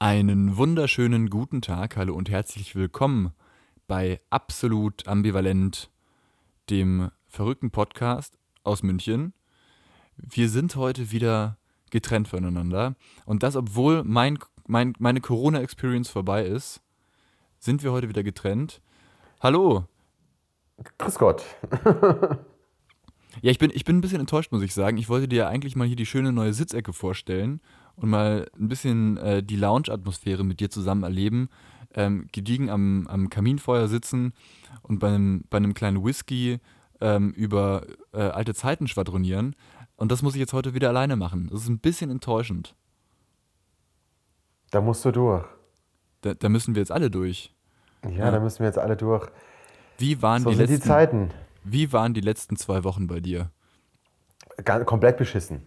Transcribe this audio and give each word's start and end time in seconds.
Einen 0.00 0.56
wunderschönen 0.56 1.28
guten 1.28 1.60
Tag, 1.60 1.96
hallo 1.96 2.14
und 2.14 2.30
herzlich 2.30 2.76
willkommen 2.76 3.32
bei 3.88 4.20
Absolut 4.30 5.08
Ambivalent, 5.08 5.90
dem 6.70 7.10
verrückten 7.26 7.72
Podcast 7.72 8.38
aus 8.62 8.84
München. 8.84 9.32
Wir 10.16 10.48
sind 10.50 10.76
heute 10.76 11.10
wieder 11.10 11.58
getrennt 11.90 12.28
voneinander 12.28 12.94
und 13.26 13.42
das, 13.42 13.56
obwohl 13.56 14.04
mein, 14.04 14.38
mein, 14.68 14.92
meine 15.00 15.20
Corona-Experience 15.20 16.08
vorbei 16.08 16.44
ist, 16.44 16.80
sind 17.58 17.82
wir 17.82 17.90
heute 17.90 18.08
wieder 18.08 18.22
getrennt. 18.22 18.80
Hallo. 19.40 19.88
Grüß 20.98 21.18
Gott. 21.18 21.44
ja, 23.42 23.50
ich 23.50 23.58
bin, 23.58 23.72
ich 23.74 23.84
bin 23.84 23.96
ein 23.98 24.00
bisschen 24.00 24.20
enttäuscht, 24.20 24.52
muss 24.52 24.62
ich 24.62 24.74
sagen. 24.74 24.96
Ich 24.96 25.08
wollte 25.08 25.26
dir 25.26 25.48
eigentlich 25.48 25.74
mal 25.74 25.88
hier 25.88 25.96
die 25.96 26.06
schöne 26.06 26.30
neue 26.30 26.54
Sitzecke 26.54 26.92
vorstellen 26.92 27.60
und 28.00 28.10
mal 28.10 28.48
ein 28.58 28.68
bisschen 28.68 29.16
äh, 29.18 29.42
die 29.42 29.56
Lounge-Atmosphäre 29.56 30.44
mit 30.44 30.60
dir 30.60 30.70
zusammen 30.70 31.02
erleben. 31.02 31.48
Ähm, 31.94 32.28
gediegen 32.32 32.68
am, 32.68 33.06
am 33.08 33.30
Kaminfeuer 33.30 33.88
sitzen 33.88 34.34
und 34.82 34.98
bei 34.98 35.08
einem, 35.08 35.44
bei 35.48 35.56
einem 35.56 35.72
kleinen 35.72 36.04
Whisky 36.04 36.60
ähm, 37.00 37.30
über 37.30 37.82
äh, 38.12 38.20
alte 38.20 38.54
Zeiten 38.54 38.88
schwadronieren. 38.88 39.56
Und 39.96 40.12
das 40.12 40.22
muss 40.22 40.34
ich 40.34 40.40
jetzt 40.40 40.52
heute 40.52 40.74
wieder 40.74 40.90
alleine 40.90 41.16
machen. 41.16 41.48
Das 41.50 41.62
ist 41.62 41.68
ein 41.68 41.80
bisschen 41.80 42.10
enttäuschend. 42.10 42.76
Da 44.70 44.80
musst 44.80 45.04
du 45.04 45.12
durch. 45.12 45.46
Da, 46.20 46.34
da 46.34 46.48
müssen 46.48 46.74
wir 46.74 46.82
jetzt 46.82 46.92
alle 46.92 47.10
durch. 47.10 47.54
Ja, 48.04 48.10
ja, 48.10 48.30
da 48.30 48.38
müssen 48.38 48.60
wir 48.60 48.66
jetzt 48.66 48.78
alle 48.78 48.96
durch. 48.96 49.26
Wie 49.96 50.20
waren 50.22 50.42
so 50.42 50.50
die 50.50 50.56
sind 50.56 50.68
letzten 50.68 50.82
die 50.82 50.88
Zeiten? 50.88 51.30
Wie 51.64 51.92
waren 51.92 52.14
die 52.14 52.20
letzten 52.20 52.56
zwei 52.56 52.84
Wochen 52.84 53.06
bei 53.06 53.20
dir? 53.20 53.50
Komplett 54.84 55.16
beschissen. 55.16 55.62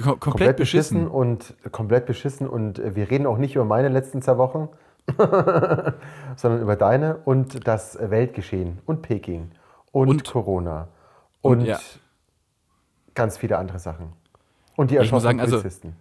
Kom 0.00 0.18
komplett, 0.20 0.56
beschissen. 0.56 1.06
und 1.08 1.54
komplett 1.70 2.06
beschissen 2.06 2.48
und 2.48 2.78
äh, 2.78 2.94
wir 2.94 3.10
reden 3.10 3.26
auch 3.26 3.38
nicht 3.38 3.54
über 3.54 3.64
meine 3.64 3.88
letzten 3.88 4.22
zwei 4.22 4.38
Wochen, 4.38 4.68
sondern 6.36 6.62
über 6.62 6.76
deine 6.76 7.16
und 7.18 7.66
das 7.66 7.98
Weltgeschehen 8.00 8.78
und 8.86 9.02
Peking 9.02 9.50
und, 9.90 10.08
Und- 10.08 10.24
Corona 10.24 10.88
und, 11.40 11.60
und, 11.60 11.66
ja. 11.66 11.78
ganz 13.14 13.36
viele 13.36 13.58
andere 13.58 13.78
Sachen. 13.78 14.12
Und 14.76 14.90
die 14.90 14.96
erschossenen 14.96 15.40
also- 15.40 15.56
Polizisten. 15.58 15.96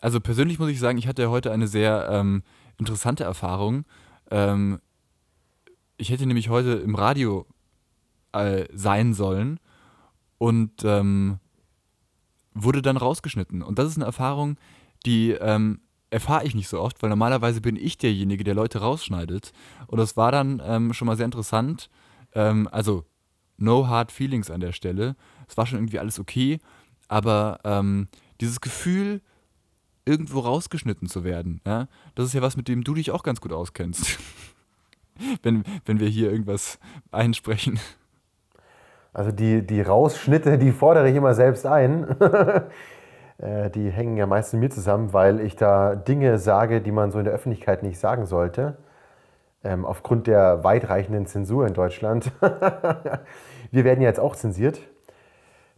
Also 0.00 0.20
persönlich 0.20 0.58
muss 0.58 0.68
ich 0.68 0.78
sagen, 0.80 0.98
ich 0.98 1.08
hatte 1.08 1.30
heute 1.30 1.50
eine 1.50 1.66
sehr 1.66 2.08
ähm, 2.10 2.42
interessante 2.78 3.24
Erfahrung. 3.24 3.84
Ähm, 4.30 4.78
ich 5.96 6.10
hätte 6.10 6.26
nämlich 6.26 6.50
heute 6.50 6.72
im 6.74 6.94
Radio 6.94 7.46
äh, 8.32 8.66
sein 8.72 9.14
sollen 9.14 9.60
und 10.36 10.72
ähm, 10.84 11.38
wurde 12.54 12.82
dann 12.82 12.96
rausgeschnitten. 12.96 13.62
Und 13.62 13.78
das 13.78 13.88
ist 13.88 13.96
eine 13.96 14.06
Erfahrung, 14.06 14.56
die 15.04 15.32
ähm, 15.32 15.80
erfahre 16.10 16.46
ich 16.46 16.54
nicht 16.54 16.68
so 16.68 16.80
oft, 16.80 17.02
weil 17.02 17.10
normalerweise 17.10 17.60
bin 17.60 17.76
ich 17.76 17.98
derjenige, 17.98 18.44
der 18.44 18.54
Leute 18.54 18.78
rausschneidet. 18.78 19.52
Und 19.86 19.98
das 19.98 20.16
war 20.16 20.32
dann 20.32 20.62
ähm, 20.64 20.92
schon 20.92 21.06
mal 21.06 21.16
sehr 21.16 21.26
interessant. 21.26 21.90
Ähm, 22.32 22.68
also, 22.70 23.04
no 23.56 23.88
hard 23.88 24.12
feelings 24.12 24.50
an 24.50 24.60
der 24.60 24.72
Stelle. 24.72 25.16
Es 25.48 25.56
war 25.56 25.66
schon 25.66 25.78
irgendwie 25.78 25.98
alles 25.98 26.18
okay, 26.18 26.60
aber 27.08 27.58
ähm, 27.64 28.08
dieses 28.40 28.60
Gefühl, 28.60 29.20
irgendwo 30.04 30.40
rausgeschnitten 30.40 31.08
zu 31.08 31.24
werden, 31.24 31.60
ja, 31.66 31.88
das 32.14 32.26
ist 32.26 32.34
ja 32.34 32.42
was, 32.42 32.56
mit 32.56 32.68
dem 32.68 32.84
du 32.84 32.94
dich 32.94 33.10
auch 33.10 33.22
ganz 33.22 33.40
gut 33.40 33.52
auskennst. 33.52 34.18
wenn, 35.42 35.64
wenn 35.84 36.00
wir 36.00 36.08
hier 36.08 36.30
irgendwas 36.30 36.78
einsprechen. 37.10 37.80
Also 39.14 39.30
die, 39.30 39.64
die 39.64 39.80
Rausschnitte, 39.80 40.58
die 40.58 40.72
fordere 40.72 41.08
ich 41.08 41.16
immer 41.16 41.34
selbst 41.34 41.66
ein. 41.66 42.16
Äh, 43.36 43.68
die 43.68 43.90
hängen 43.90 44.16
ja 44.16 44.26
meist 44.26 44.52
mit 44.52 44.62
mir 44.62 44.70
zusammen, 44.70 45.12
weil 45.12 45.40
ich 45.40 45.56
da 45.56 45.96
Dinge 45.96 46.38
sage, 46.38 46.80
die 46.80 46.92
man 46.92 47.10
so 47.10 47.18
in 47.18 47.24
der 47.24 47.34
Öffentlichkeit 47.34 47.82
nicht 47.82 47.98
sagen 47.98 48.26
sollte. 48.26 48.76
Ähm, 49.64 49.84
aufgrund 49.84 50.28
der 50.28 50.62
weitreichenden 50.62 51.26
Zensur 51.26 51.66
in 51.66 51.74
Deutschland. 51.74 52.30
wir 52.40 53.84
werden 53.84 54.00
ja 54.02 54.08
jetzt 54.08 54.20
auch 54.20 54.36
zensiert. 54.36 54.78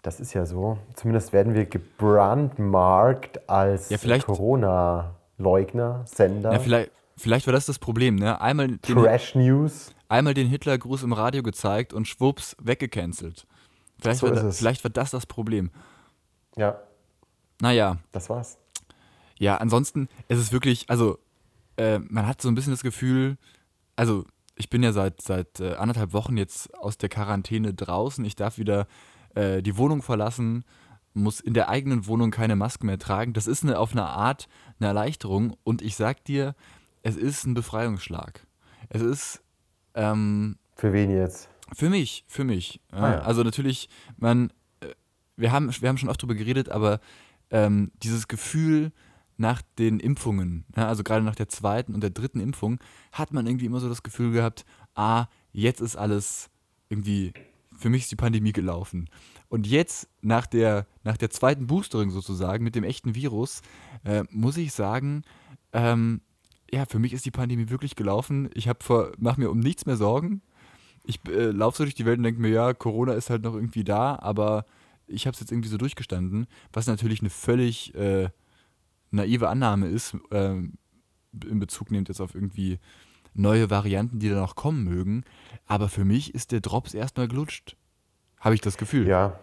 Das 0.03 0.21
ist 0.21 0.35
ja 0.35 0.45
so. 0.45 0.77
Zumindest 0.95 1.33
werden 1.33 1.55
wir 1.55 1.65
gebrandmarkt 1.65 3.49
als 3.49 3.89
Ja, 3.89 4.19
Corona-Leugner, 4.19 6.03
Sender, 6.05 6.53
Ja, 6.53 6.59
vielleicht, 6.59 6.91
vielleicht 7.17 7.47
war 7.47 7.53
das 7.53 7.67
das 7.67 7.79
Problem, 7.79 8.17
ne? 8.17 8.41
Einmal 8.41 8.69
den, 8.69 8.81
Trash 8.83 9.35
News. 9.35 9.91
einmal 10.09 10.35
den 10.35 10.49
Hitlergruß 10.49 11.03
im 11.03 11.13
Radio 11.13 11.43
gezeigt 11.43 11.93
und 11.93 12.07
schwupps, 12.09 12.57
weggecancelt. 12.61 13.47
Vielleicht, 14.01 14.21
So 14.21 14.27
war, 14.27 14.35
ist 14.35 14.43
da, 14.43 14.49
es. 14.49 14.59
vielleicht 14.59 14.85
war 14.85 14.91
das 14.91 15.11
das 15.11 15.27
Problem. 15.27 15.71
Ja, 16.57 16.79
Naja, 17.61 17.99
das 18.13 18.29
war's. 18.31 18.59
ja, 19.39 19.57
ansonsten 19.57 20.09
ist 20.29 20.39
es 20.39 20.53
wirklich, 20.53 20.89
also, 20.89 21.19
äh, 21.77 21.99
man 21.99 22.27
hat 22.27 22.41
so 22.43 22.49
ein 22.49 22.55
bisschen 22.55 22.73
das 22.73 22.83
Gefühl, 22.83 23.37
also, 23.97 24.25
ich 24.59 24.71
bin 24.71 24.83
ja 24.83 24.93
seit, 24.93 25.21
seit 25.21 25.61
äh, 25.61 25.75
anderthalb 25.75 26.13
Wochen 26.15 26.37
jetzt 26.39 26.75
aus 26.75 26.97
der 26.97 27.11
Quarantäne 27.11 27.75
draußen. 27.75 28.25
Ich 28.25 28.37
darf 28.37 28.57
wieder 28.57 28.87
äh, 29.35 29.63
die 29.63 29.77
Wohnung 29.77 30.01
verlassen, 30.03 30.65
muss 31.13 31.41
in 31.41 31.53
der 31.55 31.69
eigenen 31.69 32.07
Wohnung 32.07 32.31
keine 32.31 32.57
Maske 32.57 32.85
mehr 32.87 32.99
tragen. 32.99 33.35
Das 33.35 33.47
ist 33.47 33.63
eine, 33.65 33.79
auf 33.79 33.93
eine 33.93 34.05
Art 34.07 34.49
eine 34.79 34.89
Erleichterung 34.89 35.57
und 35.65 35.81
ich 35.83 35.95
sag 35.97 36.25
dir, 36.25 36.55
es 37.07 37.17
ist 37.17 37.47
ein 37.47 37.55
Befreiungsschlag. 37.55 38.45
Es 38.89 39.01
ist, 39.01 39.41
ähm, 39.95 40.59
Für 40.75 40.93
wen 40.93 41.09
jetzt? 41.09 41.49
Für 41.73 41.89
mich, 41.89 42.25
für 42.27 42.43
mich. 42.43 42.81
Ah 42.91 43.13
ja. 43.13 43.19
Also 43.21 43.45
natürlich, 43.45 43.89
man, 44.17 44.53
äh, 44.81 44.89
wir 45.37 45.53
haben, 45.53 45.71
wir 45.81 45.89
haben 45.89 45.99
schon 45.99 46.09
oft 46.09 46.21
drüber 46.21 46.35
geredet, 46.35 46.69
aber 46.69 46.99
ähm, 47.51 47.93
dieses 48.03 48.27
Gefühl 48.27 48.91
nach 49.37 49.63
den 49.79 50.01
Impfungen, 50.01 50.65
ja, 50.77 50.89
also 50.89 51.05
gerade 51.05 51.25
nach 51.25 51.37
der 51.37 51.49
zweiten 51.49 51.95
und 51.95 52.01
der 52.01 52.11
dritten 52.11 52.41
Impfung, 52.41 52.81
hat 53.13 53.33
man 53.33 53.47
irgendwie 53.47 53.67
immer 53.67 53.79
so 53.79 53.89
das 53.89 54.03
Gefühl 54.03 54.33
gehabt, 54.33 54.65
ah, 54.97 55.27
jetzt 55.53 55.81
ist 55.81 55.95
alles 55.95 56.51
irgendwie, 56.89 57.33
für 57.73 57.89
mich 57.89 58.03
ist 58.03 58.11
die 58.11 58.17
Pandemie 58.17 58.53
gelaufen. 58.53 59.09
Und 59.49 59.69
jetzt, 59.69 60.09
nach 60.23 60.47
der, 60.47 60.89
nach 61.05 61.17
der 61.17 61.31
zweiten 61.31 61.69
Boostering 61.69 62.11
sozusagen, 62.11 62.65
mit 62.65 62.75
dem 62.75 62.83
echten 62.83 63.15
Virus, 63.15 63.63
äh, 64.03 64.25
muss 64.31 64.57
ich 64.57 64.73
sagen, 64.73 65.23
ähm, 65.73 66.21
ja, 66.73 66.85
für 66.87 66.99
mich 66.99 67.13
ist 67.13 67.25
die 67.25 67.31
Pandemie 67.31 67.71
wirklich 67.71 67.97
gelaufen. 67.97 68.51
Ich 68.55 68.69
habe 68.69 68.83
vor, 68.83 69.13
mach 69.19 69.37
mir 69.37 69.51
um 69.51 69.61
nichts 69.61 69.87
mehr 69.87 69.97
Sorgen 69.97 70.43
ich 71.07 71.21
äh, 71.29 71.51
laufe 71.51 71.79
so 71.79 71.85
durch 71.85 71.95
die 71.95 72.05
Welt 72.05 72.19
und 72.19 72.25
denke 72.25 72.41
mir, 72.41 72.49
ja, 72.49 72.75
Corona 72.75 73.15
ist 73.15 73.31
halt 73.31 73.43
noch 73.43 73.55
irgendwie 73.55 73.85
da, 73.85 74.19
aber 74.21 74.67
ich 75.07 75.27
habe 75.27 75.35
es 75.35 75.41
jetzt 75.41 75.53
irgendwie 75.53 75.69
so 75.69 75.79
durchgestanden, 75.79 76.47
was 76.73 76.87
natürlich 76.87 77.21
eine 77.21 77.31
völlig 77.31 77.95
äh, 77.95 78.29
naive 79.11 79.49
Annahme 79.49 79.87
ist, 79.87 80.17
ähm, 80.33 80.75
in 81.49 81.61
Bezug 81.61 81.91
nehmt 81.91 82.09
jetzt 82.09 82.21
auf 82.21 82.35
irgendwie 82.35 82.79
neue 83.35 83.71
Varianten, 83.71 84.19
die 84.19 84.31
da 84.31 84.37
noch 84.37 84.57
kommen 84.57 84.85
mögen. 84.85 85.25
Aber 85.67 85.89
für 85.89 86.05
mich 86.05 86.35
ist 86.35 86.51
der 86.51 86.61
Drops 86.61 86.95
erstmal 86.95 87.29
gelutscht. 87.29 87.77
Habe 88.41 88.55
ich 88.55 88.63
das 88.63 88.77
Gefühl. 88.77 89.07
Ja. 89.07 89.39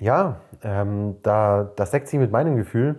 Ja, 0.00 0.40
ähm, 0.62 1.16
da, 1.22 1.70
das 1.76 1.92
deckt 1.92 2.08
sich 2.08 2.18
mit 2.18 2.32
meinem 2.32 2.56
Gefühl, 2.56 2.98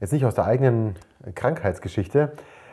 jetzt 0.00 0.12
nicht 0.12 0.26
aus 0.26 0.34
der 0.34 0.44
eigenen 0.44 0.96
Krankheitsgeschichte. 1.34 2.32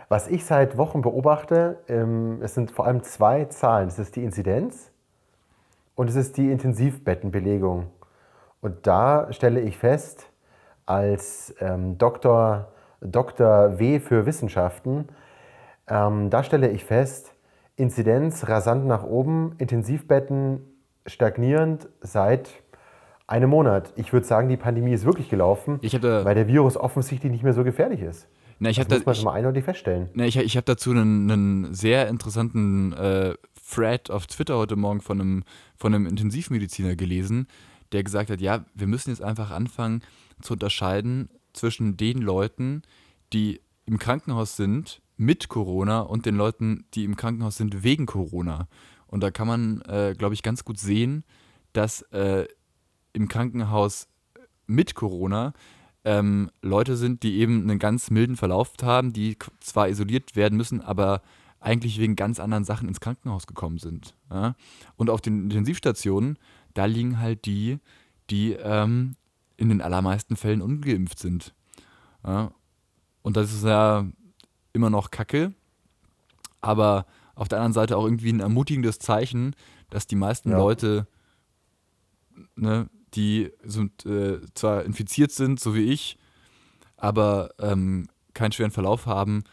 Was 0.09 0.28
ich 0.28 0.46
seit 0.46 0.78
Wochen 0.78 1.02
beobachte, 1.02 1.80
ähm, 1.88 2.40
es 2.41 2.53
sind 2.53 2.72
vor 2.72 2.86
allem 2.86 3.03
zwei 3.03 3.46
Zahlen. 3.46 3.88
Es 3.88 4.00
ist 4.00 4.16
die 4.16 4.24
Inzidenz 4.24 4.91
und 5.96 6.09
es 6.09 6.16
ist 6.16 6.38
die 6.38 6.52
Intensivbettenbelegung. 6.52 7.88
Und 8.62 8.88
da 8.88 9.31
stelle 9.34 9.62
ich 9.62 9.78
fest, 9.78 10.30
als 10.86 11.56
ähm, 11.59 11.97
Doktor, 11.97 12.72
Dr. 13.02 13.80
W 13.80 14.00
für 14.00 14.25
Wissenschaften, 14.25 15.08
ähm, 15.88 16.30
da 16.30 16.44
stelle 16.44 16.70
ich 16.70 16.85
fest, 16.85 17.34
Inzidenz 17.75 18.47
rasant 18.47 18.85
nach 18.85 19.03
oben, 19.03 19.56
Intensivbetten 19.58 20.62
stagnierend 21.06 21.90
seit 22.02 22.50
einem 23.28 23.50
Monat. 23.50 23.94
Ich 23.96 24.14
würde 24.14 24.25
sagen, 24.25 24.47
die 24.47 24.58
Pandemie 24.58 24.94
ist 24.94 25.06
wirklich 25.06 25.30
gelaufen, 25.30 25.80
weil 26.25 26.35
der 26.35 26.47
Virus 26.47 26.78
offensichtlich 26.78 27.31
nicht 27.31 27.44
mehr 27.44 27.53
so 27.53 27.64
gefährlich 27.64 28.02
ist. 28.02 28.28
Na, 28.59 28.69
ich 28.69 28.78
Das 28.78 28.90
muss 28.90 29.06
man 29.06 29.16
ich, 29.16 29.24
mal 29.24 29.34
eindeutig 29.34 29.64
feststellen. 29.64 30.09
na, 30.14 30.26
ich, 30.26 30.38
ich 30.38 30.55
habe 30.55 30.66
dazu 30.66 30.91
einen, 30.91 31.29
einen 31.29 31.73
sehr 31.73 32.08
interessanten 32.08 32.94
äh, 32.94 33.35
Thread 33.70 34.11
auf 34.11 34.28
Twitter 34.28 34.58
heute 34.58 34.76
Morgen 34.76 35.02
von 35.02 35.20
einem, 35.20 35.44
von 35.76 35.94
einem 35.94 36.05
Intensivmediziner 36.05 36.96
gelesen, 36.96 37.47
der 37.91 38.03
gesagt 38.03 38.29
hat, 38.29 38.41
ja, 38.41 38.66
wir 38.73 38.88
müssen 38.88 39.09
jetzt 39.09 39.23
einfach 39.23 39.52
anfangen 39.52 40.02
zu 40.41 40.53
unterscheiden 40.53 41.29
zwischen 41.53 41.97
den 41.97 42.20
Leuten, 42.20 42.82
die 43.32 43.61
im 43.85 44.00
Krankenhaus 44.00 44.56
sind 44.56 45.02
mit 45.17 45.49
Corona 45.49 46.02
und 46.02 46.26
den 46.26 46.35
Leuten, 46.35 46.85
die 46.94 47.03
im 47.03 47.16
Krankenhaus 47.16 47.58
sind 47.58 47.84
wegen 47.84 48.06
Corona. 48.06 48.67
Und 49.08 49.22
da 49.22 49.32
kann 49.32 49.47
man, 49.47 49.82
äh, 49.82 50.16
glaube 50.17 50.34
ich, 50.34 50.44
ganz 50.44 50.66
gut 50.66 50.79
sehen, 50.79 51.23
dass 51.72 52.02
äh, 52.11 52.47
im 53.14 53.28
Krankenhaus 53.28 54.08
mit 54.66 54.96
Corona 54.96 55.53
ähm, 56.05 56.50
Leute 56.61 56.97
sind, 56.97 57.23
die 57.23 57.38
eben 57.40 57.61
einen 57.61 57.79
ganz 57.79 58.11
milden 58.11 58.35
Verlauf 58.35 58.73
haben, 58.82 59.14
die 59.14 59.38
zwar 59.59 59.90
isoliert 59.90 60.35
werden 60.35 60.58
müssen, 60.58 60.82
aber 60.82 61.22
eigentlich 61.59 61.97
wegen 62.00 62.16
ganz 62.16 62.40
anderen 62.40 62.66
Sachen 62.66 62.88
ins 62.90 63.00
Krankenhaus 63.00 63.47
gekommen 63.47 63.78
sind. 63.78 64.16
Ja? 64.29 64.55
Und 64.97 65.09
auf 65.09 65.22
den 65.22 65.44
Intensivstationen, 65.46 66.38
da 66.73 66.85
liegen 66.85 67.20
halt 67.20 67.46
die, 67.46 67.79
die 68.29 68.53
ähm, 68.53 69.16
in 69.55 69.70
den 69.70 69.82
allermeisten 69.82 70.35
Fällen 70.35 70.61
ungeimpft 70.61 71.20
sind. 71.20 71.53
Ja? 72.26 72.52
Und 73.22 73.38
das 73.38 73.53
ist 73.53 73.64
ja 73.64 74.06
immer 74.73 74.90
noch 74.90 75.09
Kacke. 75.09 75.53
Aber 76.59 77.06
auf 77.35 77.47
der 77.47 77.59
anderen 77.59 77.73
Seite 77.73 77.97
auch 77.97 78.06
irgendwie 78.06 78.32
ein 78.32 78.40
ermutigendes 78.40 78.99
Zeichen, 78.99 79.56
dass 79.90 80.08
die 80.08 80.16
meisten 80.16 80.52
Ja. 80.52 80.58
Leute, 80.58 81.08
ne, 82.56 82.90
die 83.15 83.51
sind, 83.63 84.05
äh, 84.05 84.39
zwar 84.53 84.83
infiziert 84.83 85.31
sind, 85.31 85.59
so 85.59 85.75
wie 85.75 85.91
ich, 85.91 86.17
aber 86.97 87.51
ähm, 87.59 88.07
keinen 88.33 88.51
schweren 88.51 88.71
Verlauf 88.71 89.05
haben, 89.05 89.43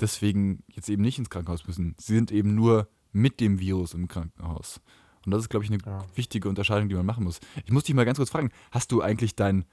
deswegen 0.00 0.62
jetzt 0.68 0.88
eben 0.88 1.02
nicht 1.02 1.18
ins 1.18 1.30
Krankenhaus 1.30 1.66
müssen. 1.66 1.94
Sie 1.98 2.14
sind 2.14 2.30
eben 2.32 2.54
nur 2.54 2.88
mit 3.12 3.40
dem 3.40 3.60
Virus 3.60 3.94
im 3.94 4.08
Krankenhaus. 4.08 4.80
Und 5.24 5.32
das 5.32 5.42
ist, 5.42 5.48
glaube 5.48 5.64
ich, 5.64 5.70
eine 5.72 5.80
Ja. 5.84 6.04
wichtige 6.14 6.48
Unterscheidung, 6.48 6.88
die 6.88 6.94
man 6.94 7.06
machen 7.06 7.24
muss. 7.24 7.40
Ich 7.64 7.72
muss 7.72 7.84
dich 7.84 7.94
mal 7.94 8.04
ganz 8.04 8.18
kurz 8.18 8.30
fragen, 8.30 8.50
hast 8.70 8.92
du 8.92 9.02
eigentlich 9.02 9.34
dein, 9.34 9.64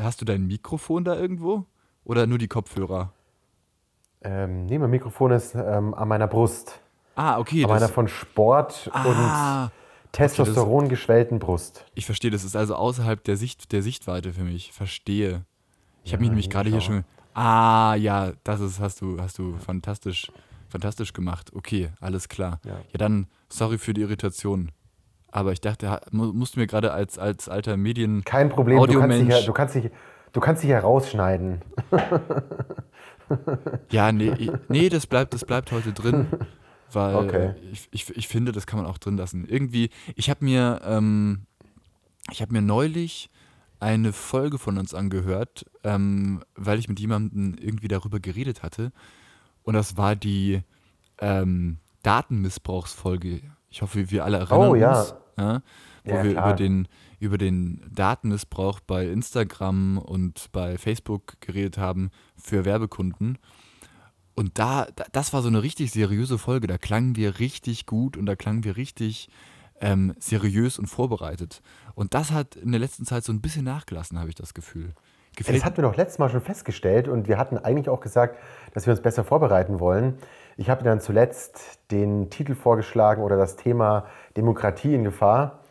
hast 0.00 0.20
du 0.20 0.24
dein 0.24 0.46
Mikrofon 0.46 1.04
da 1.04 1.16
irgendwo? 1.16 1.66
Oder 2.04 2.26
nur 2.26 2.38
die 2.38 2.48
Kopfhörer? 2.48 3.12
Ähm, 4.22 4.66
nee, 4.66 4.78
mein 4.78 4.90
Mikrofon 4.90 5.32
ist 5.32 5.54
ähm, 5.54 5.94
an 5.94 6.08
meiner 6.08 6.26
Brust. 6.26 6.80
Ah, 7.16 7.38
okay. 7.38 7.64
an 7.64 7.70
meiner 7.70 7.88
von 7.88 8.08
Sport 8.08 8.90
ah, 8.92 9.64
und 9.64 9.70
Testosteron 10.12 10.88
geschwellten 10.88 11.38
Brust. 11.38 11.84
ich 11.94 12.04
verstehe, 12.06 12.30
das 12.30 12.44
ist 12.44 12.56
also 12.56 12.74
außerhalb 12.74 13.22
der, 13.22 13.36
Sicht, 13.36 13.72
der 13.72 13.82
Sichtweite 13.82 14.32
für 14.32 14.42
mich. 14.42 14.72
Verstehe. 14.72 15.44
Ich 16.04 16.12
habe 16.12 16.20
mich 16.20 16.28
Ja, 16.28 16.30
nämlich 16.32 16.50
gerade 16.50 16.68
hier 16.70 16.78
auch. 16.78 16.82
schon. 16.82 17.04
Ah, 17.34 17.94
ja, 17.94 18.32
das 18.42 18.60
ist, 18.60 18.80
hast 18.80 19.00
du, 19.02 19.20
hast 19.20 19.38
du 19.38 19.56
fantastisch, 19.58 20.32
fantastisch 20.68 21.12
gemacht. 21.12 21.52
Okay, 21.54 21.90
alles 22.00 22.28
klar. 22.28 22.60
Ja. 22.64 22.72
Ja, 22.72 22.98
dann 22.98 23.28
sorry 23.48 23.78
für 23.78 23.94
die 23.94 24.00
Irritation. 24.00 24.72
Aber 25.30 25.52
ich 25.52 25.60
dachte, 25.60 26.00
musst 26.10 26.56
du 26.56 26.60
mir 26.60 26.66
gerade 26.66 26.92
als, 26.92 27.16
als 27.16 27.48
alter 27.48 27.76
Medien. 27.76 28.24
Kein 28.24 28.48
Problem, 28.48 28.84
du 28.84 28.98
kannst, 28.98 29.20
dich 29.20 29.28
ja, 29.28 29.40
du, 29.42 29.52
kannst 29.52 29.74
dich, 29.76 29.90
du 30.32 30.40
kannst 30.40 30.62
dich 30.64 30.70
ja 30.70 30.80
rausschneiden. 30.80 31.60
Ja, 33.90 34.10
nee, 34.10 34.50
nee, 34.68 34.88
das 34.88 35.06
bleibt, 35.06 35.34
das 35.34 35.44
bleibt 35.44 35.70
heute 35.70 35.92
drin. 35.92 36.26
Weil 36.92 37.14
Okay. 37.16 37.54
ich, 37.72 37.88
ich, 37.90 38.10
ich 38.16 38.28
finde, 38.28 38.52
das 38.52 38.66
kann 38.66 38.78
man 38.80 38.88
auch 38.90 38.98
drin 38.98 39.16
lassen. 39.16 39.44
Irgendwie, 39.46 39.90
ich 40.16 40.30
habe 40.30 40.44
mir, 40.44 40.80
ähm, 40.84 41.42
ich 42.30 42.42
habe 42.42 42.52
mir 42.52 42.62
neulich 42.62 43.30
eine 43.78 44.12
Folge 44.12 44.58
von 44.58 44.76
uns 44.78 44.92
angehört, 44.94 45.64
ähm, 45.84 46.42
weil 46.54 46.78
ich 46.78 46.88
mit 46.88 47.00
jemandem 47.00 47.54
irgendwie 47.58 47.88
darüber 47.88 48.20
geredet 48.20 48.62
hatte. 48.62 48.92
Und 49.62 49.74
das 49.74 49.96
war 49.96 50.16
die 50.16 50.60
ähm, 51.18 51.78
Datenmissbrauchsfolge. 52.02 53.40
Ich 53.68 53.82
hoffe, 53.82 54.10
wir 54.10 54.24
alle 54.24 54.38
erinnern 54.38 54.68
Oh, 54.70 54.74
ja. 54.74 55.00
uns. 55.00 55.14
Ja, 55.38 55.62
wo 56.04 56.10
Ja, 56.14 56.24
wir 56.24 56.32
klar. 56.32 56.48
über 56.48 56.56
den, 56.56 56.88
über 57.20 57.38
den 57.38 57.80
Datenmissbrauch 57.94 58.80
bei 58.80 59.06
Instagram 59.06 59.98
und 59.98 60.48
bei 60.52 60.76
Facebook 60.76 61.40
geredet 61.40 61.78
haben 61.78 62.10
für 62.36 62.64
Werbekunden. 62.64 63.38
Und 64.40 64.58
da, 64.58 64.86
da, 64.96 65.04
das 65.12 65.34
war 65.34 65.42
so 65.42 65.48
eine 65.48 65.62
richtig 65.62 65.92
seriöse 65.92 66.38
Folge. 66.38 66.66
Da 66.66 66.78
klangen 66.78 67.14
wir 67.14 67.40
richtig 67.40 67.84
gut 67.84 68.16
und 68.16 68.24
da 68.24 68.36
klangen 68.36 68.64
wir 68.64 68.78
richtig 68.78 69.28
ähm, 69.82 70.14
seriös 70.18 70.78
und 70.78 70.86
vorbereitet. 70.86 71.60
Und 71.94 72.14
das 72.14 72.32
hat 72.32 72.56
in 72.56 72.72
der 72.72 72.80
letzten 72.80 73.04
Zeit 73.04 73.22
so 73.22 73.34
ein 73.34 73.42
bisschen 73.42 73.66
nachgelassen, 73.66 74.18
habe 74.18 74.30
ich 74.30 74.34
das 74.34 74.54
Gefühl. 74.54 74.94
Gefällt 75.36 75.58
Das 75.58 75.64
hatten 75.66 75.76
wir 75.76 75.82
doch 75.82 75.94
letztes 75.94 76.18
Mal 76.18 76.30
schon 76.30 76.40
festgestellt 76.40 77.06
und 77.06 77.28
wir 77.28 77.36
hatten 77.36 77.58
eigentlich 77.58 77.90
auch 77.90 78.00
gesagt, 78.00 78.38
dass 78.72 78.86
wir 78.86 78.92
uns 78.92 79.02
besser 79.02 79.24
vorbereiten 79.24 79.78
wollen. 79.78 80.16
Ich 80.56 80.70
habe 80.70 80.84
dann 80.84 81.00
zuletzt 81.00 81.78
den 81.90 82.30
Titel 82.30 82.54
vorgeschlagen 82.54 83.22
oder 83.22 83.36
das 83.36 83.56
Thema 83.56 84.06
Demokratie 84.38 84.94
in 84.94 85.04
Gefahr. 85.04 85.64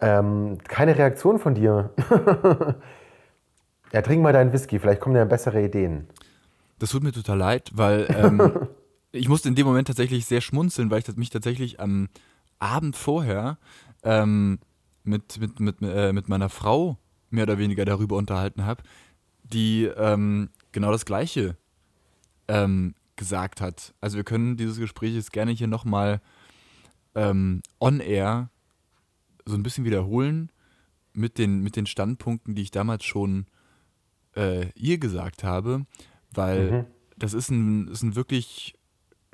Ähm, 0.00 0.56
keine 0.66 0.96
Reaktion 0.96 1.38
von 1.38 1.54
dir. 1.54 1.90
ja, 3.92 4.00
trink 4.00 4.22
mal 4.22 4.32
deinen 4.32 4.54
Whisky, 4.54 4.78
vielleicht 4.78 5.02
kommen 5.02 5.14
dir 5.14 5.26
bessere 5.26 5.62
Ideen. 5.62 6.08
Das 6.78 6.90
tut 6.90 7.02
mir 7.02 7.12
total 7.12 7.38
leid, 7.38 7.70
weil 7.74 8.06
ähm, 8.10 8.68
ich 9.12 9.28
musste 9.28 9.48
in 9.48 9.54
dem 9.54 9.66
Moment 9.66 9.88
tatsächlich 9.88 10.26
sehr 10.26 10.40
schmunzeln, 10.40 10.90
weil 10.90 11.00
ich 11.00 11.16
mich 11.16 11.30
tatsächlich 11.30 11.80
am 11.80 12.08
Abend 12.58 12.96
vorher 12.96 13.58
ähm, 14.02 14.58
mit, 15.04 15.38
mit, 15.40 15.60
mit, 15.60 15.76
äh, 15.82 16.12
mit 16.12 16.28
meiner 16.28 16.48
Frau 16.48 16.98
mehr 17.30 17.44
oder 17.44 17.58
weniger 17.58 17.84
darüber 17.84 18.16
unterhalten 18.16 18.64
habe, 18.64 18.82
die 19.42 19.84
ähm, 19.84 20.50
genau 20.72 20.90
das 20.90 21.04
Gleiche 21.04 21.56
ähm, 22.48 22.94
gesagt 23.16 23.60
hat. 23.60 23.94
Also 24.00 24.16
wir 24.16 24.24
können 24.24 24.56
dieses 24.56 24.78
Gespräch 24.78 25.14
jetzt 25.14 25.32
gerne 25.32 25.52
hier 25.52 25.66
nochmal 25.68 26.20
ähm, 27.14 27.62
on 27.80 28.00
air 28.00 28.50
so 29.44 29.54
ein 29.54 29.62
bisschen 29.62 29.84
wiederholen 29.84 30.50
mit 31.12 31.38
den, 31.38 31.62
mit 31.62 31.76
den 31.76 31.86
Standpunkten, 31.86 32.54
die 32.54 32.62
ich 32.62 32.70
damals 32.70 33.04
schon 33.04 33.46
äh, 34.36 34.68
ihr 34.74 34.98
gesagt 34.98 35.44
habe, 35.44 35.86
weil 36.32 36.70
Mhm. 36.70 36.86
das 37.16 37.32
ist 37.34 37.50
ein, 37.50 37.88
ist 37.88 38.02
ein 38.02 38.14
wirklich 38.16 38.74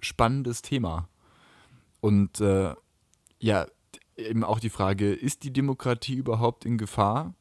spannendes 0.01 0.63
Thema. 0.63 1.09
Und 2.01 2.41
äh, 2.41 2.75
ja, 3.39 3.67
eben 4.17 4.45
auch 4.45 4.61
die 4.61 4.71
Frage, 4.71 5.13
ist 5.13 5.45
die 5.45 5.53
Demokratie 5.53 6.15
überhaupt 6.15 6.65
in 6.65 6.79
Gefahr? 6.79 7.35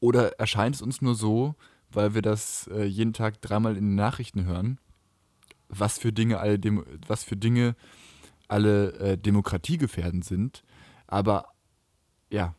Oder 0.00 0.38
erscheint 0.38 0.74
es 0.74 0.82
uns 0.82 1.00
nur 1.00 1.14
so, 1.14 1.54
weil 1.90 2.14
wir 2.14 2.22
das 2.22 2.68
äh, 2.72 2.84
jeden 2.84 3.12
Tag 3.12 3.40
dreimal 3.40 3.76
in 3.76 3.84
den 3.84 3.94
Nachrichten 3.94 4.44
hören, 4.44 4.78
was 5.68 5.98
für 5.98 6.12
Dinge 6.12 6.38
alle, 6.38 6.58
Demo 6.58 6.82
was 7.06 7.24
für 7.24 7.36
Dinge 7.36 7.76
alle 8.48 8.92
äh, 8.98 9.18
demokratiegefährdend 9.18 10.24
sind. 10.24 10.64
Aber 11.06 11.48
ja, 12.30 12.54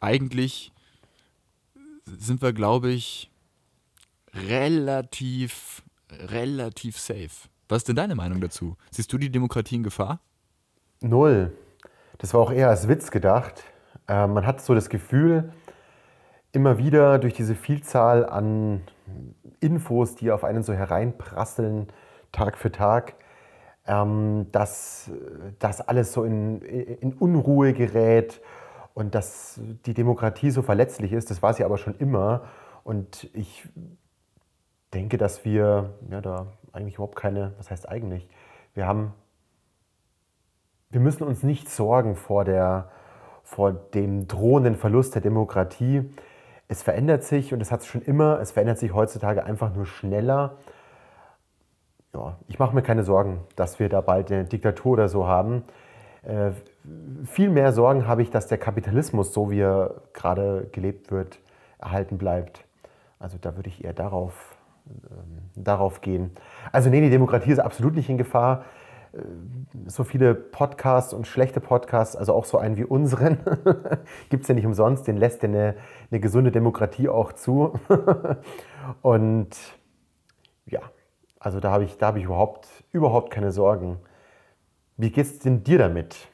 eigentlich 0.00 0.72
sind 2.04 2.42
wir, 2.42 2.52
glaube 2.52 2.90
ich, 2.90 3.30
relativ, 4.48 5.82
relativ 6.10 6.98
safe. 6.98 7.48
Was 7.68 7.78
ist 7.78 7.88
denn 7.88 7.96
deine 7.96 8.14
Meinung 8.14 8.40
dazu? 8.40 8.76
Siehst 8.90 9.12
du 9.12 9.18
die 9.18 9.30
Demokratie 9.30 9.76
in 9.76 9.82
Gefahr? 9.82 10.20
Null. 11.00 11.52
Das 12.18 12.34
war 12.34 12.40
auch 12.40 12.50
eher 12.50 12.68
als 12.68 12.88
Witz 12.88 13.10
gedacht. 13.10 13.64
Äh, 14.08 14.26
man 14.26 14.46
hat 14.46 14.60
so 14.60 14.74
das 14.74 14.88
Gefühl, 14.88 15.52
immer 16.52 16.78
wieder 16.78 17.18
durch 17.18 17.34
diese 17.34 17.54
Vielzahl 17.54 18.26
an 18.26 18.82
Infos, 19.60 20.14
die 20.14 20.30
auf 20.30 20.44
einen 20.44 20.62
so 20.62 20.72
hereinprasseln, 20.72 21.88
Tag 22.32 22.58
für 22.58 22.70
Tag, 22.72 23.14
ähm, 23.86 24.46
dass 24.52 25.10
das 25.58 25.80
alles 25.80 26.12
so 26.12 26.24
in, 26.24 26.60
in 26.62 27.14
Unruhe 27.14 27.72
gerät 27.72 28.40
und 28.94 29.14
dass 29.14 29.60
die 29.86 29.94
Demokratie 29.94 30.50
so 30.50 30.62
verletzlich 30.62 31.12
ist. 31.12 31.30
Das 31.30 31.42
war 31.42 31.54
sie 31.54 31.64
aber 31.64 31.78
schon 31.78 31.94
immer. 31.98 32.44
Und 32.84 33.30
ich 33.32 33.68
denke, 34.94 35.18
dass 35.18 35.44
wir 35.44 35.94
ja, 36.10 36.20
da 36.20 36.46
eigentlich 36.72 36.94
überhaupt 36.94 37.16
keine, 37.16 37.52
was 37.58 37.70
heißt 37.70 37.88
eigentlich, 37.88 38.28
wir 38.74 38.86
haben 38.86 39.14
wir 40.90 41.00
müssen 41.00 41.24
uns 41.24 41.42
nicht 41.42 41.68
sorgen 41.68 42.16
vor, 42.16 42.44
der, 42.44 42.90
vor 43.42 43.72
dem 43.72 44.26
drohenden 44.26 44.74
Verlust 44.74 45.14
der 45.14 45.22
Demokratie. 45.22 46.10
Es 46.66 46.82
verändert 46.82 47.24
sich 47.24 47.52
und 47.52 47.60
es 47.60 47.70
hat 47.70 47.80
es 47.80 47.86
schon 47.86 48.02
immer, 48.02 48.40
es 48.40 48.52
verändert 48.52 48.78
sich 48.78 48.94
heutzutage 48.94 49.44
einfach 49.44 49.74
nur 49.74 49.86
schneller. 49.86 50.56
Ja, 52.14 52.38
ich 52.46 52.58
mache 52.58 52.74
mir 52.74 52.82
keine 52.82 53.04
Sorgen, 53.04 53.40
dass 53.54 53.78
wir 53.78 53.88
da 53.88 54.00
bald 54.00 54.32
eine 54.32 54.44
Diktatur 54.44 54.92
oder 54.92 55.08
so 55.08 55.26
haben. 55.26 55.64
Äh, 56.22 56.52
viel 57.24 57.50
mehr 57.50 57.72
Sorgen 57.72 58.06
habe 58.06 58.22
ich, 58.22 58.30
dass 58.30 58.46
der 58.46 58.58
Kapitalismus, 58.58 59.32
so 59.34 59.50
wie 59.50 59.60
er 59.60 60.02
gerade 60.14 60.68
gelebt 60.72 61.10
wird, 61.10 61.38
erhalten 61.78 62.16
bleibt. 62.16 62.64
Also 63.18 63.36
da 63.38 63.56
würde 63.56 63.68
ich 63.68 63.84
eher 63.84 63.92
darauf, 63.92 64.56
darauf 65.54 66.00
gehen. 66.00 66.30
Also 66.72 66.90
nee, 66.90 67.00
die 67.00 67.10
Demokratie 67.10 67.50
ist 67.50 67.58
absolut 67.58 67.94
nicht 67.94 68.08
in 68.08 68.18
Gefahr 68.18 68.64
so 69.86 70.04
viele 70.04 70.34
Podcasts 70.34 71.14
und 71.14 71.26
schlechte 71.26 71.60
Podcasts, 71.60 72.14
also 72.14 72.34
auch 72.34 72.44
so 72.44 72.58
einen 72.58 72.76
wie 72.76 72.84
unseren, 72.84 73.38
gibt 74.28 74.42
es 74.42 74.48
ja 74.48 74.54
nicht 74.54 74.66
umsonst, 74.66 75.06
den 75.06 75.16
lässt 75.16 75.42
ja 75.42 75.48
eine, 75.48 75.76
eine 76.10 76.20
gesunde 76.20 76.52
Demokratie 76.52 77.08
auch 77.08 77.32
zu. 77.32 77.72
und 79.02 79.48
ja, 80.66 80.80
also 81.40 81.58
da 81.60 81.70
habe 81.70 81.84
ich, 81.84 81.96
da 81.96 82.08
habe 82.08 82.18
ich 82.18 82.26
überhaupt, 82.26 82.68
überhaupt 82.92 83.30
keine 83.32 83.50
Sorgen. 83.50 83.98
Wie 84.96 85.10
geht's 85.10 85.38
denn 85.38 85.64
dir 85.64 85.78
damit? 85.78 86.28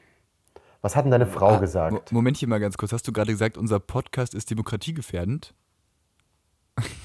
Was 0.81 0.95
hat 0.95 1.05
denn 1.05 1.11
deine 1.11 1.27
Frau 1.27 1.51
Ah, 1.51 1.57
gesagt? 1.59 2.11
Mo- 2.11 2.19
Momentchen 2.19 2.49
mal 2.49 2.59
ganz 2.59 2.77
kurz. 2.77 2.91
Hast 2.91 3.07
du 3.07 3.13
gerade 3.13 3.31
gesagt, 3.31 3.57
unser 3.57 3.79
Podcast 3.79 4.35
ist 4.35 4.51
demokratiegefährdend? 4.51 5.53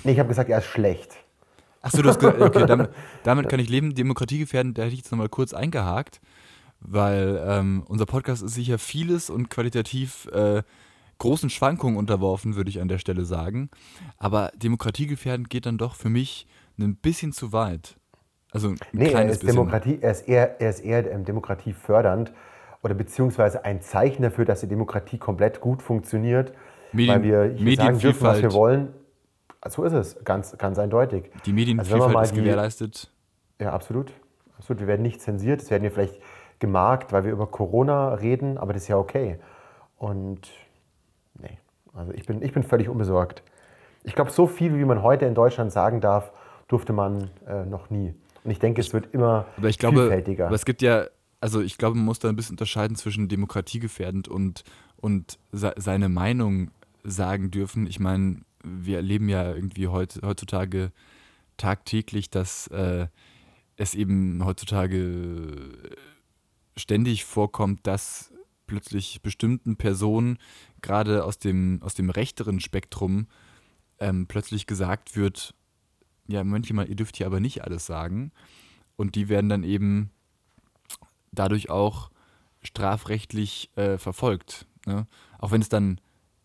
Nee, 0.04 0.12
ich 0.12 0.19
habe 0.19 0.28
gesagt, 0.28 0.50
er 0.50 0.59
ist 0.59 0.64
schlecht. 0.66 1.20
Achso, 1.81 2.03
du 2.03 2.09
hast 2.09 2.19
gesagt, 2.19 2.41
okay, 2.41 2.67
damit, 2.67 2.91
damit 3.23 3.49
kann 3.49 3.61
ich 3.61 3.69
leben. 3.69 3.95
Demokratiegefährdend, 3.95 4.79
da 4.79 4.83
hätte 4.83 4.93
ich 4.93 5.01
jetzt 5.01 5.13
nochmal 5.13 5.29
kurz 5.29 5.55
eingehakt, 5.55 6.21
weil 6.81 7.43
ähm, 7.47 7.83
unser 7.87 8.07
Podcast 8.07 8.43
ist 8.43 8.55
sicher 8.55 8.79
vieles 8.79 9.31
und 9.31 9.51
qualitativ 9.51 10.27
äh, 10.33 10.63
großen 11.19 11.51
Schwankungen 11.51 11.97
unterworfen, 11.97 12.57
würde 12.57 12.71
ich 12.71 12.81
an 12.81 12.89
der 12.89 12.99
Stelle 12.99 13.25
sagen. 13.25 13.71
Aber 14.19 14.51
demokratiegefährdend 14.57 15.51
geht 15.51 15.67
dann 15.67 15.79
doch 15.79 15.95
für 15.95 16.09
mich 16.09 16.47
ein 16.79 16.97
bisschen 16.97 17.33
zu 17.33 17.53
weit. 17.53 17.97
Also 18.53 18.71
ein 18.71 18.77
Nee, 18.93 19.05
er 19.05 19.11
kleines 19.11 19.33
ist, 19.35 19.41
bisschen. 19.41 19.57
Demokratie, 19.57 19.99
er 20.01 20.11
ist 20.11 20.29
eher, 20.29 20.61
er 20.61 20.71
ist 20.71 20.81
eher 20.81 21.11
ähm, 21.11 21.25
demokratiefördernd 21.25 22.33
oder 22.83 22.95
beziehungsweise 22.95 23.65
ein 23.65 23.83
Zeichen 23.83 24.23
dafür, 24.23 24.45
dass 24.45 24.61
die 24.61 24.67
Demokratie 24.67 25.19
komplett 25.19 25.61
gut 25.61 25.83
funktioniert, 25.83 26.53
Medien- 26.93 27.15
weil 27.15 27.23
wir 27.23 27.55
hier 27.55 27.77
sagen 27.77 27.99
dürfen, 27.99 28.23
was 28.23 28.43
wir 28.43 28.53
wollen. 28.53 28.89
So 29.69 29.85
ist 29.85 29.93
es, 29.93 30.25
ganz, 30.25 30.57
ganz 30.57 30.79
eindeutig. 30.79 31.31
Die 31.45 31.52
Medienvielfalt 31.52 32.17
also 32.17 32.21
ist 32.21 32.35
gewährleistet. 32.35 33.11
Ja, 33.61 33.73
absolut. 33.73 34.12
absolut. 34.57 34.81
Wir 34.81 34.87
werden 34.87 35.02
nicht 35.02 35.21
zensiert. 35.21 35.61
Es 35.61 35.71
werden 35.71 35.83
wir 35.83 35.90
vielleicht 35.90 36.19
gemarkt, 36.61 37.12
weil 37.12 37.25
wir 37.25 37.33
über 37.33 37.47
Corona 37.47 38.14
reden, 38.14 38.57
aber 38.57 38.73
das 38.73 38.83
ist 38.83 38.88
ja 38.88 38.97
okay. 38.97 39.38
Und 39.97 40.49
nee, 41.38 41.59
also 41.93 42.12
ich 42.12 42.25
bin, 42.26 42.43
ich 42.43 42.52
bin 42.52 42.62
völlig 42.62 42.88
unbesorgt. 42.88 43.43
Ich 44.05 44.14
glaube, 44.14 44.31
so 44.31 44.47
viel, 44.47 44.79
wie 44.79 44.85
man 44.85 45.02
heute 45.02 45.26
in 45.26 45.35
Deutschland 45.35 45.73
sagen 45.73 46.00
darf, 46.00 46.33
durfte 46.69 46.93
man 46.93 47.31
äh, 47.47 47.67
noch 47.67 47.90
nie. 47.90 48.14
Und 48.45 48.50
ich 48.50 48.59
denke, 48.59 48.81
es 48.81 48.95
wird 48.95 49.12
immer 49.12 49.47
aber 49.59 49.69
ich 49.69 49.79
glaube, 49.79 49.99
vielfältiger. 49.99 50.47
Aber 50.47 50.55
es 50.55 50.64
gibt 50.64 50.81
ja, 50.81 51.07
also 51.40 51.61
ich 51.61 51.76
glaube, 51.76 51.97
man 51.97 52.07
muss 52.07 52.19
da 52.19 52.31
ein 52.31 52.37
bisschen 52.37 52.55
unterscheiden 52.55 52.97
zwischen 52.97 53.29
demokratiegefährdend 53.29 54.29
und, 54.29 54.64
und 54.97 55.38
seine 55.52 56.09
Meinung 56.09 56.71
sagen 57.05 57.50
dürfen. 57.50 57.87
Ich 57.87 58.00
meine, 58.00 58.43
wir 58.62 58.97
erleben 58.97 59.29
ja 59.29 59.55
irgendwie 59.55 59.88
heut, 59.88 60.21
heutzutage 60.23 60.93
tagtäglich, 61.57 62.31
dass 62.31 62.67
äh, 62.69 63.09
es 63.76 63.95
eben 63.95 64.45
heutzutage 64.45 65.97
ständig 66.76 67.25
vorkommt, 67.25 67.87
dass 67.87 68.33
plötzlich 68.67 69.21
bestimmten 69.23 69.76
Personen, 69.76 70.38
gerade 70.81 71.25
aus 71.25 71.38
dem, 71.38 71.81
aus 71.83 71.95
dem 71.95 72.11
rechteren 72.11 72.61
Spektrum, 72.61 73.26
ähm, 73.99 74.26
plötzlich 74.26 74.67
gesagt 74.67 75.17
wird, 75.17 75.55
ja, 76.29 76.45
manchmal, 76.45 76.88
ihr 76.88 76.97
dürft 76.97 77.17
hier 77.17 77.26
aber 77.26 77.40
nicht 77.40 77.64
alles 77.64 77.87
sagen. 77.87 78.33
Und 78.97 79.14
die 79.14 79.29
werden 79.29 79.49
dann 79.49 79.64
eben 79.64 80.11
dadurch 81.33 81.71
auch 81.71 82.11
strafrechtlich 82.62 83.71
äh, 83.76 83.99
verfolgt. 83.99 84.67
Ne? 84.87 85.07
Auch 85.38 85.50
wenn 85.50 85.61
es 85.61 85.69
dann 85.69 86.00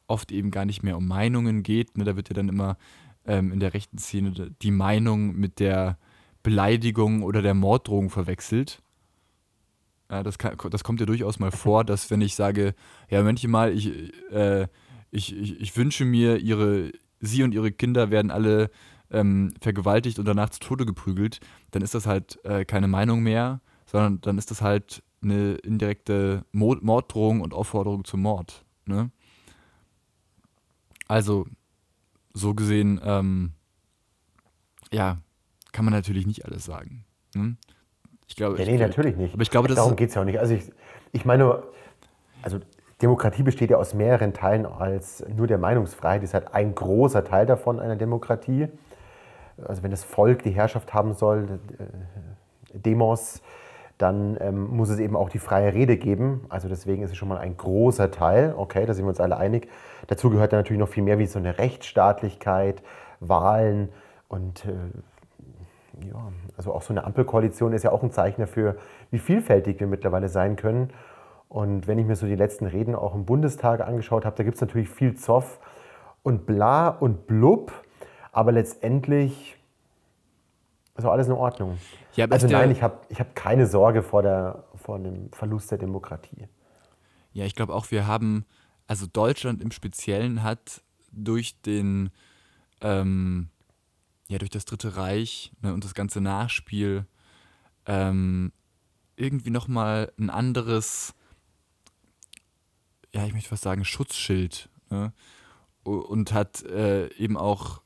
oft 0.08 0.32
eben 0.32 0.52
gar 0.52 0.66
nicht 0.66 0.84
mehr 0.84 0.98
um 0.98 1.08
Meinungen 1.08 1.64
geht. 1.64 1.98
Ne? 1.98 2.04
Da 2.04 2.16
wird 2.16 2.30
ja 2.30 2.34
dann 2.34 2.50
immer 2.50 2.78
ähm, 3.26 3.52
in 3.52 3.60
der 3.60 3.74
rechten 3.74 3.98
Szene 3.98 4.52
die 4.62 4.72
Meinung 4.72 5.36
mit 5.36 5.60
der 5.60 5.98
Beleidigung 6.44 7.24
oder 7.24 7.42
der 7.42 7.54
Morddrohung 7.54 8.10
verwechselt. 8.10 8.82
Ja, 10.10 10.22
das, 10.22 10.38
kann, 10.38 10.56
das 10.70 10.84
kommt 10.84 11.00
ja 11.00 11.08
durchaus 11.08 11.40
mal 11.40 11.52
vor, 11.52 11.84
dass 11.84 12.12
wenn 12.12 12.22
ich 12.22 12.36
sage, 12.36 12.76
ja, 13.10 13.24
manchmal, 13.24 13.74
ich, 13.74 14.14
äh, 14.32 14.68
ich, 15.10 15.36
ich, 15.36 15.60
ich 15.60 15.78
wünsche 15.78 16.06
mir, 16.06 16.38
ihre, 16.38 16.92
sie 17.20 17.42
und 17.42 17.54
ihre 17.54 17.72
Kinder 17.72 18.12
werden 18.12 18.30
alle 18.30 18.70
ähm, 19.10 19.54
vergewaltigt 19.62 20.20
und 20.20 20.26
danach 20.26 20.52
zu 20.52 20.60
Tode 20.60 20.86
geprügelt, 20.86 21.40
dann 21.72 21.82
ist 21.82 21.96
das 21.96 22.06
halt 22.06 22.44
äh, 22.46 22.66
keine 22.66 22.88
Meinung 22.88 23.24
mehr, 23.24 23.62
sondern 23.88 24.22
dann 24.22 24.38
ist 24.38 24.52
das 24.52 24.62
halt 24.62 25.02
eine 25.24 25.56
indirekte 25.56 26.46
Morddrohung 26.52 27.42
und 27.42 27.54
Aufforderung 27.54 28.06
zum 28.06 28.22
Mord. 28.22 28.64
Ne? 28.86 29.10
Also, 31.08 31.46
so 32.34 32.54
gesehen, 32.54 33.00
ähm, 33.04 33.54
ja, 34.92 35.18
kann 35.72 35.86
man 35.86 35.94
natürlich 35.94 36.26
nicht 36.26 36.46
alles 36.46 36.66
sagen. 36.66 37.06
Ne? 37.34 37.58
Ich 38.28 38.36
glaube, 38.36 38.60
ja, 38.60 38.66
nee, 38.66 38.76
ich, 38.76 38.82
natürlich 38.82 39.16
nicht. 39.16 39.34
Aber 39.34 39.44
ich 39.44 39.52
glaube, 39.52 39.74
Darum 39.74 39.96
geht 39.96 40.10
es 40.10 40.16
ja 40.16 40.22
auch 40.22 40.26
nicht. 40.26 40.40
Also 40.40 40.54
ich, 40.54 40.72
ich 41.12 41.26
meine, 41.26 41.64
also 42.42 42.60
Demokratie 43.02 43.44
besteht 43.44 43.70
ja 43.70 43.78
aus 43.78 43.94
mehreren 43.94 44.34
Teilen 44.34 44.66
als 44.66 45.24
nur 45.36 45.48
der 45.48 45.58
Meinungsfreiheit. 45.58 46.24
Das 46.24 46.30
ist 46.30 46.34
halt 46.34 46.54
ein 46.54 46.74
großer 46.74 47.24
Teil 47.24 47.46
davon 47.46 47.80
einer 47.80 47.96
Demokratie 47.96 48.70
also 49.64 49.84
wenn 49.84 49.92
das 49.92 50.04
Volk 50.04 50.44
die 50.44 50.52
Herrschaft 50.52 50.94
haben 50.94 51.14
soll, 51.14 51.60
äh, 51.78 52.78
Demos, 52.78 53.42
dann 53.98 54.38
ähm, 54.42 54.68
muss 54.76 54.90
es 54.90 55.00
eben 55.00 55.16
auch 55.16 55.30
die 55.30 55.40
freie 55.40 55.74
Rede 55.74 55.96
geben. 55.96 56.46
Also 56.50 56.68
deswegen 56.68 57.04
ist 57.04 57.12
es 57.12 57.18
schon 57.18 57.30
mal 57.30 57.38
ein 57.38 57.56
großer 57.56 58.12
Teil. 58.12 58.54
Okay, 58.58 58.86
da 58.86 58.94
sind 58.94 59.06
wir 59.06 59.10
uns 59.10 59.22
alle 59.22 59.38
einig. 59.38 59.70
Dazu 60.08 60.30
gehört 60.30 60.54
dann 60.54 60.60
natürlich 60.60 60.80
noch 60.80 60.90
viel 60.90 61.04
mehr 61.04 61.20
wie 61.20 61.26
so 61.26 61.40
eine 61.40 61.58
Rechtsstaatlichkeit, 61.58 62.82
Wahlen 63.20 63.90
und 64.28 64.66
äh, 64.66 64.74
ja, 66.08 66.32
also 66.58 66.74
auch 66.74 66.82
so 66.82 66.94
eine 66.94 67.04
Ampelkoalition 67.06 67.74
ist 67.74 67.84
ja 67.84 67.92
auch 67.92 68.04
ein 68.04 68.12
Zeichen 68.12 68.42
dafür, 68.42 68.78
wie 69.12 69.20
vielfältig 69.20 69.80
wir 69.80 69.88
mittlerweile 69.88 70.30
sein 70.30 70.56
können. 70.56 70.92
Und 71.48 71.88
wenn 71.88 71.98
ich 72.00 72.06
mir 72.06 72.16
so 72.16 72.26
die 72.26 72.36
letzten 72.36 72.66
Reden 72.66 72.96
auch 72.96 73.16
im 73.16 73.26
Bundestag 73.26 73.82
angeschaut 73.82 74.26
habe, 74.26 74.36
da 74.36 74.44
gibt 74.44 74.56
es 74.56 74.62
natürlich 74.62 74.90
viel 74.90 75.16
Zoff 75.16 75.60
und 76.24 76.46
bla 76.46 76.90
und 76.90 77.28
blub. 77.28 77.72
Aber 78.32 78.52
letztendlich 78.52 79.56
ist 80.98 81.06
auch 81.06 81.12
alles 81.12 81.28
in 81.28 81.34
Ordnung. 81.34 81.78
Ja, 82.16 82.26
also 82.30 82.48
nein, 82.48 82.72
ich 82.72 82.82
habe 82.82 82.98
ich 83.10 83.20
hab 83.20 83.36
keine 83.36 83.68
Sorge 83.68 84.02
vor, 84.02 84.22
der, 84.22 84.64
vor 84.76 85.00
dem 85.00 85.32
Verlust 85.32 85.72
der 85.72 85.78
Demokratie. 85.78 86.48
Ja, 87.34 87.46
ich 87.46 87.56
glaube 87.56 87.74
auch, 87.74 87.92
wir 87.92 88.08
haben, 88.08 88.46
also 88.88 89.08
Deutschland 89.08 89.62
im 89.62 89.72
Speziellen 89.72 90.44
hat 90.44 90.82
durch 91.12 91.60
den, 91.62 92.12
ähm, 92.82 93.50
ja, 94.28 94.38
durch 94.38 94.52
das 94.52 94.66
Dritte 94.66 94.98
Reich 94.98 95.52
ne, 95.62 95.74
und 95.74 95.84
das 95.84 95.94
ganze 95.94 96.22
Nachspiel 96.22 97.06
ähm, 97.86 98.52
irgendwie 99.16 99.50
nochmal 99.50 100.12
ein 100.20 100.30
anderes, 100.30 101.14
ja, 103.14 103.26
ich 103.26 103.34
möchte 103.34 103.50
fast 103.50 103.64
sagen, 103.64 103.86
Schutzschild. 103.86 104.70
Ne? 104.90 105.14
Und 105.84 106.34
hat 106.34 106.64
äh, 106.64 107.14
eben 107.16 107.38
auch 107.38 107.82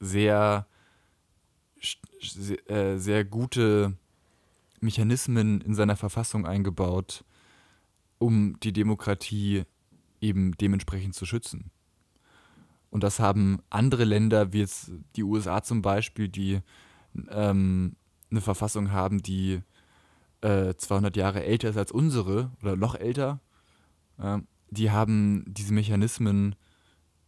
sehr, 0.00 0.66
äh, 2.66 2.96
sehr 2.96 3.24
gute 3.24 3.96
Mechanismen 4.80 5.60
in 5.60 5.74
seiner 5.74 5.96
Verfassung 5.96 6.46
eingebaut, 6.46 7.24
um 8.18 8.58
die 8.60 8.72
Demokratie 8.72 9.64
eben 10.22 10.52
dementsprechend 10.52 11.14
zu 11.14 11.26
schützen. 11.26 11.70
Und 12.90 13.02
das 13.02 13.20
haben 13.20 13.58
andere 13.70 14.04
Länder, 14.04 14.52
wie 14.52 14.60
jetzt 14.60 14.92
die 15.16 15.22
USA 15.22 15.62
zum 15.62 15.82
Beispiel, 15.82 16.28
die 16.28 16.60
ähm, 17.28 17.96
eine 18.30 18.40
Verfassung 18.40 18.92
haben, 18.92 19.22
die 19.22 19.60
äh, 20.42 20.74
200 20.74 21.16
Jahre 21.16 21.44
älter 21.44 21.70
ist 21.70 21.76
als 21.76 21.92
unsere 21.92 22.50
oder 22.62 22.76
noch 22.76 22.94
älter, 22.94 23.40
äh, 24.18 24.38
die 24.70 24.90
haben 24.90 25.44
diese 25.46 25.72
Mechanismen 25.72 26.54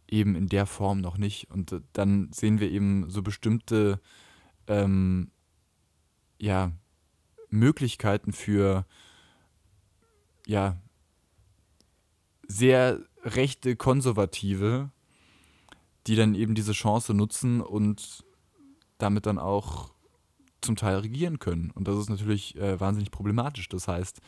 eben 0.07 0.35
in 0.35 0.47
der 0.47 0.65
Form 0.65 1.01
noch 1.01 1.17
nicht. 1.17 1.49
Und 1.51 1.81
dann 1.93 2.31
sehen 2.31 2.59
wir 2.59 2.71
eben 2.71 3.09
so 3.09 3.21
bestimmte 3.21 3.99
ähm, 4.67 5.31
ja, 6.39 6.71
Möglichkeiten 7.49 8.33
für 8.33 8.85
ja, 10.47 10.77
sehr 12.47 12.99
rechte 13.23 13.75
Konservative, 13.75 14.91
die 16.07 16.15
dann 16.15 16.35
eben 16.35 16.55
diese 16.55 16.73
Chance 16.73 17.13
nutzen 17.13 17.61
und 17.61 18.23
damit 18.97 19.25
dann 19.25 19.39
auch 19.39 19.93
zum 20.61 20.75
Teil 20.75 20.97
regieren 20.97 21.39
können. 21.39 21.71
Und 21.71 21.87
das 21.87 21.97
ist 21.97 22.09
natürlich 22.09 22.55
äh, 22.57 22.79
wahnsinnig 22.79 23.11
problematisch. 23.11 23.69
Das 23.69 23.87
heißt, 23.87 24.21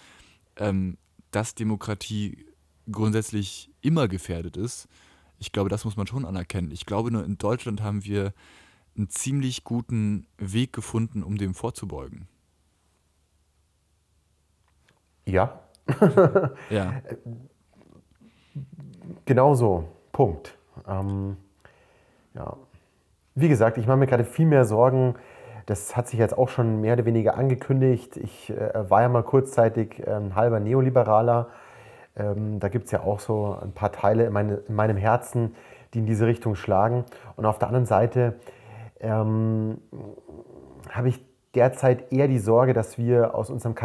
ähm, 0.58 0.98
dass 1.32 1.56
Demokratie 1.56 2.46
grundsätzlich 2.92 3.72
immer 3.82 4.08
gefährdet 4.08 4.58
ist, 4.58 4.88
ich 5.40 5.52
glaube, 5.52 5.70
das 5.70 5.86
muss 5.86 5.98
man 5.98 6.08
schon 6.08 6.26
anerkennen. 6.26 6.72
Ich 6.72 6.86
glaube, 6.86 7.12
nur 7.12 7.24
in 7.24 7.38
Deutschland 7.38 7.82
haben 7.82 8.04
wir 8.04 8.34
einen 8.96 9.10
ziemlich 9.10 9.64
guten 9.64 10.26
Weg 10.38 10.74
gefunden, 10.74 11.22
um 11.22 11.38
dem 11.38 11.54
vorzubeugen. 11.54 12.28
Ja. 15.26 15.62
ja. 16.70 17.02
Genau 19.26 19.54
so. 19.54 19.86
Punkt. 20.12 20.58
Ähm, 20.88 21.38
ja. 22.34 22.56
Wie 23.36 23.50
gesagt, 23.50 23.78
ich 23.78 23.88
mache 23.88 23.98
mir 23.98 24.08
gerade 24.08 24.24
viel 24.24 24.46
mehr 24.46 24.66
Sorgen. 24.66 25.16
Das 25.66 25.96
hat 25.98 26.08
sich 26.08 26.20
jetzt 26.20 26.38
auch 26.38 26.50
schon 26.50 26.82
mehr 26.82 26.94
oder 26.94 27.06
weniger 27.06 27.36
angekündigt. 27.36 28.18
Ich 28.18 28.50
äh, 28.50 28.90
war 28.90 29.02
ja 29.02 29.10
mal 29.10 29.24
kurzzeitig 29.24 30.08
ein 30.08 30.36
halber 30.36 30.60
Neoliberaler 30.60 31.48
ähm, 32.18 32.60
da 32.60 32.68
gibt 32.68 32.86
es 32.86 32.92
ja 32.92 33.02
auch 33.02 33.20
so 33.20 33.58
ein 33.62 33.72
paar 33.72 33.92
Teile 33.92 34.26
in, 34.26 34.34
meine, 34.34 34.56
in, 34.68 34.76
meinem 34.76 34.98
Herzen, 34.98 35.56
die 35.94 36.00
in 36.00 36.06
diese 36.06 36.26
Richtung 36.26 36.56
schlagen. 36.56 37.06
Und 37.36 37.46
auf 37.46 37.60
der 37.60 37.68
anderen 37.68 37.86
Seite 37.86 38.36
ähm, 39.00 39.80
habe 40.90 41.10
ich 41.10 41.24
derzeit 41.54 42.12
eher 42.12 42.28
die 42.28 42.40
Sorge, 42.40 42.74
dass 42.74 42.98
wir 42.98 43.36
aus 43.36 43.50
unserem 43.50 43.76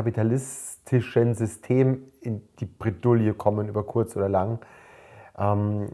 kapitalistischen 0.84 1.34
System 1.34 2.02
in 2.20 2.42
die 2.58 2.66
Bredouille 2.66 3.34
kommen, 3.34 3.68
über 3.68 3.84
kurz 3.84 4.16
oder 4.16 4.28
lang. 4.28 4.58
Ähm, 5.38 5.88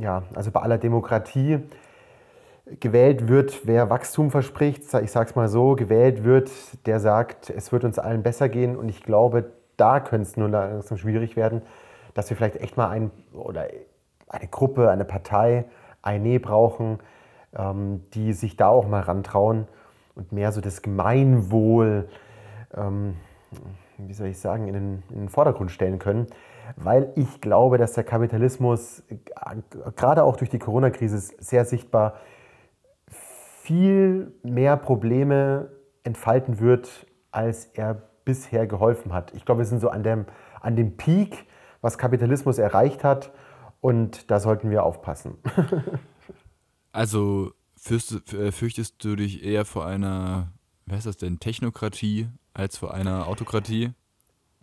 ja, 0.00 0.24
also 0.34 0.50
bei 0.50 0.60
aller 0.60 0.78
Demokratie 0.78 1.60
gewählt 2.80 3.28
wird, 3.28 3.66
wer 3.66 3.90
Wachstum 3.90 4.30
verspricht, 4.30 4.82
ich 5.02 5.10
sage 5.10 5.30
es 5.30 5.36
mal 5.36 5.48
so, 5.48 5.74
gewählt 5.74 6.24
wird, 6.24 6.50
der 6.86 7.00
sagt, 7.00 7.50
es 7.50 7.72
wird 7.72 7.84
uns 7.84 7.98
allen 7.98 8.22
besser 8.22 8.48
gehen. 8.48 8.76
Und 8.76 8.88
ich 8.88 9.02
glaube, 9.02 9.52
da 9.76 10.00
könnte 10.00 10.28
es 10.28 10.36
nur 10.36 10.48
langsam 10.48 10.96
schwierig 10.96 11.36
werden, 11.36 11.62
dass 12.14 12.30
wir 12.30 12.36
vielleicht 12.36 12.56
echt 12.56 12.76
mal 12.76 12.88
ein, 12.88 13.10
oder 13.32 13.66
eine 14.28 14.48
Gruppe, 14.48 14.90
eine 14.90 15.04
Partei, 15.04 15.64
eine 16.02 16.40
brauchen, 16.40 16.98
ähm, 17.56 18.02
die 18.14 18.32
sich 18.32 18.56
da 18.56 18.68
auch 18.68 18.88
mal 18.88 19.00
rantrauen 19.00 19.68
und 20.14 20.32
mehr 20.32 20.52
so 20.52 20.60
das 20.60 20.82
Gemeinwohl, 20.82 22.08
ähm, 22.74 23.16
wie 24.08 24.14
soll 24.14 24.28
ich 24.28 24.38
sagen, 24.38 24.68
in 24.68 24.74
den, 24.74 25.02
in 25.10 25.18
den 25.20 25.28
Vordergrund 25.28 25.70
stellen 25.70 25.98
können. 25.98 26.26
Weil 26.76 27.12
ich 27.16 27.40
glaube, 27.40 27.78
dass 27.78 27.92
der 27.92 28.04
Kapitalismus 28.04 29.02
gerade 29.96 30.24
auch 30.24 30.36
durch 30.36 30.50
die 30.50 30.58
Corona-Krise 30.58 31.18
sehr 31.18 31.64
sichtbar 31.64 32.14
viel 33.06 34.32
mehr 34.42 34.76
Probleme 34.76 35.70
entfalten 36.04 36.60
wird, 36.60 37.06
als 37.30 37.66
er 37.66 38.02
bisher 38.24 38.66
geholfen 38.66 39.12
hat. 39.12 39.32
Ich 39.34 39.44
glaube, 39.44 39.60
wir 39.60 39.66
sind 39.66 39.80
so 39.80 39.88
an 39.88 40.02
dem, 40.02 40.26
an 40.60 40.76
dem 40.76 40.96
Peak, 40.96 41.46
was 41.80 41.98
Kapitalismus 41.98 42.58
erreicht 42.58 43.04
hat 43.04 43.32
und 43.80 44.30
da 44.30 44.40
sollten 44.40 44.70
wir 44.70 44.84
aufpassen. 44.84 45.38
also 46.92 47.52
fürchtest, 47.76 48.32
äh, 48.32 48.52
fürchtest 48.52 49.04
du 49.04 49.16
dich 49.16 49.44
eher 49.44 49.64
vor 49.64 49.86
einer, 49.86 50.52
wer 50.86 50.98
ist 50.98 51.06
das 51.06 51.16
denn, 51.16 51.40
Technokratie 51.40 52.28
als 52.54 52.78
vor 52.78 52.94
einer 52.94 53.28
Autokratie? 53.28 53.92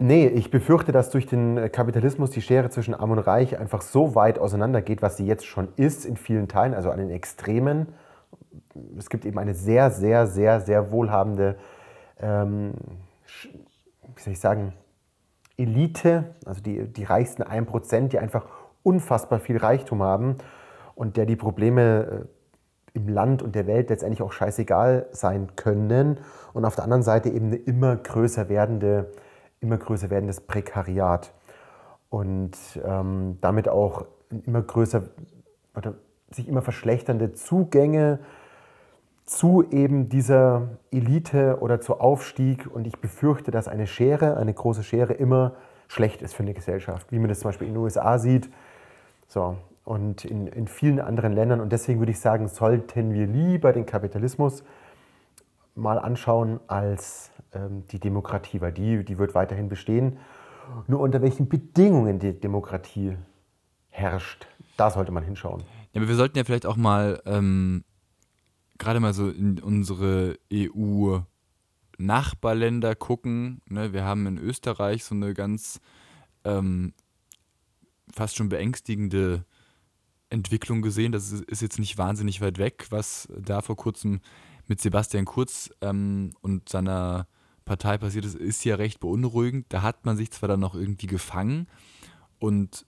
Nee, 0.02 0.28
ich 0.28 0.50
befürchte, 0.50 0.94
dass 0.94 1.10
durch 1.10 1.26
den 1.26 1.72
Kapitalismus 1.74 2.30
die 2.30 2.42
Schere 2.42 2.70
zwischen 2.70 2.94
Arm 2.94 3.12
und 3.12 3.20
Reich 3.20 3.60
einfach 3.60 3.82
so 3.82 4.16
weit 4.16 4.40
auseinandergeht, 4.40 5.02
was 5.02 5.18
sie 5.18 5.26
jetzt 5.26 5.46
schon 5.46 5.68
ist 5.76 6.06
in 6.06 6.16
vielen 6.16 6.48
Teilen, 6.48 6.74
also 6.74 6.90
an 6.90 7.00
den 7.00 7.10
Extremen. 7.10 7.88
Es 8.98 9.10
gibt 9.10 9.26
eben 9.26 9.38
eine 9.38 9.54
sehr, 9.54 9.92
sehr, 9.92 10.26
sehr, 10.26 10.62
sehr 10.62 10.92
wohlhabende, 10.92 11.58
ähm, 12.18 12.76
wie 14.16 14.22
soll 14.22 14.32
ich 14.32 14.40
sagen, 14.40 14.74
Elite, 15.58 16.36
also 16.46 16.62
die, 16.62 16.88
die 16.88 17.04
reichsten 17.04 17.44
1%, 17.44 18.08
die 18.08 18.20
einfach 18.20 18.46
unfassbar 18.84 19.40
viel 19.40 19.58
Reichtum 19.58 20.02
haben 20.02 20.38
und 20.96 21.18
der 21.18 21.26
die 21.26 21.36
Probleme 21.36 22.26
äh, 22.26 22.39
im 22.94 23.08
Land 23.08 23.42
und 23.42 23.56
der 23.56 23.68
Welt 23.68 23.90
letztendlich 23.90 24.22
auch 24.22 24.32
scheißegal 24.32 25.08
sein 25.12 25.56
können. 25.56 26.20
Und 26.54 26.66
auf 26.66 26.76
der 26.76 26.84
anderen 26.84 27.04
Seite 27.04 27.30
eben 27.30 27.48
eine 27.48 27.56
immer 27.56 27.96
größer 27.96 28.50
werdende 28.50 29.12
immer 29.62 29.78
größer 29.78 30.10
werdendes 30.10 30.42
Prekariat 30.42 31.34
und 32.10 32.58
ähm, 32.84 33.38
damit 33.42 33.68
auch 33.70 34.06
immer 34.46 34.62
größer 34.62 35.04
oder 35.76 35.96
sich 36.32 36.48
immer 36.48 36.62
verschlechternde 36.62 37.34
Zugänge 37.34 38.20
zu 39.26 39.64
eben 39.70 40.10
dieser 40.10 40.70
Elite 40.92 41.58
oder 41.60 41.82
zu 41.82 42.00
Aufstieg. 42.00 42.68
Und 42.72 42.88
ich 42.88 43.00
befürchte, 43.00 43.52
dass 43.52 43.68
eine 43.68 43.88
Schere, 43.88 44.38
eine 44.38 44.54
große 44.54 44.84
Schere, 44.84 45.14
immer 45.14 45.56
schlecht 45.88 46.22
ist 46.22 46.34
für 46.34 46.44
eine 46.44 46.54
Gesellschaft, 46.54 47.12
wie 47.12 47.20
man 47.20 47.30
das 47.30 47.40
zum 47.40 47.50
Beispiel 47.50 47.68
in 47.68 47.74
den 47.74 47.84
USA 47.84 48.18
sieht. 48.20 48.50
So, 49.28 49.58
und 49.90 50.24
in, 50.24 50.46
in 50.46 50.68
vielen 50.68 51.00
anderen 51.00 51.34
Ländern. 51.34 51.62
Und 51.62 51.72
deswegen 51.72 51.98
würde 51.98 52.12
ich 52.12 52.20
sagen, 52.20 52.48
sollten 52.48 53.12
wir 53.12 53.26
lieber 53.26 53.74
den 53.74 53.88
Kapitalismus 53.88 54.64
mal 55.74 55.98
anschauen 55.98 56.60
als 56.68 57.32
ähm, 57.54 57.86
die 57.92 58.00
Demokratie, 58.00 58.62
weil 58.62 58.72
die, 58.72 59.04
die 59.04 59.18
wird 59.18 59.34
weiterhin 59.34 59.68
bestehen. 59.68 60.20
Nur 60.86 61.00
unter 61.00 61.24
welchen 61.24 61.50
Bedingungen 61.50 62.20
die 62.20 62.40
Demokratie 62.40 63.18
herrscht, 63.90 64.46
da 64.78 64.92
sollte 64.92 65.12
man 65.12 65.24
hinschauen. 65.24 65.64
Ja, 65.94 66.02
aber 66.02 66.08
wir 66.08 66.16
sollten 66.16 66.38
ja 66.38 66.44
vielleicht 66.44 66.68
auch 66.68 66.78
mal 66.78 67.20
ähm, 67.26 67.84
gerade 68.78 69.00
mal 69.00 69.16
so 69.16 69.28
in 69.28 69.60
unsere 69.60 70.38
EU-Nachbarländer 70.54 72.94
gucken. 72.94 73.64
Ne? 73.66 73.92
Wir 73.92 74.04
haben 74.04 74.28
in 74.28 74.38
Österreich 74.38 75.04
so 75.04 75.16
eine 75.16 75.34
ganz 75.34 75.82
ähm, 76.44 76.94
fast 78.14 78.36
schon 78.36 78.50
beängstigende 78.50 79.46
Entwicklung 80.30 80.82
gesehen. 80.82 81.12
Das 81.12 81.32
ist 81.32 81.62
jetzt 81.62 81.80
nicht 81.80 81.98
wahnsinnig 81.98 82.42
weit 82.42 82.58
weg, 82.58 82.88
was 82.90 83.28
da 83.38 83.62
vor 83.62 83.76
kurzem 83.76 84.22
mit 84.68 84.80
Sebastian 84.80 85.26
Kurz 85.26 85.72
ähm, 85.82 86.32
und 86.42 86.70
seiner 86.70 87.28
Partei 87.66 87.98
passiert 87.98 88.26
ist, 88.26 88.36
ist 88.36 88.64
ja 88.64 88.76
recht 88.76 89.00
beunruhigend. 89.00 89.66
Da 89.70 89.82
hat 89.82 90.06
man 90.06 90.18
sich 90.18 90.32
zwar 90.32 90.50
dann 90.50 90.60
noch 90.60 90.76
irgendwie 90.76 91.08
gefangen 91.08 91.68
und 92.40 92.86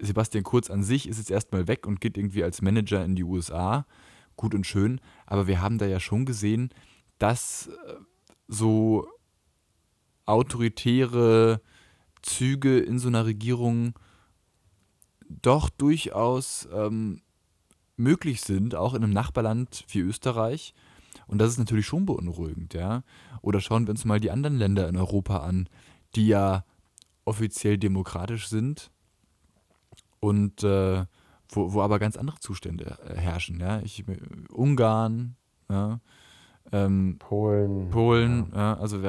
Sebastian 0.00 0.44
Kurz 0.44 0.70
an 0.70 0.82
sich 0.82 1.08
ist 1.08 1.18
jetzt 1.18 1.30
erstmal 1.30 1.68
weg 1.68 1.86
und 1.86 2.00
geht 2.00 2.16
irgendwie 2.16 2.42
als 2.42 2.62
Manager 2.62 3.04
in 3.04 3.16
die 3.16 3.24
USA. 3.24 3.86
Gut 4.36 4.54
und 4.54 4.66
schön. 4.66 5.00
Aber 5.26 5.46
wir 5.46 5.60
haben 5.60 5.78
da 5.78 5.86
ja 5.86 6.00
schon 6.00 6.24
gesehen, 6.24 6.70
dass 7.18 7.66
äh, 7.66 7.94
so 8.48 9.06
autoritäre 10.24 11.60
Züge 12.22 12.78
in 12.78 12.98
so 12.98 13.08
einer 13.08 13.26
Regierung 13.26 13.94
doch 15.30 15.70
durchaus 15.70 16.68
ähm, 16.72 17.22
möglich 17.96 18.40
sind, 18.40 18.74
auch 18.74 18.94
in 18.94 19.04
einem 19.04 19.12
Nachbarland 19.12 19.84
wie 19.88 20.00
Österreich. 20.00 20.74
Und 21.26 21.38
das 21.38 21.50
ist 21.50 21.58
natürlich 21.58 21.86
schon 21.86 22.06
beunruhigend, 22.06 22.74
ja. 22.74 23.02
Oder 23.42 23.60
schauen 23.60 23.86
wir 23.86 23.92
uns 23.92 24.04
mal 24.04 24.20
die 24.20 24.30
anderen 24.30 24.56
Länder 24.56 24.88
in 24.88 24.96
Europa 24.96 25.38
an, 25.38 25.68
die 26.16 26.26
ja 26.26 26.64
offiziell 27.24 27.78
demokratisch 27.78 28.48
sind 28.48 28.90
und 30.18 30.64
äh, 30.64 31.06
wo, 31.48 31.72
wo 31.72 31.82
aber 31.82 31.98
ganz 31.98 32.16
andere 32.16 32.38
Zustände 32.40 32.98
äh, 33.04 33.14
herrschen, 33.16 33.60
ja. 33.60 33.80
Ich, 33.82 34.04
Ungarn, 34.50 35.36
ja. 35.68 36.00
Ähm, 36.72 37.16
Polen. 37.18 37.90
Polen, 37.90 38.50
ja. 38.52 38.58
ja 38.58 38.78
also 38.78 39.00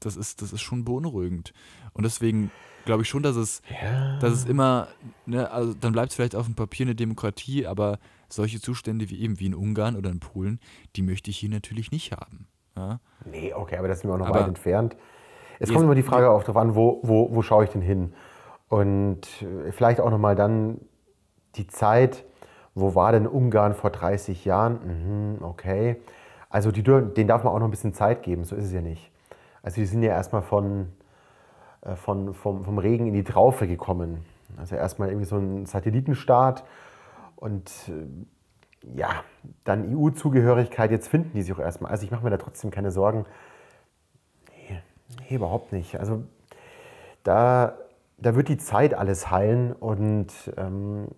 das 0.00 0.16
ist, 0.16 0.42
das 0.42 0.52
ist 0.52 0.62
schon 0.62 0.84
beunruhigend. 0.84 1.52
Und 1.92 2.04
deswegen 2.04 2.50
glaube 2.84 3.02
ich 3.02 3.08
schon, 3.08 3.22
dass 3.22 3.36
es, 3.36 3.62
ja. 3.70 4.18
dass 4.18 4.32
es 4.32 4.44
immer, 4.44 4.88
ne, 5.26 5.50
also 5.50 5.74
dann 5.74 5.92
bleibt 5.92 6.10
es 6.10 6.16
vielleicht 6.16 6.36
auf 6.36 6.46
dem 6.46 6.54
Papier 6.54 6.86
eine 6.86 6.94
Demokratie, 6.94 7.66
aber 7.66 7.98
solche 8.28 8.60
Zustände 8.60 9.10
wie 9.10 9.20
eben 9.20 9.40
wie 9.40 9.46
in 9.46 9.54
Ungarn 9.54 9.96
oder 9.96 10.10
in 10.10 10.20
Polen, 10.20 10.60
die 10.96 11.02
möchte 11.02 11.30
ich 11.30 11.38
hier 11.38 11.50
natürlich 11.50 11.90
nicht 11.90 12.12
haben. 12.12 12.46
Ja? 12.76 13.00
Nee, 13.24 13.52
okay, 13.54 13.76
aber 13.76 13.88
das 13.88 14.00
sind 14.00 14.10
wir 14.10 14.14
auch 14.14 14.18
noch 14.18 14.28
aber 14.28 14.40
weit 14.40 14.48
entfernt. 14.48 14.96
Es 15.60 15.72
kommt 15.72 15.84
immer 15.84 15.94
die 15.94 16.02
Frage 16.02 16.30
auch 16.30 16.42
darauf 16.42 16.56
an, 16.56 16.74
wo, 16.74 17.00
wo, 17.02 17.34
wo 17.34 17.42
schaue 17.42 17.64
ich 17.64 17.70
denn 17.70 17.82
hin? 17.82 18.12
Und 18.68 19.20
äh, 19.42 19.72
vielleicht 19.72 20.00
auch 20.00 20.10
nochmal 20.10 20.34
dann 20.34 20.80
die 21.54 21.66
Zeit, 21.66 22.24
wo 22.74 22.94
war 22.94 23.12
denn 23.12 23.26
Ungarn 23.26 23.74
vor 23.74 23.90
30 23.90 24.44
Jahren? 24.44 25.36
Mhm, 25.36 25.44
okay. 25.44 25.96
Also 26.50 26.72
die, 26.72 26.82
denen 26.82 27.28
darf 27.28 27.44
man 27.44 27.52
auch 27.52 27.58
noch 27.58 27.68
ein 27.68 27.70
bisschen 27.70 27.94
Zeit 27.94 28.22
geben, 28.22 28.44
so 28.44 28.56
ist 28.56 28.64
es 28.64 28.72
ja 28.72 28.80
nicht. 28.80 29.10
Also 29.62 29.80
die 29.80 29.86
sind 29.86 30.02
ja 30.02 30.10
erstmal 30.10 30.42
von, 30.42 30.88
von, 31.96 32.34
vom, 32.34 32.64
vom 32.64 32.78
Regen 32.78 33.06
in 33.06 33.14
die 33.14 33.24
Traufe 33.24 33.66
gekommen. 33.66 34.24
Also 34.56 34.76
erstmal 34.76 35.08
irgendwie 35.08 35.26
so 35.26 35.36
ein 35.36 35.66
Satellitenstaat 35.66 36.64
und 37.36 37.70
äh, 37.88 38.96
ja, 38.96 39.24
dann 39.64 39.94
EU-Zugehörigkeit, 39.96 40.90
jetzt 40.90 41.08
finden 41.08 41.32
die 41.34 41.42
sich 41.42 41.52
auch 41.52 41.58
erstmal. 41.58 41.90
Also 41.90 42.04
ich 42.04 42.10
mache 42.10 42.24
mir 42.24 42.30
da 42.30 42.36
trotzdem 42.36 42.70
keine 42.70 42.90
Sorgen. 42.90 43.24
Nee, 44.50 44.82
nee, 45.20 45.36
überhaupt 45.36 45.72
nicht. 45.72 45.98
Also 45.98 46.24
da, 47.22 47.74
da 48.18 48.36
wird 48.36 48.48
die 48.48 48.58
Zeit 48.58 48.94
alles 48.94 49.30
heilen 49.30 49.72
und 49.72 50.32
ähm, 50.56 51.08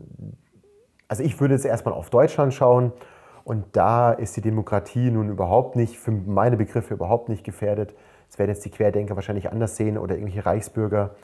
also 1.09 1.23
ich 1.23 1.41
würde 1.41 1.55
jetzt 1.55 1.67
erstmal 1.67 1.95
auf 1.95 2.11
Deutschland 2.11 2.55
schauen 2.55 2.93
und 3.45 3.65
da 3.77 4.13
ist 4.13 4.37
die 4.37 4.41
Demokratie 4.41 5.11
nun 5.11 5.29
überhaupt 5.29 5.77
nicht, 5.77 5.99
für 5.99 6.11
meine 6.11 6.57
Begriffe 6.57 6.95
überhaupt 6.95 7.29
nicht 7.29 7.45
gefährdet. 7.45 7.95
Das 8.29 8.39
werden 8.39 8.51
jetzt 8.51 8.65
die 8.65 8.71
Querdenker 8.71 9.17
wahrscheinlich 9.17 9.51
anders 9.51 9.77
sehen 9.77 9.99
oder 9.99 10.15
irgendwelche 10.15 10.45
Reichsbürger. 10.45 11.15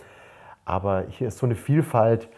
Aber 0.65 1.05
hier 1.09 1.29
ist 1.29 1.39
so 1.39 1.47
eine 1.47 1.55
Vielfalt 1.55 2.29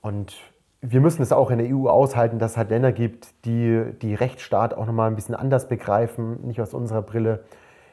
und 0.00 0.34
wir 0.80 1.00
müssen 1.00 1.22
es 1.22 1.32
auch 1.32 1.50
in 1.50 1.58
der 1.58 1.74
EU 1.74 1.88
aushalten, 1.88 2.38
dass 2.38 2.52
es 2.52 2.56
halt 2.56 2.70
Länder 2.70 2.92
gibt, 2.92 3.44
die 3.44 3.84
die 4.00 4.14
Rechtsstaat 4.14 4.74
auch 4.74 4.86
nochmal 4.86 5.10
ein 5.10 5.16
bisschen 5.16 5.34
anders 5.34 5.68
begreifen, 5.68 6.46
nicht 6.46 6.60
aus 6.60 6.72
unserer 6.72 7.02
Brille. 7.02 7.44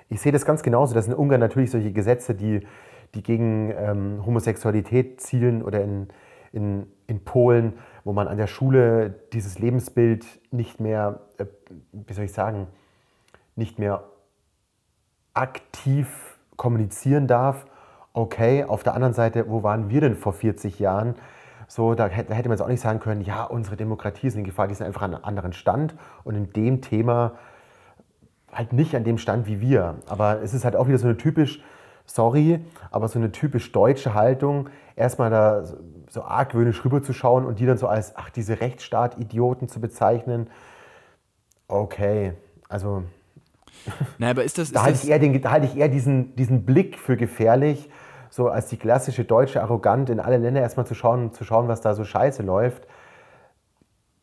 Ich 0.10 0.22
sehe 0.22 0.32
das 0.32 0.46
ganz 0.46 0.62
genauso, 0.62 0.94
dass 0.94 1.08
in 1.08 1.14
Ungarn 1.14 1.42
natürlich 1.42 1.72
solche 1.72 1.92
Gesetze, 1.92 2.36
die, 2.36 2.62
die 3.16 3.24
gegen 3.24 3.74
ähm, 3.76 4.24
Homosexualität 4.26 5.20
zielen 5.20 5.64
oder 5.64 5.82
in, 5.82 6.10
in, 6.52 6.86
in 7.08 7.24
Polen, 7.24 7.74
wo 8.04 8.14
man 8.14 8.28
an 8.28 8.38
der 8.38 8.48
Schule 8.48 9.16
dieses 9.34 9.58
Lebensbild 9.58 10.26
nicht 10.52 10.80
mehr, 10.80 11.22
äh, 11.40 11.46
wie 11.92 12.14
soll 12.14 12.26
ich 12.26 12.34
sagen, 12.34 12.68
nicht 13.56 13.80
mehr 13.80 14.04
aktiv 15.36 16.40
kommunizieren 16.56 17.28
darf. 17.28 17.66
Okay, 18.14 18.64
auf 18.64 18.82
der 18.82 18.96
anderen 18.96 19.14
Seite, 19.14 19.50
wo 19.50 19.62
waren 19.62 19.90
wir 19.90 20.02
denn 20.02 20.16
vor 20.16 20.34
40 20.34 20.80
Jahren? 20.80 21.16
So, 21.68 21.96
da 21.96 22.08
hätte, 22.08 22.32
man 22.32 22.52
jetzt 22.52 22.62
auch 22.62 22.68
nicht 22.68 22.82
sagen 22.82 23.00
können, 23.00 23.22
ja, 23.22 23.44
unsere 23.44 23.76
Demokratie 23.76 24.28
ist 24.28 24.36
in 24.36 24.44
Gefahr, 24.44 24.68
die 24.68 24.76
sind 24.76 24.86
einfach 24.86 25.02
an 25.02 25.16
einem 25.16 25.26
anderen 25.26 25.54
Stand 25.54 25.96
und 26.24 26.36
in 26.36 26.54
dem 26.54 26.82
Thema 26.82 27.34
halt 28.54 28.72
nicht 28.72 28.96
an 28.96 29.04
dem 29.04 29.18
Stand 29.18 29.48
wie 29.48 29.60
wir. 29.60 29.96
Aber 30.08 30.42
es 30.42 30.54
ist 30.54 30.64
halt 30.64 30.76
auch 30.76 30.88
wieder 30.88 30.98
so 30.98 31.08
eine 31.08 31.18
typisch, 31.18 31.62
sorry, 32.06 32.64
aber 32.92 33.08
so 33.08 33.20
eine 33.20 33.32
typisch 33.32 33.72
deutsche 33.72 34.14
Haltung, 34.14 34.70
erstmal 34.96 35.30
da 35.30 35.66
so 36.10 36.24
argwöhnisch 36.24 36.86
rüberzuschauen 36.86 37.46
und 37.46 37.60
die 37.60 37.66
dann 37.66 37.78
so 37.78 37.88
als, 37.88 38.16
ach, 38.16 38.30
diese 38.30 38.62
Rechtsstaat-Idioten 38.62 39.68
zu 39.68 39.82
bezeichnen. 39.82 40.50
Okay, 41.68 42.34
also 42.70 43.04
Nein, 44.18 44.32
aber 44.32 44.44
ist 44.44 44.58
das. 44.58 44.72
da 44.72 44.84
halte 44.84 45.00
ich 45.04 45.10
eher, 45.10 45.20
den, 45.20 45.42
da 45.42 45.52
halte 45.52 45.68
ich 45.68 45.78
eher 45.78 45.90
diesen, 45.90 46.36
diesen 46.36 46.66
Blick 46.66 46.98
für 46.98 47.18
gefährlich, 47.18 47.90
so 48.30 48.50
als 48.50 48.68
die 48.68 48.78
klassische 48.78 49.24
deutsche 49.24 49.62
Arrogant 49.62 50.10
in 50.10 50.20
alle 50.20 50.38
Länder 50.38 50.62
erstmal 50.62 50.86
zu 50.86 50.96
schauen, 50.96 51.34
zu 51.34 51.44
schauen, 51.44 51.68
was 51.68 51.82
da 51.82 51.94
so 51.94 52.04
scheiße 52.04 52.44
läuft. 52.44 52.88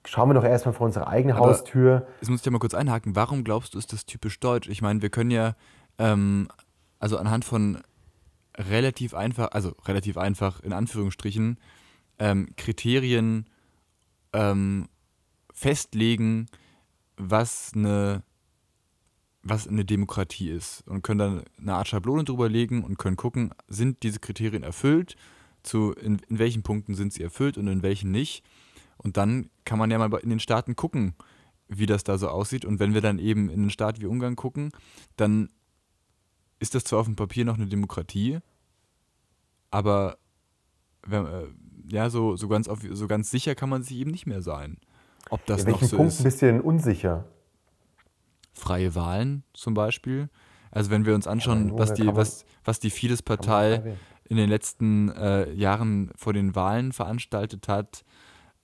Schauen 0.04 0.28
wir 0.28 0.34
doch 0.34 0.44
erstmal 0.44 0.74
vor 0.74 0.86
unsere 0.86 1.06
eigene 1.06 1.36
aber 1.36 1.46
Haustür. 1.46 2.06
Jetzt 2.20 2.28
muss 2.28 2.40
ich 2.40 2.46
ja 2.46 2.50
mal 2.50 2.58
kurz 2.58 2.74
einhaken. 2.74 3.14
Warum 3.14 3.44
glaubst 3.44 3.74
du, 3.74 3.78
ist 3.78 3.92
das 3.92 4.04
typisch 4.04 4.40
deutsch? 4.40 4.68
Ich 4.68 4.82
meine, 4.82 5.00
wir 5.00 5.10
können 5.10 5.30
ja, 5.30 5.54
ähm, 5.98 6.48
also 6.98 7.18
anhand 7.18 7.44
von 7.44 7.78
relativ 8.56 9.14
einfach, 9.14 9.52
also 9.52 9.72
relativ 9.86 10.18
einfach 10.18 10.60
in 10.60 10.72
Anführungsstrichen, 10.72 11.58
ähm, 12.18 12.48
Kriterien 12.56 13.46
ähm, 14.32 14.88
festlegen, 15.52 16.46
was 17.16 17.72
eine, 17.74 18.22
was 19.42 19.66
eine 19.66 19.84
Demokratie 19.84 20.50
ist 20.50 20.86
und 20.86 21.02
können 21.02 21.18
dann 21.18 21.42
eine 21.58 21.74
Art 21.74 21.88
Schablone 21.88 22.24
drüber 22.24 22.48
legen 22.48 22.84
und 22.84 22.98
können 22.98 23.16
gucken, 23.16 23.52
sind 23.68 24.02
diese 24.02 24.20
Kriterien 24.20 24.62
erfüllt, 24.62 25.16
zu, 25.62 25.92
in, 25.92 26.20
in 26.28 26.38
welchen 26.38 26.62
Punkten 26.62 26.94
sind 26.94 27.12
sie 27.12 27.22
erfüllt 27.22 27.58
und 27.58 27.66
in 27.68 27.82
welchen 27.82 28.10
nicht. 28.10 28.44
Und 28.98 29.16
dann 29.16 29.50
kann 29.64 29.78
man 29.78 29.90
ja 29.90 29.98
mal 29.98 30.12
in 30.18 30.30
den 30.30 30.40
Staaten 30.40 30.76
gucken, 30.76 31.14
wie 31.68 31.86
das 31.86 32.04
da 32.04 32.18
so 32.18 32.28
aussieht. 32.28 32.64
Und 32.64 32.78
wenn 32.78 32.94
wir 32.94 33.00
dann 33.00 33.18
eben 33.18 33.48
in 33.48 33.60
einen 33.60 33.70
Staat 33.70 34.00
wie 34.00 34.06
Ungarn 34.06 34.36
gucken, 34.36 34.70
dann 35.16 35.48
ist 36.60 36.74
das 36.74 36.84
zwar 36.84 37.00
auf 37.00 37.06
dem 37.06 37.16
Papier 37.16 37.44
noch 37.44 37.56
eine 37.56 37.66
Demokratie, 37.66 38.38
aber 39.70 40.18
äh, 41.10 41.46
ja, 41.88 42.10
so, 42.10 42.36
so, 42.36 42.46
ganz 42.46 42.68
auf, 42.68 42.80
so 42.92 43.08
ganz 43.08 43.30
sicher 43.30 43.54
kann 43.54 43.68
man 43.68 43.82
sich 43.82 43.96
eben 43.96 44.12
nicht 44.12 44.26
mehr 44.26 44.42
sein. 44.42 44.78
Ob 45.30 45.44
das 45.46 45.64
ja, 45.64 45.70
noch 45.70 45.82
so 45.82 45.96
Punkt 45.96 46.12
ist. 46.12 46.20
ein 46.20 46.24
bisschen 46.24 46.60
unsicher. 46.60 47.24
Freie 48.52 48.94
Wahlen 48.94 49.44
zum 49.54 49.74
Beispiel. 49.74 50.28
Also 50.70 50.90
wenn 50.90 51.04
wir 51.04 51.14
uns 51.14 51.26
anschauen, 51.26 51.68
Ja, 51.68 51.78
was, 51.78 51.94
die, 51.94 52.06
was, 52.06 52.46
was 52.64 52.80
die 52.80 52.90
Fidesz-Partei 52.90 53.96
in 54.24 54.36
den 54.36 54.48
letzten 54.48 55.10
äh, 55.10 55.52
Jahren 55.52 56.10
vor 56.16 56.32
den 56.32 56.54
Wahlen 56.54 56.92
veranstaltet 56.92 57.68
hat, 57.68 58.04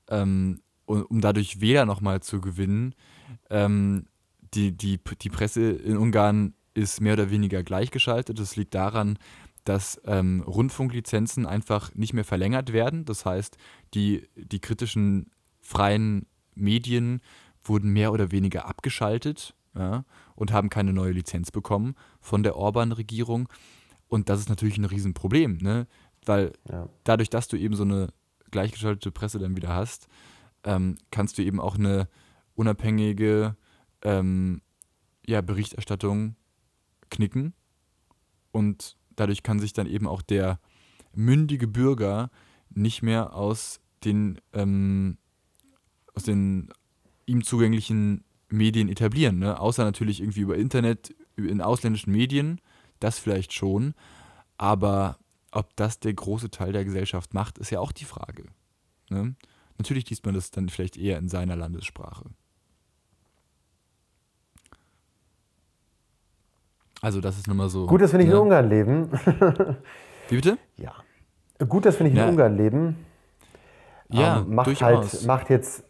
ähm, 0.09 0.63
um, 0.87 1.03
um 1.03 1.21
dadurch 1.21 1.61
Wähler 1.61 1.85
nochmal 1.85 2.21
zu 2.21 2.41
gewinnen. 2.41 2.95
Ähm, 3.51 4.07
die, 4.55 4.73
die, 4.73 4.99
die 5.21 5.29
Presse 5.29 5.71
in 5.71 5.99
Ungarn 5.99 6.55
ist 6.73 7.03
mehr 7.03 7.13
oder 7.13 7.31
weniger 7.31 7.63
gleichgeschaltet. 7.63 8.39
Das 8.39 8.57
liegt 8.57 8.75
daran, 8.75 9.19
dass 9.65 10.01
ähm, 10.07 10.43
Rundfunklizenzen 10.47 11.45
einfach 11.45 11.95
nicht 11.95 12.15
mehr 12.15 12.25
verlängert 12.25 12.73
werden. 12.73 13.05
Das 13.05 13.27
heißt, 13.27 13.59
die, 13.93 14.27
die 14.35 14.61
kritischen 14.61 15.31
freien 15.61 16.27
Medien 16.55 17.21
wurden 17.63 17.91
mehr 17.91 18.13
oder 18.13 18.33
weniger 18.33 18.67
abgeschaltet 18.67 19.55
ja, 19.79 20.05
und 20.35 20.53
haben 20.53 20.69
keine 20.69 20.93
neue 20.93 21.13
Lizenz 21.13 21.51
bekommen 21.51 21.95
von 22.21 22.43
der 22.43 22.57
Orban-Regierung. 22.57 23.49
Und 24.09 24.29
das 24.29 24.41
ist 24.41 24.49
natürlich 24.49 24.79
ein 24.79 24.85
Riesenproblem, 24.85 25.59
ne? 25.59 25.87
weil 26.25 26.53
Ja. 26.71 26.89
dadurch, 27.05 27.31
dass 27.31 27.49
du 27.49 27.57
eben 27.57 27.77
so 27.77 27.85
eine 27.85 28.09
gleichgeschaltete 28.51 29.11
Presse 29.13 29.39
dann 29.39 29.57
wieder 29.57 29.75
hast, 29.75 30.09
ähm, 30.65 30.97
kannst 31.11 31.39
du 31.39 31.43
eben 31.43 31.61
auch 31.61 31.77
eine 31.77 32.09
unabhängige 32.55 33.57
ähm, 34.03 34.63
ja, 35.27 35.41
Berichterstattung 35.41 36.35
knicken. 37.11 37.55
Und 38.51 38.97
dadurch 39.15 39.43
kann 39.43 39.61
sich 39.61 39.73
dann 39.73 39.87
eben 39.87 40.07
auch 40.07 40.23
der 40.23 40.59
mündige 41.15 41.69
Bürger 41.69 42.31
nicht 42.71 43.03
mehr 43.03 43.35
aus 43.35 43.81
den, 44.05 44.41
ähm, 44.53 45.19
aus 46.15 46.25
den 46.25 46.71
ihm 47.27 47.45
zugänglichen 47.45 48.25
Medien 48.49 48.89
etablieren. 48.89 49.39
Ne? 49.39 49.59
Außer 49.61 49.85
natürlich 49.85 50.21
irgendwie 50.21 50.41
über 50.41 50.57
Internet, 50.57 51.15
in 51.37 51.61
ausländischen 51.61 52.13
Medien, 52.13 52.61
das 53.01 53.19
vielleicht 53.19 53.53
schon. 53.53 53.95
Aber 54.57 55.19
ob 55.53 55.75
das 55.77 56.01
der 56.01 56.15
große 56.15 56.51
Teil 56.51 56.73
der 56.73 56.85
Gesellschaft 56.85 57.35
macht, 57.35 57.59
ist 57.59 57.71
ja 57.71 57.81
auch 57.81 57.93
die 57.93 58.05
Frage. 58.05 58.45
Ne? 59.11 59.35
Natürlich 59.79 60.09
liest 60.11 60.25
man 60.27 60.35
das 60.35 60.51
dann 60.51 60.69
vielleicht 60.69 60.97
eher 60.97 61.19
in 61.19 61.29
seiner 61.29 61.57
Landessprache. 61.57 62.25
Also 67.01 67.21
das 67.21 67.37
ist 67.39 67.47
nur 67.47 67.57
mal 67.57 67.69
so. 67.69 67.87
Gut, 67.87 68.01
dass 68.01 68.13
wir 68.13 68.19
nicht 68.19 68.29
ne? 68.29 68.35
in 68.35 68.41
Ungarn 68.41 68.69
leben. 68.69 69.11
Wie 70.29 70.37
bitte? 70.37 70.59
ja. 70.77 70.93
Gut, 71.69 71.87
dass 71.87 71.99
wir 71.99 72.05
nicht 72.07 72.17
Ja. 72.17 72.25
in 72.25 72.31
Ungarn 72.31 72.57
leben. 72.57 72.97
Ja, 74.11 74.39
Ähm, 74.41 74.55
macht 74.55 74.67
durchaus. 74.69 75.13
halt, 75.13 75.27
macht 75.27 75.51
jetzt, 75.51 75.85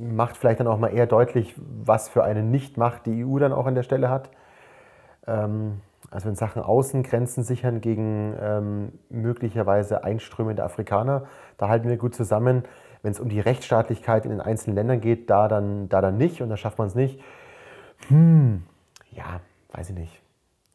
macht 0.00 0.36
vielleicht 0.36 0.60
dann 0.60 0.66
auch 0.66 0.78
mal 0.78 0.88
eher 0.88 1.06
deutlich, 1.06 1.54
was 1.56 2.08
für 2.08 2.24
eine 2.24 2.42
Nichtmacht 2.42 3.06
die 3.06 3.24
EU 3.24 3.38
dann 3.38 3.52
auch 3.52 3.66
an 3.66 3.74
der 3.74 3.82
Stelle 3.82 4.08
hat. 4.08 4.30
Ähm, 5.26 5.80
also 6.10 6.28
in 6.28 6.36
Sachen 6.36 6.62
Außengrenzen 6.62 7.44
sichern 7.44 7.80
gegen 7.80 8.34
ähm, 8.40 8.92
möglicherweise 9.10 10.04
einströmende 10.04 10.64
Afrikaner, 10.64 11.24
da 11.58 11.68
halten 11.68 11.88
wir 11.88 11.96
gut 11.96 12.14
zusammen. 12.14 12.64
Wenn 13.02 13.12
es 13.12 13.20
um 13.20 13.28
die 13.28 13.40
Rechtsstaatlichkeit 13.40 14.24
in 14.24 14.30
den 14.30 14.40
einzelnen 14.40 14.74
Ländern 14.74 15.00
geht, 15.00 15.30
da 15.30 15.46
dann, 15.46 15.88
da 15.88 16.00
dann 16.00 16.16
nicht 16.16 16.42
und 16.42 16.48
da 16.48 16.56
schafft 16.56 16.78
man 16.78 16.88
es 16.88 16.94
nicht. 16.94 17.20
Hm, 18.08 18.64
ja, 19.10 19.40
weiß 19.72 19.90
ich 19.90 19.96
nicht. 19.96 20.22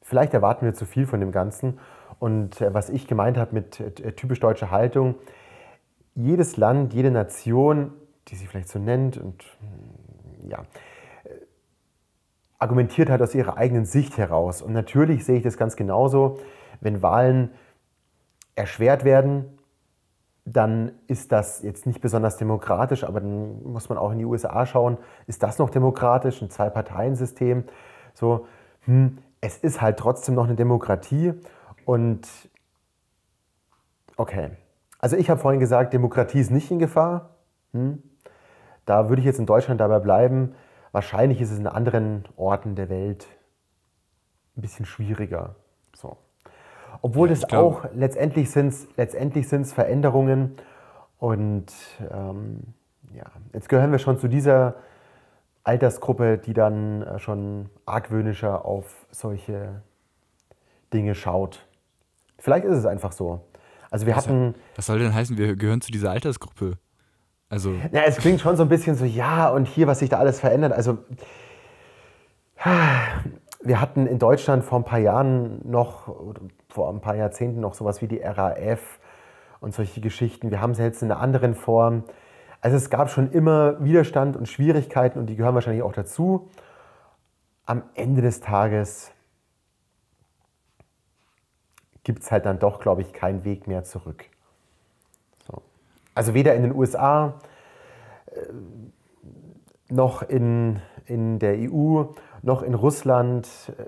Vielleicht 0.02 0.34
erwarten 0.34 0.66
wir 0.66 0.74
zu 0.74 0.86
viel 0.86 1.06
von 1.06 1.20
dem 1.20 1.32
Ganzen. 1.32 1.80
Und 2.20 2.62
äh, 2.62 2.74
was 2.74 2.90
ich 2.90 3.08
gemeint 3.08 3.38
habe 3.38 3.54
mit 3.54 3.80
äh, 3.80 4.14
typisch 4.14 4.40
deutscher 4.40 4.72
Haltung, 4.72 5.16
jedes 6.16 6.58
Land, 6.58 6.94
jede 6.94 7.12
Nation, 7.12 7.94
die 8.28 8.36
sich 8.36 8.48
vielleicht 8.48 8.70
so 8.70 8.80
nennt 8.80 9.18
und 9.18 9.44
mm, 9.62 10.50
ja, 10.50 10.66
argumentiert 12.64 13.10
halt 13.10 13.22
aus 13.22 13.36
ihrer 13.36 13.58
eigenen 13.58 13.86
Sicht 13.86 14.18
heraus. 14.18 14.62
Und 14.62 14.72
natürlich 14.74 15.26
sehe 15.26 15.38
ich 15.38 15.44
das 15.44 15.58
ganz 15.58 15.76
genauso, 15.76 16.40
wenn 16.80 17.02
Wahlen 17.02 17.52
erschwert 18.56 19.04
werden, 19.04 19.58
dann 20.46 20.94
ist 21.08 21.32
das 21.32 21.62
jetzt 21.62 21.86
nicht 21.86 22.02
besonders 22.02 22.38
demokratisch, 22.38 23.04
aber 23.04 23.22
dann 23.22 23.64
muss 23.64 23.90
man 23.90 23.98
auch 23.98 24.12
in 24.12 24.20
die 24.20 24.26
USA 24.26 24.66
schauen, 24.66 24.98
ist 25.26 25.42
das 25.44 25.58
noch 25.58 25.70
demokratisch, 25.70 26.42
ein 26.42 26.50
Zwei-Parteien-System? 26.50 27.66
So, 28.14 28.48
hm, 28.82 29.20
es 29.42 29.58
ist 29.58 29.82
halt 29.82 29.98
trotzdem 29.98 30.36
noch 30.36 30.46
eine 30.46 30.56
Demokratie 30.56 31.34
und 31.86 32.28
okay. 34.18 34.52
Also 35.00 35.18
ich 35.18 35.30
habe 35.30 35.40
vorhin 35.40 35.60
gesagt, 35.60 35.94
Demokratie 35.94 36.40
ist 36.40 36.52
nicht 36.52 36.72
in 36.72 36.80
Gefahr. 36.80 37.36
Hm. 37.74 38.02
Da 38.86 39.10
würde 39.10 39.22
ich 39.22 39.26
jetzt 39.26 39.40
in 39.40 39.46
Deutschland 39.46 39.80
dabei 39.82 40.00
bleiben. 40.00 40.56
Wahrscheinlich 40.92 41.42
ist 41.42 41.52
es 41.52 41.60
in 41.60 41.68
anderen 41.68 42.26
Orten 42.36 42.76
der 42.76 42.90
Welt 42.90 43.28
ein 44.56 44.62
bisschen 44.62 44.86
schwieriger. 44.86 45.56
So. 45.96 46.18
Obwohl 47.02 47.30
Ja, 47.30 47.36
das 47.36 47.54
auch 47.54 47.86
letztendlich 47.94 48.52
sind 48.52 48.68
es 48.68 48.88
letztendlich 48.98 49.48
sind's 49.48 49.74
Veränderungen. 49.74 50.56
Und 51.18 51.74
ähm, 52.12 52.60
ja, 53.16 53.26
jetzt 53.54 53.70
gehören 53.70 53.92
wir 53.92 54.00
schon 54.00 54.20
zu 54.20 54.28
dieser 54.28 54.76
Altersgruppe, 55.64 56.38
die 56.38 56.54
dann 56.54 57.02
äh, 57.04 57.20
schon 57.20 57.70
argwöhnischer 57.86 58.66
auf 58.66 59.06
solche 59.12 59.82
Dinge 60.94 61.16
schaut. 61.16 61.66
Vielleicht 62.38 62.66
ist 62.66 62.78
es 62.78 62.86
einfach 62.86 63.14
so. 63.14 63.42
Also 63.90 64.06
wir 64.06 64.16
Was- 64.16 64.28
hatten, 64.28 64.56
Was 64.76 64.86
soll 64.88 65.00
denn 65.00 65.14
heißen, 65.14 65.38
wir 65.38 65.56
gehören 65.56 65.82
zu 65.82 65.92
dieser 65.92 66.12
Altersgruppe? 66.12 66.78
Also, 67.50 67.74
ja, 67.92 68.02
es 68.06 68.18
klingt 68.18 68.42
schon 68.42 68.56
so 68.56 68.64
ein 68.64 68.70
bisschen 68.70 68.96
so, 68.96 69.06
ja, 69.06 69.50
und 69.50 69.68
hier, 69.68 69.86
was 69.88 70.00
sich 70.00 70.10
da 70.10 70.18
alles 70.18 70.40
verändert. 70.40 70.74
Also, 70.74 70.98
wir 73.62 73.80
hatten 73.82 74.08
in 74.08 74.20
Deutschland 74.20 74.64
vor 74.64 74.80
ein 74.80 74.86
paar 74.86 75.00
Jahren 75.00 75.62
noch, 75.70 76.16
vor 76.70 76.90
ein 76.90 77.02
paar 77.02 77.16
Jahrzehnten 77.16 77.60
noch 77.60 77.74
sowas 77.74 78.02
wie 78.02 78.08
die 78.08 78.22
RAF 78.22 79.00
und 79.60 79.74
solche 79.74 80.02
Geschichten. 80.02 80.50
Wir 80.50 80.62
haben 80.62 80.72
es 80.72 80.80
jetzt 80.80 81.04
in 81.04 81.12
einer 81.12 81.22
anderen 81.22 81.54
Form. 81.54 82.04
Also, 82.62 82.78
es 82.78 82.90
gab 82.90 83.10
schon 83.10 83.32
immer 83.32 83.84
Widerstand 83.84 84.36
und 84.36 84.48
Schwierigkeiten 84.48 85.20
und 85.20 85.28
die 85.28 85.36
gehören 85.36 85.56
wahrscheinlich 85.56 85.84
auch 85.84 85.94
dazu. 85.94 86.50
Am 87.66 87.84
Ende 87.94 88.22
des 88.22 88.42
Tages 88.42 89.12
gibt 92.04 92.24
es 92.24 92.32
halt 92.32 92.46
dann 92.46 92.60
doch, 92.60 92.80
glaube 92.80 93.02
ich, 93.02 93.14
keinen 93.14 93.44
Weg 93.46 93.68
mehr 93.68 93.84
zurück. 93.84 94.26
So. 96.14 96.16
Also 96.16 96.34
weder 96.34 96.56
in 96.56 96.64
den 96.64 96.74
USA 96.74 97.40
äh, 98.28 98.54
noch 99.90 100.22
in, 100.24 100.82
in 101.06 101.40
der 101.40 101.56
EU, 101.58 102.06
noch 102.42 102.62
in 102.62 102.74
Russland, 102.74 103.48
äh, 103.78 103.86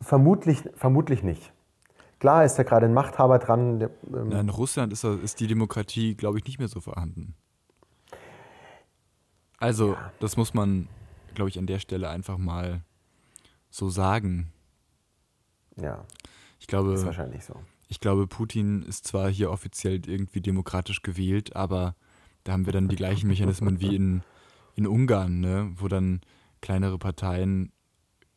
vermutlich, 0.00 0.62
vermutlich 0.74 1.22
nicht. 1.22 1.52
Klar 2.18 2.44
ist 2.44 2.54
da 2.54 2.62
gerade 2.62 2.86
ein 2.86 2.94
Machthaber 2.94 3.38
dran. 3.38 3.78
Der, 3.78 3.90
ähm, 4.12 4.32
in 4.32 4.48
Russland 4.48 4.92
ist, 4.92 5.04
ist 5.04 5.40
die 5.40 5.46
Demokratie, 5.46 6.14
glaube 6.14 6.38
ich, 6.38 6.44
nicht 6.44 6.58
mehr 6.58 6.68
so 6.68 6.80
vorhanden. 6.80 7.34
Also, 9.58 9.96
das 10.20 10.36
muss 10.36 10.54
man, 10.54 10.88
glaube 11.34 11.50
ich, 11.50 11.58
an 11.58 11.66
der 11.66 11.78
Stelle 11.78 12.08
einfach 12.08 12.38
mal 12.38 12.82
so 13.70 13.88
sagen. 13.88 14.52
ja, 15.76 16.04
Ich 16.58 16.62
ist 16.64 16.68
glaube, 16.68 17.04
wahrscheinlich 17.04 17.44
so. 17.44 17.54
Ich 17.88 18.00
glaube, 18.00 18.26
Putin 18.26 18.82
ist 18.82 19.06
zwar 19.06 19.30
hier 19.30 19.50
offiziell 19.50 20.00
irgendwie 20.06 20.40
demokratisch 20.40 21.02
gewählt, 21.02 21.54
aber 21.54 21.94
da 22.44 22.52
haben 22.52 22.66
wir 22.66 22.72
dann 22.72 22.88
die 22.88 22.96
gleichen 22.96 23.28
Mechanismen 23.28 23.80
wie 23.80 23.94
in, 23.94 24.22
in 24.74 24.86
Ungarn, 24.86 25.40
ne? 25.40 25.72
wo 25.76 25.88
dann 25.88 26.20
kleinere 26.60 26.98
Parteien 26.98 27.72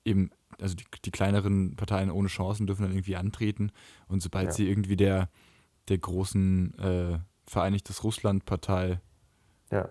eben, 0.06 0.32
also 0.60 0.76
die, 0.76 0.86
die 1.06 1.12
kleineren 1.12 1.76
Parteien 1.76 2.12
ohne 2.12 2.28
Chancen 2.28 2.68
dürfen 2.68 2.84
dann 2.84 2.92
irgendwie 2.92 3.16
antreten 3.16 3.72
und 4.08 4.22
sobald 4.22 4.48
Ja. 4.48 4.52
sie 4.54 4.68
irgendwie 4.68 4.96
der, 4.96 5.30
der 5.88 5.98
großen 5.98 6.78
äh, 6.80 7.20
Vereinigtes 7.48 8.04
Russland-Partei 8.04 9.00
Ja, 9.72 9.90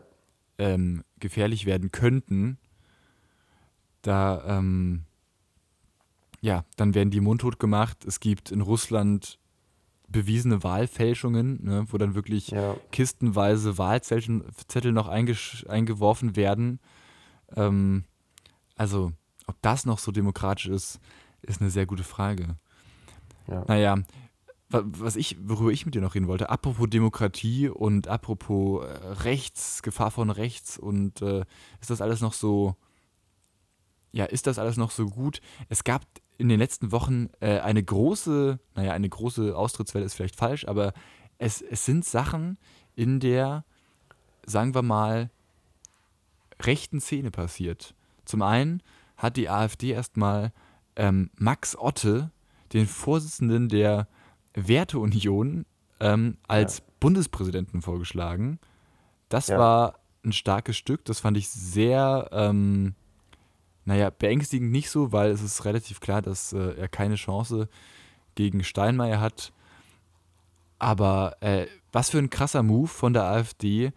ähm, 0.58 1.02
gefährlich 1.18 1.66
werden 1.66 1.90
könnten, 1.90 2.58
da 4.02 4.58
ähm, 4.58 5.04
ja, 6.40 6.64
dann 6.76 6.94
werden 6.94 7.10
die 7.10 7.20
mundtot 7.20 7.58
gemacht. 7.58 8.04
Es 8.04 8.20
gibt 8.20 8.52
in 8.52 8.60
Russland 8.60 9.38
bewiesene 10.08 10.62
Wahlfälschungen, 10.62 11.62
ne, 11.64 11.86
wo 11.90 11.98
dann 11.98 12.14
wirklich 12.14 12.48
Ja. 12.48 12.76
kistenweise 12.92 13.76
Wahlzettel 13.78 14.44
Zettel 14.66 14.92
noch 14.92 15.08
eingeworfen 15.08 16.34
werden. 16.36 16.80
Ähm, 17.54 18.04
also, 18.76 19.12
ob 19.46 19.56
das 19.62 19.84
noch 19.86 19.98
so 19.98 20.12
demokratisch 20.12 20.66
ist, 20.66 21.00
ist 21.42 21.60
eine 21.60 21.70
sehr 21.70 21.86
gute 21.86 22.04
Frage. 22.04 22.56
Ja. 23.46 23.64
Naja, 23.68 23.96
wa- 24.70 24.82
was 24.86 25.16
ich, 25.16 25.36
worüber 25.42 25.70
ich 25.72 25.84
mit 25.86 25.94
dir 25.94 26.00
noch 26.02 26.14
reden 26.14 26.26
wollte, 26.28 26.50
apropos 26.50 26.88
Demokratie 26.90 27.68
und 27.68 28.08
apropos 28.08 28.84
äh, 28.86 28.90
Rechts, 29.24 29.82
Gefahr 29.82 30.10
von 30.10 30.30
rechts 30.30 30.78
und 30.78 31.22
äh, 31.22 31.44
ist 31.80 31.90
das 31.90 32.00
alles 32.00 32.20
noch 32.20 32.32
so, 32.32 32.76
ja, 34.12 34.24
ist 34.24 34.46
das 34.46 34.58
alles 34.58 34.76
noch 34.76 34.90
so 34.90 35.06
gut? 35.06 35.40
Es 35.68 35.84
gab 35.84 36.04
in 36.38 36.48
den 36.48 36.59
letzten 36.59 36.92
Wochen 36.92 37.29
äh, 37.40 37.59
eine 37.59 37.83
große, 37.83 38.59
naja, 38.74 38.92
eine 38.92 39.09
große 39.09 39.57
Austrittswelle 39.57 40.05
ist 40.05 40.14
vielleicht 40.14 40.37
falsch, 40.37 40.66
aber 40.66 40.92
es, 41.38 41.61
es 41.61 41.85
sind 41.85 42.05
Sachen 42.05 42.59
in 42.94 43.20
der, 43.20 43.64
sagen 44.46 44.74
wir 44.74 44.83
mal, 44.83 45.31
rechten 46.62 47.01
Szene 47.01 47.31
passiert. 47.31 47.94
Zum 48.24 48.42
einen 48.42 48.83
hat 49.16 49.37
die 49.37 49.48
AfD 49.48 49.90
erstmal 49.90 50.53
ähm, 50.96 51.31
Max 51.37 51.77
Otte, 51.77 52.31
den 52.72 52.87
Vorsitzenden 52.87 53.68
der 53.68 54.07
Werteunion, 54.55 55.66
ähm, 56.01 56.37
als 56.46 56.83
Bundespräsidenten 57.01 57.83
vorgeschlagen. 57.83 58.59
Das 59.29 59.48
Ja. 59.48 59.59
war 59.59 59.98
ein 60.24 60.33
starkes 60.33 60.77
Stück, 60.77 61.05
das 61.05 61.20
fand 61.20 61.37
ich 61.37 61.48
sehr, 61.48 62.29
ähm, 62.33 62.94
naja, 63.88 64.11
beängstigend 64.11 64.70
nicht 64.70 64.90
so, 64.90 65.12
weil 65.12 65.31
es 65.31 65.42
ist 65.42 65.64
relativ 65.64 66.01
klar, 66.01 66.20
dass 66.20 66.53
äh, 66.53 66.74
er 66.74 66.88
keine 66.88 67.14
Chance 67.14 67.70
gegen 68.35 68.62
Steinmeier 68.62 69.18
hat. 69.18 69.51
Aber 70.79 71.38
äh, 71.40 71.66
was 71.90 72.11
für 72.11 72.18
ein 72.18 72.29
krasser 72.29 72.62
Move 72.62 72.88
von 72.88 73.14
der 73.14 73.24
AfD, 73.24 73.92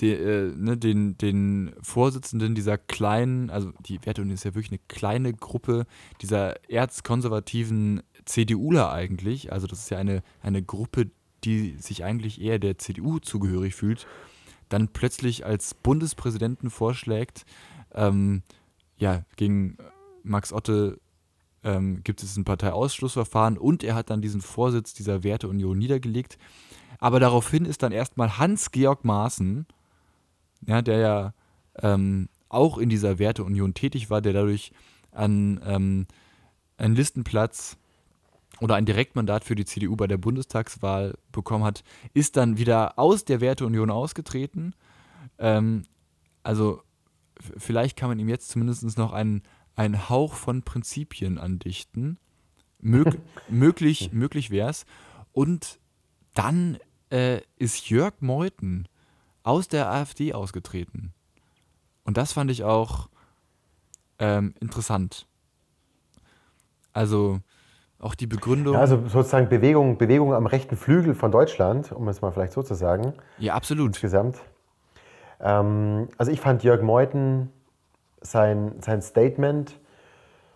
die, 0.00 0.10
äh, 0.10 0.52
ne, 0.54 0.76
den, 0.76 1.16
den 1.16 1.72
Vorsitzenden 1.80 2.54
dieser 2.54 2.76
kleinen, 2.76 3.48
also 3.48 3.72
die 3.80 4.04
Werteunion 4.04 4.34
ist 4.34 4.44
ja 4.44 4.54
wirklich 4.54 4.72
eine 4.72 4.80
kleine 4.86 5.32
Gruppe 5.32 5.86
dieser 6.20 6.62
erzkonservativen 6.70 8.02
CDUler 8.26 8.92
eigentlich. 8.92 9.50
Also 9.50 9.66
das 9.66 9.78
ist 9.78 9.90
ja 9.90 9.96
eine, 9.96 10.22
eine 10.42 10.62
Gruppe, 10.62 11.10
die 11.42 11.76
sich 11.78 12.04
eigentlich 12.04 12.38
eher 12.38 12.58
der 12.58 12.76
CDU 12.76 13.18
zugehörig 13.18 13.76
fühlt, 13.76 14.06
dann 14.68 14.88
plötzlich 14.88 15.46
als 15.46 15.72
Bundespräsidenten 15.72 16.68
vorschlägt. 16.68 17.46
Ähm, 17.94 18.42
ja, 18.98 19.22
gegen 19.36 19.78
Max 20.22 20.52
Otte 20.52 20.98
ähm, 21.62 22.02
gibt 22.04 22.22
es 22.22 22.36
ein 22.36 22.44
Parteiausschlussverfahren 22.44 23.58
und 23.58 23.82
er 23.84 23.94
hat 23.94 24.10
dann 24.10 24.22
diesen 24.22 24.40
Vorsitz 24.40 24.94
dieser 24.94 25.22
Werteunion 25.24 25.78
niedergelegt. 25.78 26.38
Aber 26.98 27.20
daraufhin 27.20 27.64
ist 27.64 27.82
dann 27.82 27.92
erstmal 27.92 28.38
Hans-Georg 28.38 29.04
Maaßen, 29.04 29.66
ja, 30.66 30.80
der 30.80 30.98
ja 30.98 31.34
ähm, 31.82 32.28
auch 32.48 32.78
in 32.78 32.88
dieser 32.88 33.18
Werteunion 33.18 33.74
tätig 33.74 34.08
war, 34.08 34.22
der 34.22 34.32
dadurch 34.32 34.72
an, 35.10 35.60
ähm, 35.64 36.06
einen 36.78 36.94
Listenplatz 36.94 37.76
oder 38.60 38.76
ein 38.76 38.86
Direktmandat 38.86 39.44
für 39.44 39.54
die 39.54 39.64
CDU 39.64 39.96
bei 39.96 40.06
der 40.06 40.16
Bundestagswahl 40.16 41.18
bekommen 41.32 41.64
hat, 41.64 41.84
ist 42.14 42.36
dann 42.36 42.58
wieder 42.58 42.98
aus 42.98 43.24
der 43.24 43.40
Werteunion 43.40 43.90
ausgetreten. 43.90 44.74
Ähm, 45.38 45.82
also 46.42 46.82
vielleicht 47.56 47.96
kann 47.96 48.08
man 48.08 48.18
ihm 48.18 48.28
jetzt 48.28 48.48
zumindest 48.48 48.98
noch 48.98 49.12
einen, 49.12 49.42
einen 49.74 50.08
Hauch 50.08 50.34
von 50.34 50.62
Prinzipien 50.62 51.38
andichten. 51.38 52.18
Mög 52.80 53.18
möglich 53.48 54.12
möglich 54.12 54.50
wäre 54.50 54.70
es. 54.70 54.86
Und 55.32 55.78
dann 56.34 56.78
äh, 57.10 57.40
ist 57.56 57.88
Jörg 57.88 58.14
Meuthen 58.20 58.88
aus 59.42 59.68
der 59.68 59.90
AfD 59.90 60.32
ausgetreten. 60.32 61.12
Und 62.04 62.16
das 62.16 62.32
fand 62.32 62.50
ich 62.50 62.64
auch 62.64 63.08
ähm, 64.18 64.54
interessant. 64.60 65.26
Also 66.92 67.40
auch 67.98 68.14
die 68.14 68.26
Begründung. 68.26 68.74
Ja, 68.74 68.80
also 68.80 69.06
sozusagen 69.08 69.48
Bewegung, 69.48 69.98
Bewegung 69.98 70.34
am 70.34 70.46
rechten 70.46 70.76
Flügel 70.76 71.14
von 71.14 71.30
Deutschland, 71.30 71.92
um 71.92 72.08
es 72.08 72.20
mal 72.20 72.30
vielleicht 72.30 72.52
so 72.52 72.62
zu 72.62 72.74
sagen, 72.74 73.14
ja, 73.38 73.54
absolut. 73.54 73.88
insgesamt. 73.88 74.38
Ähm, 75.40 76.08
also 76.18 76.32
ich 76.32 76.40
fand 76.40 76.62
Jörg 76.62 76.82
Meuthen 76.82 77.52
sein, 78.20 78.76
sein 78.80 79.02
Statement 79.02 79.78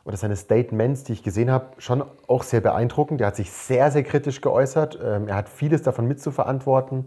oder 0.05 0.17
seine 0.17 0.37
Statements, 0.37 1.05
die 1.05 1.13
ich 1.13 1.23
gesehen 1.23 1.51
habe, 1.51 1.67
schon 1.79 2.03
auch 2.27 2.43
sehr 2.43 2.61
beeindruckend. 2.61 3.21
Er 3.21 3.29
hat 3.29 3.37
sich 3.37 3.51
sehr, 3.53 3.91
sehr 3.91 4.03
kritisch 4.03 4.41
geäußert. 4.41 4.99
Ähm, 5.03 5.29
er 5.29 5.37
hat 5.37 5.49
vieles 5.49 5.83
davon 5.83 6.09
mitzuverantworten, 6.09 7.05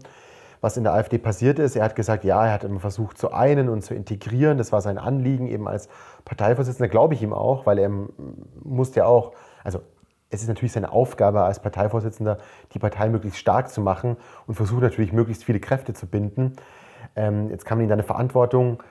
was 0.60 0.76
in 0.76 0.84
der 0.84 0.94
AfD 0.94 1.18
passiert 1.18 1.58
ist. 1.58 1.76
Er 1.76 1.84
hat 1.84 1.96
gesagt, 1.96 2.24
ja, 2.24 2.46
er 2.46 2.52
hat 2.52 2.64
immer 2.64 2.80
versucht 2.80 3.18
zu 3.18 3.32
einen 3.32 3.68
und 3.68 3.82
zu 3.82 3.94
integrieren. 3.94 4.58
Das 4.58 4.72
war 4.72 4.80
sein 4.80 4.98
Anliegen 4.98 5.48
eben 5.48 5.68
als 5.68 5.88
Parteivorsitzender, 6.24 6.88
glaube 6.88 7.14
ich 7.14 7.22
ihm 7.22 7.32
auch, 7.32 7.66
weil 7.66 7.78
er 7.78 7.90
musste 8.62 9.00
ja 9.00 9.06
auch, 9.06 9.32
also 9.64 9.80
es 10.30 10.42
ist 10.42 10.48
natürlich 10.48 10.72
seine 10.72 10.90
Aufgabe 10.90 11.42
als 11.42 11.60
Parteivorsitzender, 11.60 12.38
die 12.72 12.78
Partei 12.78 13.08
möglichst 13.08 13.38
stark 13.38 13.70
zu 13.70 13.80
machen 13.80 14.16
und 14.46 14.54
versucht 14.54 14.82
natürlich 14.82 15.12
möglichst 15.12 15.44
viele 15.44 15.60
Kräfte 15.60 15.94
zu 15.94 16.06
binden. 16.06 16.54
Ähm, 17.16 17.50
jetzt 17.50 17.64
kann 17.64 17.78
man 17.78 17.86
ihm 17.86 17.88
da 17.88 17.94
eine 17.94 18.02
Verantwortung 18.02 18.82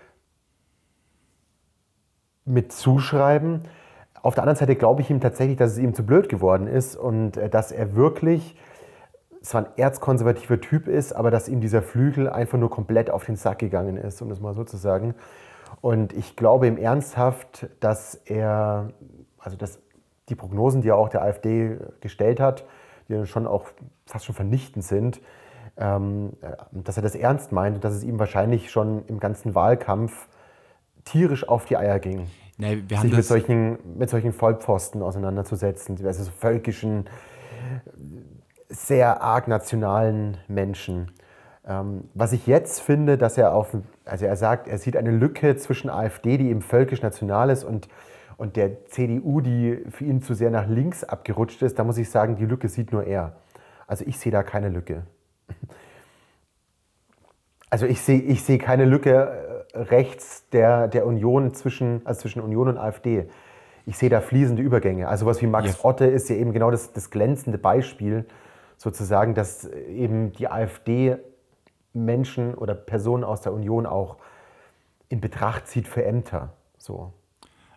mit 2.46 2.72
zuschreiben. 2.72 3.64
Auf 4.22 4.36
der 4.36 4.44
anderen 4.44 4.58
Seite 4.58 4.76
glaube 4.76 5.02
ich 5.02 5.10
ihm 5.10 5.22
tatsächlich, 5.22 5.58
dass 5.58 5.72
es 5.72 5.78
ihm 5.78 5.94
zu 5.94 6.06
blöd 6.06 6.30
geworden 6.30 6.68
ist 6.68 6.96
und 6.96 7.38
äh, 7.38 7.50
dass 7.50 7.72
er 7.72 7.96
wirklich 7.96 8.56
zwar 9.42 9.66
ein 9.66 9.78
erzkonservativer 9.78 10.62
Typ 10.62 10.88
ist, 10.88 11.14
aber 11.14 11.30
dass 11.30 11.50
ihm 11.50 11.60
dieser 11.60 11.82
Flügel 11.82 12.30
einfach 12.30 12.58
nur 12.58 12.70
komplett 12.70 13.10
auf 13.10 13.26
den 13.26 13.36
Sack 13.36 13.60
gegangen 13.60 13.98
ist, 13.98 14.22
um 14.22 14.30
das 14.30 14.40
mal 14.40 14.54
so 14.54 14.64
zu 14.64 14.78
sagen. 14.78 15.16
Und 15.82 16.14
ich 16.14 16.38
glaube 16.38 16.68
ihm 16.68 16.78
ernsthaft, 16.78 17.68
dass 17.82 18.16
er, 18.16 18.94
also 19.38 19.58
dass 19.58 19.80
die 20.30 20.36
Prognosen, 20.36 20.82
die 20.82 20.90
er 20.90 20.96
auch 20.96 21.10
der 21.10 21.24
AfD 21.24 21.78
gestellt 22.00 22.40
hat, 22.40 22.66
die 23.08 23.14
dann 23.14 23.26
schon 23.26 23.46
auch 23.46 23.66
fast 24.06 24.24
schon 24.24 24.36
vernichtend 24.36 24.86
sind, 24.86 25.20
dass 25.76 26.98
er 26.98 27.04
das 27.04 27.16
ernst 27.16 27.52
meint 27.52 27.76
und 27.76 27.84
dass 27.84 27.94
es 27.94 28.04
ihm 28.04 28.20
wahrscheinlich 28.20 28.70
schon 28.70 29.06
im 29.08 29.20
ganzen 29.20 29.56
Wahlkampf 29.56 30.28
tierisch 31.04 31.48
auf 31.48 31.66
die 31.66 31.78
Eier 31.78 32.00
ging 32.00 32.28
Nee, 32.58 32.84
sich 32.88 33.04
mit 33.04 33.26
solchen, 33.26 33.98
mit 33.98 34.10
solchen 34.10 34.32
Vollpfosten 34.32 35.02
auseinanderzusetzen, 35.02 35.98
also 36.06 36.24
so 36.24 36.32
völkischen, 36.32 37.10
sehr 38.70 39.22
arg 39.22 39.48
nationalen 39.48 40.38
Menschen. 40.48 41.12
Ähm, 41.66 42.10
was 42.14 42.32
ich 42.34 42.46
jetzt 42.46 42.82
finde, 42.82 43.18
dass 43.18 43.38
er 43.38 43.54
auf, 43.56 43.76
also 44.06 44.26
er 44.26 44.36
sagt, 44.36 44.68
er 44.68 44.78
sieht 44.78 44.98
eine 44.98 45.12
Lücke 45.12 45.56
zwischen 45.56 45.90
AfD, 45.90 46.38
die 46.38 46.50
eben 46.50 46.62
völkisch-national 46.62 47.50
ist, 47.50 47.64
und, 47.64 47.88
und 48.38 48.56
der 48.56 48.86
CDU, 48.86 49.42
die 49.42 49.84
für 49.90 50.04
ihn 50.04 50.22
zu 50.22 50.34
sehr 50.34 50.52
nach 50.52 50.68
links 50.68 51.04
abgerutscht 51.04 51.62
ist. 51.64 51.80
Da 51.80 51.84
muss 51.84 51.98
ich 51.98 52.10
sagen, 52.10 52.36
die 52.36 52.46
Lücke 52.46 52.68
sieht 52.68 52.92
nur 52.92 53.06
er. 53.06 53.38
Also 53.88 54.06
ich 54.06 54.20
sehe 54.20 54.32
da 54.32 54.44
keine 54.44 54.70
Lücke. 54.70 55.04
Also 57.70 57.88
ich 57.88 58.02
sehe 58.02 58.20
ich 58.20 58.44
sehe 58.44 58.60
keine 58.60 58.86
Lücke 58.86 59.66
äh, 59.74 59.80
rechts 59.80 60.48
der, 60.52 60.88
der 60.88 61.08
Union 61.08 61.54
zwischen, 61.56 62.02
also 62.06 62.22
zwischen 62.22 62.42
Union 62.42 62.68
und 62.68 62.78
AfD. 62.78 63.28
Ich 63.86 63.98
sehe 63.98 64.10
da 64.10 64.22
fließende 64.22 64.62
Übergänge. 64.62 65.08
Also 65.08 65.26
was 65.26 65.42
wie 65.42 65.48
Max 65.48 65.68
Ja. 65.68 65.84
Otte 65.84 66.06
ist 66.06 66.30
ja 66.30 66.36
eben 66.36 66.54
genau 66.54 66.70
das, 66.70 66.94
das 66.94 67.10
glänzende 67.10 67.58
Beispiel, 67.58 68.26
sozusagen, 68.78 69.34
dass 69.34 69.66
eben 69.66 70.32
die 70.34 70.48
AfD 70.48 71.18
Menschen 71.94 72.54
oder 72.54 72.76
Personen 72.76 73.24
aus 73.24 73.42
der 73.42 73.54
Union 73.54 73.86
auch 73.86 74.18
in 75.10 75.22
Betracht 75.22 75.68
zieht 75.68 75.88
für 75.88 76.04
Ämter. 76.04 76.54
So. 76.78 76.96
Und 76.96 77.14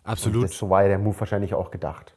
absolut. 0.03 0.43
Das, 0.43 0.57
so 0.57 0.69
war 0.69 0.83
ja 0.83 0.89
der 0.89 0.99
Move 0.99 1.19
wahrscheinlich 1.19 1.53
auch 1.53 1.71
gedacht. 1.71 2.15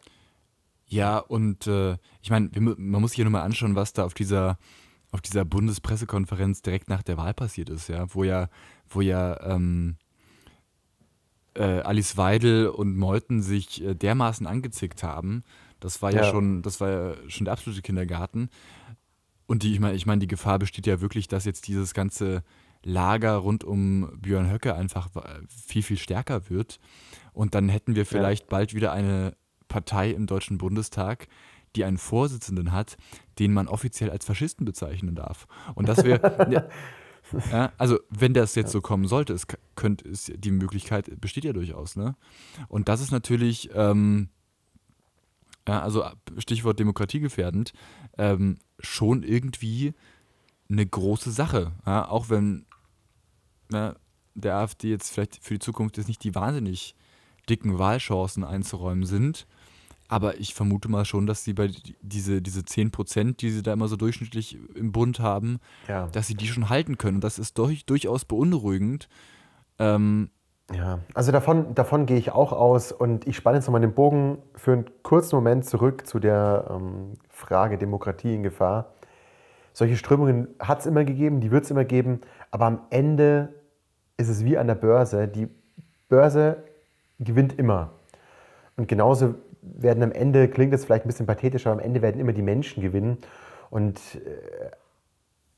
Ja, 0.86 1.18
und 1.18 1.66
äh, 1.66 1.96
ich 2.20 2.30
meine, 2.30 2.50
man 2.58 3.00
muss 3.00 3.12
sich 3.12 3.18
ja 3.18 3.24
nur 3.24 3.32
mal 3.32 3.42
anschauen, 3.42 3.76
was 3.76 3.92
da 3.92 4.04
auf 4.04 4.14
dieser, 4.14 4.58
auf 5.12 5.20
dieser 5.20 5.44
Bundespressekonferenz 5.44 6.62
direkt 6.62 6.88
nach 6.88 7.02
der 7.02 7.16
Wahl 7.16 7.34
passiert 7.34 7.68
ist, 7.68 7.88
ja, 7.88 8.06
wo 8.14 8.24
ja, 8.24 8.48
wo 8.88 9.00
ja 9.00 9.40
ähm, 9.42 9.96
äh, 11.54 11.62
Alice 11.80 12.16
Weidel 12.16 12.68
und 12.68 12.96
Meuthen 12.96 13.42
sich 13.42 13.82
äh, 13.82 13.94
dermaßen 13.94 14.46
angezickt 14.46 15.02
haben. 15.02 15.42
Das 15.80 16.00
war 16.02 16.12
ja, 16.12 16.22
Ja. 16.22 16.30
schon, 16.30 16.62
das 16.62 16.80
war 16.80 16.90
ja 16.90 17.14
schon 17.28 17.46
der 17.46 17.52
absolute 17.52 17.82
Kindergarten. 17.82 18.50
Und 19.46 19.64
die, 19.64 19.72
ich 19.72 19.80
meine, 19.80 19.96
ich 19.96 20.06
meine, 20.06 20.20
die 20.20 20.28
Gefahr 20.28 20.58
besteht 20.60 20.86
ja 20.86 21.00
wirklich, 21.00 21.26
dass 21.26 21.44
jetzt 21.44 21.66
dieses 21.66 21.92
ganze 21.92 22.44
Lager 22.84 23.34
rund 23.34 23.64
um 23.64 24.16
Björn 24.20 24.50
Höcke 24.50 24.74
einfach 24.74 25.12
wa- 25.14 25.40
viel, 25.48 25.82
viel 25.82 25.98
stärker 25.98 26.48
wird. 26.48 26.78
Und 27.32 27.54
dann 27.54 27.68
hätten 27.68 27.96
wir 27.96 28.06
vielleicht 28.06 28.48
bald 28.48 28.74
wieder 28.74 28.92
eine 28.92 29.36
Partei 29.68 30.10
im 30.10 30.26
Deutschen 30.26 30.56
Bundestag, 30.56 31.26
die 31.76 31.84
einen 31.84 31.98
Vorsitzenden 31.98 32.72
hat, 32.72 32.96
den 33.40 33.52
man 33.52 33.66
offiziell 33.66 34.10
als 34.10 34.24
Faschisten 34.24 34.64
bezeichnen 34.64 35.16
darf. 35.16 35.48
Und 35.74 35.88
das 35.88 36.04
wäre, 36.04 36.68
ja, 37.50 37.72
also 37.78 37.98
wenn 38.10 38.34
das 38.34 38.54
jetzt 38.54 38.70
so 38.70 38.80
kommen 38.80 39.08
sollte, 39.08 39.32
es 39.32 39.46
k- 39.48 39.56
könnte, 39.74 40.06
ist, 40.08 40.32
die 40.36 40.50
Möglichkeit 40.52 41.20
besteht 41.20 41.44
ja 41.44 41.52
durchaus, 41.52 41.96
ne? 41.96 42.14
Und 42.68 42.88
das 42.88 43.00
ist 43.00 43.10
natürlich, 43.10 43.70
ähm, 43.74 44.28
ja, 45.66 45.80
also 45.80 46.04
Stichwort 46.38 46.78
demokratiegefährdend, 46.78 47.72
ähm, 48.18 48.58
schon 48.78 49.22
irgendwie 49.22 49.94
eine 50.68 50.86
große 50.86 51.30
Sache. 51.30 51.72
Ja? 51.86 52.08
Auch 52.08 52.28
wenn 52.30 52.66
ja, 53.72 53.94
der 54.34 54.56
AfD 54.56 54.90
jetzt 54.90 55.10
vielleicht 55.10 55.42
für 55.42 55.54
die 55.54 55.60
Zukunft 55.60 55.96
jetzt 55.96 56.08
nicht 56.08 56.24
die 56.24 56.34
wahnsinnig 56.34 56.94
dicken 57.48 57.78
Wahlchancen 57.78 58.44
einzuräumen 58.44 59.04
sind. 59.06 59.46
Aber 60.10 60.40
ich 60.40 60.54
vermute 60.54 60.90
mal 60.90 61.04
schon, 61.04 61.26
dass 61.28 61.44
sie 61.44 61.52
bei 61.54 61.70
diese, 62.02 62.42
diese 62.42 62.64
10 62.64 62.90
Prozent, 62.90 63.42
die 63.42 63.50
sie 63.50 63.62
da 63.62 63.72
immer 63.72 63.86
so 63.86 63.94
durchschnittlich 63.94 64.58
im 64.74 64.90
Bund 64.90 65.20
haben, 65.20 65.60
Ja. 65.86 66.08
dass 66.08 66.26
sie 66.26 66.34
die 66.34 66.48
schon 66.48 66.68
halten 66.68 66.98
können. 66.98 67.18
Und 67.18 67.24
das 67.24 67.38
ist 67.38 67.56
durch, 67.58 67.86
durchaus 67.86 68.24
beunruhigend. 68.24 69.08
Ähm, 69.78 70.30
Ja, 70.74 70.98
also 71.14 71.30
davon, 71.30 71.74
davon 71.76 72.06
gehe 72.06 72.16
ich 72.18 72.32
auch 72.32 72.52
aus 72.52 72.90
und 72.92 73.26
ich 73.28 73.36
spanne 73.36 73.58
jetzt 73.58 73.66
nochmal 73.66 73.80
den 73.80 73.94
Bogen 73.94 74.38
für 74.56 74.72
einen 74.72 74.84
kurzen 75.04 75.36
Moment 75.36 75.64
zurück 75.64 76.06
zu 76.08 76.18
der 76.18 76.66
ähm, 76.70 77.14
Frage 77.28 77.78
Demokratie 77.78 78.34
in 78.34 78.42
Gefahr. 78.42 78.92
Solche 79.72 79.96
Strömungen 79.96 80.48
hat 80.58 80.80
es 80.80 80.86
immer 80.86 81.04
gegeben, 81.04 81.40
die 81.40 81.52
wird 81.52 81.64
es 81.64 81.70
immer 81.70 81.84
geben, 81.84 82.20
aber 82.50 82.66
am 82.66 82.80
Ende 82.90 83.54
ist 84.16 84.28
es 84.28 84.44
wie 84.44 84.58
an 84.58 84.66
der 84.66 84.74
Börse. 84.74 85.28
Die 85.28 85.46
Börse 86.08 86.64
gewinnt 87.20 87.56
immer. 87.58 87.92
Und 88.76 88.88
genauso 88.88 89.34
werden 89.62 90.02
am 90.02 90.12
Ende, 90.12 90.48
klingt 90.48 90.72
das 90.72 90.84
vielleicht 90.84 91.04
ein 91.04 91.08
bisschen 91.08 91.26
pathetisch, 91.26 91.66
aber 91.66 91.74
am 91.74 91.84
Ende 91.84 92.02
werden 92.02 92.20
immer 92.20 92.32
die 92.32 92.42
Menschen 92.42 92.82
gewinnen. 92.82 93.18
Und 93.70 93.98
äh, 94.16 94.70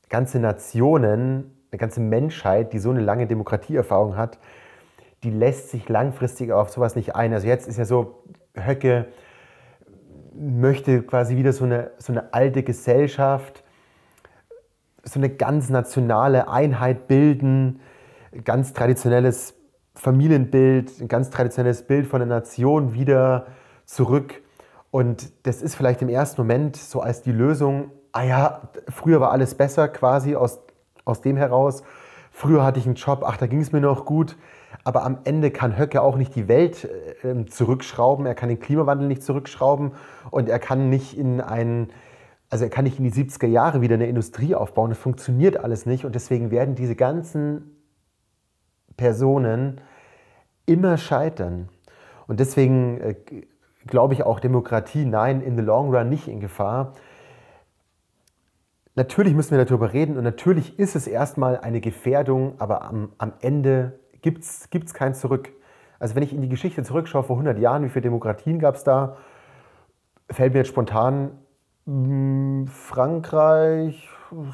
ganze 0.09 0.39
Nationen, 0.39 1.57
eine 1.71 1.79
ganze 1.79 1.99
Menschheit, 1.99 2.73
die 2.73 2.79
so 2.79 2.91
eine 2.91 3.01
lange 3.01 3.27
Demokratieerfahrung 3.27 4.15
hat, 4.15 4.39
die 5.23 5.31
lässt 5.31 5.69
sich 5.69 5.87
langfristig 5.89 6.51
auf 6.51 6.69
sowas 6.69 6.95
nicht 6.95 7.15
ein. 7.15 7.33
Also 7.33 7.47
jetzt 7.47 7.67
ist 7.67 7.77
ja 7.77 7.85
so, 7.85 8.23
Höcke 8.55 9.07
möchte 10.35 11.01
quasi 11.03 11.37
wieder 11.37 11.53
so 11.53 11.65
eine, 11.65 11.91
so 11.97 12.11
eine 12.11 12.33
alte 12.33 12.63
Gesellschaft, 12.63 13.63
so 15.03 15.19
eine 15.19 15.29
ganz 15.29 15.69
nationale 15.69 16.47
Einheit 16.47 17.07
bilden, 17.07 17.79
ganz 18.43 18.73
traditionelles 18.73 19.55
Familienbild, 19.95 21.01
ein 21.01 21.07
ganz 21.07 21.29
traditionelles 21.29 21.83
Bild 21.83 22.07
von 22.07 22.19
der 22.19 22.27
Nation 22.27 22.93
wieder 22.93 23.47
zurück. 23.85 24.41
Und 24.91 25.31
das 25.43 25.61
ist 25.61 25.75
vielleicht 25.75 26.01
im 26.01 26.09
ersten 26.09 26.41
Moment 26.41 26.75
so 26.75 27.01
als 27.01 27.21
die 27.21 27.31
Lösung, 27.31 27.91
ah 28.11 28.23
ja, 28.23 28.61
früher 28.89 29.19
war 29.19 29.31
alles 29.31 29.55
besser 29.55 29.87
quasi 29.87 30.35
aus, 30.35 30.59
aus 31.05 31.21
dem 31.21 31.35
heraus. 31.35 31.83
Früher 32.31 32.63
hatte 32.63 32.79
ich 32.79 32.85
einen 32.85 32.95
Job, 32.95 33.23
ach, 33.25 33.37
da 33.37 33.47
ging 33.47 33.61
es 33.61 33.71
mir 33.71 33.81
noch 33.81 34.05
gut. 34.05 34.37
Aber 34.83 35.03
am 35.03 35.19
Ende 35.23 35.51
kann 35.51 35.77
Höcke 35.77 36.01
auch 36.01 36.17
nicht 36.17 36.35
die 36.35 36.47
Welt 36.47 36.87
äh, 37.23 37.45
zurückschrauben, 37.45 38.25
er 38.25 38.35
kann 38.35 38.49
den 38.49 38.59
Klimawandel 38.59 39.07
nicht 39.07 39.23
zurückschrauben 39.23 39.93
und 40.29 40.49
er 40.49 40.59
kann 40.59 40.89
nicht 40.89 41.17
in 41.17 41.41
einen, 41.41 41.91
also 42.49 42.65
er 42.65 42.69
kann 42.69 42.83
nicht 42.83 42.99
in 42.99 43.05
die 43.05 43.11
70er 43.11 43.47
Jahre 43.47 43.81
wieder 43.81 43.95
eine 43.95 44.07
Industrie 44.07 44.55
aufbauen. 44.55 44.89
Das 44.89 44.99
funktioniert 44.99 45.57
alles 45.57 45.85
nicht 45.85 46.05
und 46.05 46.15
deswegen 46.15 46.51
werden 46.51 46.75
diese 46.75 46.95
ganzen 46.95 47.77
Personen 48.97 49.79
immer 50.65 50.97
scheitern. 50.97 51.69
Und 52.27 52.39
deswegen 52.39 52.99
äh, 52.99 53.15
glaube 53.87 54.13
ich 54.13 54.23
auch 54.23 54.39
Demokratie, 54.39 55.05
nein, 55.05 55.41
in 55.41 55.55
the 55.57 55.63
long 55.63 55.93
run 55.93 56.09
nicht 56.09 56.27
in 56.27 56.39
Gefahr. 56.39 56.93
Natürlich 58.95 59.33
müssen 59.33 59.57
wir 59.57 59.65
darüber 59.65 59.91
reden 59.93 60.17
und 60.17 60.23
natürlich 60.23 60.77
ist 60.77 60.95
es 60.95 61.07
erstmal 61.07 61.59
eine 61.59 61.81
Gefährdung, 61.81 62.55
aber 62.59 62.83
am, 62.83 63.11
am 63.17 63.33
Ende 63.41 63.99
gibt 64.21 64.43
es 64.43 64.93
kein 64.93 65.15
Zurück. 65.15 65.49
Also 65.99 66.15
wenn 66.15 66.23
ich 66.23 66.33
in 66.33 66.41
die 66.41 66.49
Geschichte 66.49 66.83
zurückschaue, 66.83 67.23
vor 67.23 67.37
100 67.37 67.57
Jahren, 67.59 67.83
wie 67.83 67.89
viele 67.89 68.03
Demokratien 68.03 68.59
gab 68.59 68.75
es 68.75 68.83
da, 68.83 69.17
fällt 70.29 70.53
mir 70.53 70.59
jetzt 70.59 70.69
spontan 70.69 71.31
mh, 71.85 72.69
Frankreich, 72.71 74.09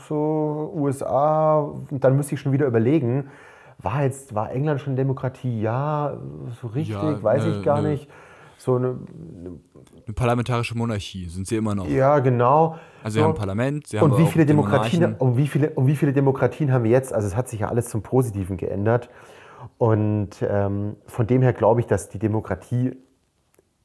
so 0.07 0.71
USA, 0.75 1.59
und 1.59 2.03
dann 2.03 2.15
müsste 2.15 2.35
ich 2.35 2.41
schon 2.41 2.51
wieder 2.51 2.65
überlegen, 2.65 3.29
war 3.77 4.03
jetzt, 4.03 4.35
war 4.35 4.51
England 4.51 4.81
schon 4.81 4.95
Demokratie? 4.95 5.61
Ja, 5.61 6.17
so 6.61 6.67
richtig, 6.67 6.93
Ja, 6.93 7.23
weiß 7.23 7.45
ne, 7.45 7.51
ich 7.57 7.63
gar 7.63 7.81
ne. 7.81 7.89
nicht. 7.91 8.09
So 8.59 8.75
eine, 8.75 8.97
eine 10.05 10.13
parlamentarische 10.13 10.77
Monarchie 10.77 11.29
sind 11.29 11.47
sie 11.47 11.55
immer 11.55 11.75
noch. 11.75 11.87
ja, 11.87 12.19
genau. 12.19 12.77
Also 13.01 13.13
sie 13.13 13.19
so. 13.19 13.23
haben 13.23 13.31
ein 13.31 13.37
Parlament, 13.37 13.87
sie 13.87 13.97
haben 13.97 14.11
Und 14.11 14.17
wie, 14.17 14.23
auch 14.23 14.31
viele 14.31 14.45
Demokratien, 14.45 15.15
und, 15.15 15.37
wie 15.37 15.47
viele, 15.47 15.69
und 15.69 15.87
wie 15.87 15.95
viele 15.95 16.11
Demokratien 16.11 16.73
haben 16.73 16.83
wir 16.83 16.91
jetzt? 16.91 17.13
Also 17.13 17.25
es 17.25 17.37
hat 17.37 17.47
sich 17.47 17.61
ja 17.61 17.69
alles 17.69 17.87
zum 17.87 18.01
Positiven 18.01 18.57
geändert. 18.57 19.09
Und 19.77 20.31
ähm, 20.41 20.97
von 21.07 21.25
dem 21.25 21.41
her 21.41 21.53
glaube 21.53 21.79
ich, 21.79 21.87
dass 21.87 22.09
die 22.09 22.19
Demokratie 22.19 22.97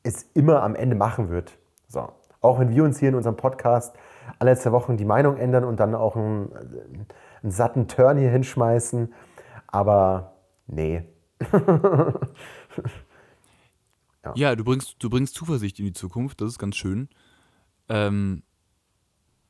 es 0.03 0.25
immer 0.35 0.65
am 0.65 0.75
Ende 0.75 0.97
machen 0.97 1.31
wird. 1.31 1.57
So. 1.87 2.09
Auch 2.41 2.59
wenn 2.59 2.71
wir 2.71 2.83
uns 2.83 2.99
hier 2.99 3.11
in 3.11 3.15
unserem 3.15 3.37
Podcast 3.37 3.97
alle 4.41 4.57
zwei 4.57 4.73
Wochen 4.73 4.97
die 4.97 5.05
Meinung 5.05 5.37
ändern 5.37 5.63
und 5.63 5.79
dann 5.79 5.95
auch 5.95 6.17
einen, 6.17 6.51
einen 7.43 7.51
satten 7.53 7.87
Turn 7.87 8.19
hier 8.19 8.31
hinschmeißen. 8.31 9.15
Aber 9.69 10.33
nee. 10.67 11.05
Ja, 14.35 14.57
du 14.57 14.65
bringst, 14.65 14.97
du 14.99 15.11
bringst 15.11 15.35
Zuversicht 15.35 15.79
in 15.79 15.87
die 15.87 15.93
Zukunft, 15.93 16.41
das 16.41 16.53
ist 16.53 16.59
ganz 16.59 16.77
schön. 16.77 17.09
Ähm, 17.89 18.43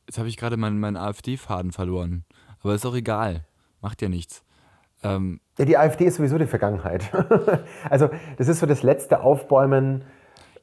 jetzt 0.07 0.19
habe 0.19 0.29
ich 0.29 0.37
gerade 0.37 0.57
meinen, 0.57 0.81
meinen 0.81 0.97
AfD-Faden 0.97 1.73
verloren. 1.73 2.25
Aber 2.61 2.75
ist 2.75 2.87
auch 2.87 2.95
egal. 2.95 3.47
Macht 3.81 4.03
ja 4.03 4.09
nichts. 4.09 4.43
Ähm, 5.03 5.41
Ja, 5.59 5.65
die 5.67 5.77
AfD 5.77 6.07
ist 6.07 6.17
sowieso 6.17 6.39
die 6.39 6.47
Vergangenheit. 6.47 7.11
also 7.91 8.09
das 8.39 8.49
ist 8.49 8.61
so 8.61 8.67
das 8.67 8.83
letzte 8.83 9.21
Aufbäumen. 9.21 10.05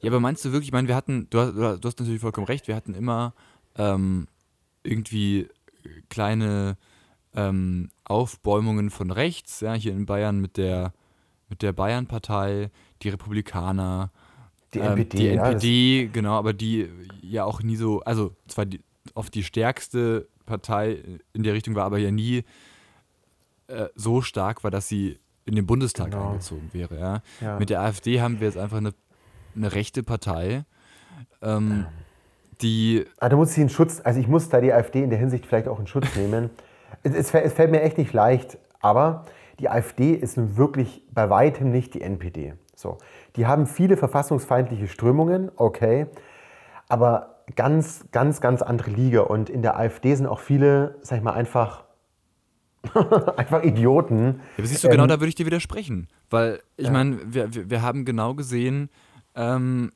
ja, 0.00 0.10
aber 0.10 0.20
meinst 0.20 0.44
du 0.44 0.52
wirklich, 0.52 0.68
ich 0.68 0.72
meine, 0.72 0.88
wir 0.88 0.96
hatten, 0.96 1.28
du 1.30 1.38
hast, 1.38 1.54
du 1.54 1.88
hast 1.88 2.00
natürlich 2.00 2.20
vollkommen 2.20 2.46
recht, 2.46 2.66
wir 2.68 2.74
hatten 2.74 2.94
immer 2.94 3.34
ähm, 3.76 4.26
irgendwie 4.82 5.48
kleine 6.08 6.76
ähm, 7.34 7.90
Aufbäumungen 8.04 8.90
von 8.90 9.10
rechts, 9.10 9.60
ja, 9.60 9.74
hier 9.74 9.92
in 9.92 10.06
Bayern 10.06 10.40
mit 10.40 10.56
der, 10.56 10.92
mit 11.48 11.62
der 11.62 11.72
Bayern-Partei, 11.72 12.70
die 13.02 13.08
Republikaner, 13.10 14.10
Die 14.74 14.78
ähm, 14.78 14.92
NPD, 14.92 15.16
die 15.18 15.24
ja, 15.26 15.46
NPD, 15.50 16.08
genau, 16.12 16.34
aber 16.34 16.52
die 16.52 16.88
ja 17.22 17.44
auch 17.44 17.62
nie 17.62 17.76
so, 17.76 18.00
also 18.02 18.32
zwar 18.48 18.64
die, 18.66 18.80
oft 19.14 19.34
die 19.34 19.42
stärkste 19.44 20.28
Partei 20.46 20.98
in 21.32 21.42
der 21.42 21.54
Richtung 21.54 21.74
war, 21.74 21.84
aber 21.84 21.98
ja 21.98 22.10
nie 22.10 22.44
äh, 23.68 23.86
so 23.94 24.22
stark 24.22 24.64
war, 24.64 24.70
dass 24.70 24.88
sie 24.88 25.18
in 25.44 25.54
den 25.56 25.66
Bundestag 25.66 26.10
Genau. 26.10 26.28
eingezogen 26.30 26.70
wäre. 26.72 26.98
Ja. 26.98 27.22
Ja. 27.40 27.58
Mit 27.58 27.70
der 27.70 27.80
AfD 27.80 28.20
haben 28.20 28.40
wir 28.40 28.46
jetzt 28.46 28.58
einfach 28.58 28.76
eine, 28.78 28.92
eine 29.56 29.72
rechte 29.72 30.02
Partei, 30.02 30.64
ähm, 31.42 31.86
die 32.60 33.04
Ah, 33.18 33.28
da 33.28 33.36
muss 33.36 33.52
ich 33.52 33.58
in 33.58 33.68
Schutz, 33.68 34.00
also 34.04 34.20
ich 34.20 34.28
muss 34.28 34.48
da 34.48 34.60
die 34.60 34.72
AfD 34.72 35.02
in 35.02 35.10
der 35.10 35.18
Hinsicht 35.18 35.46
vielleicht 35.46 35.66
auch 35.68 35.80
in 35.80 35.86
Schutz 35.88 36.14
nehmen. 36.16 36.50
es, 37.02 37.12
es, 37.14 37.30
fällt- 37.30 37.44
es 37.46 37.52
fällt 37.52 37.70
mir 37.72 37.82
echt 37.82 37.98
nicht 37.98 38.12
leicht, 38.12 38.56
aber 38.80 39.26
die 39.58 39.68
AfD 39.68 40.12
ist 40.14 40.36
nun 40.36 40.56
wirklich 40.56 41.02
bei 41.12 41.28
weitem 41.28 41.70
nicht 41.72 41.94
die 41.94 42.02
NPD. 42.02 42.54
So. 42.82 42.98
Die 43.36 43.46
haben 43.46 43.66
viele 43.66 43.96
verfassungsfeindliche 43.96 44.88
Strömungen, 44.88 45.50
okay, 45.56 46.08
aber 46.88 47.44
ganz, 47.56 48.04
ganz, 48.10 48.40
ganz 48.40 48.60
andere 48.60 48.90
Liga. 48.90 49.20
Und 49.22 49.48
in 49.48 49.62
der 49.62 49.78
AfD 49.78 50.14
sind 50.14 50.26
auch 50.26 50.40
viele, 50.40 50.98
sag 51.02 51.18
ich 51.18 51.24
mal, 51.24 51.32
einfach, 51.32 51.84
einfach 53.36 53.62
Idioten. 53.62 54.24
Ja, 54.24 54.58
aber 54.58 54.66
siehst 54.66 54.84
du, 54.84 54.88
genau 54.88 55.04
Ähm, 55.04 55.08
da 55.08 55.20
würde 55.20 55.28
ich 55.28 55.36
dir 55.36 55.46
widersprechen. 55.46 56.08
Weil, 56.28 56.60
ich 56.76 56.90
meine, 56.90 57.18
wir, 57.32 57.54
wir, 57.54 57.70
wir 57.70 57.82
haben 57.82 58.04
genau 58.04 58.34
gesehen, 58.34 58.90
ähm, 59.34 59.92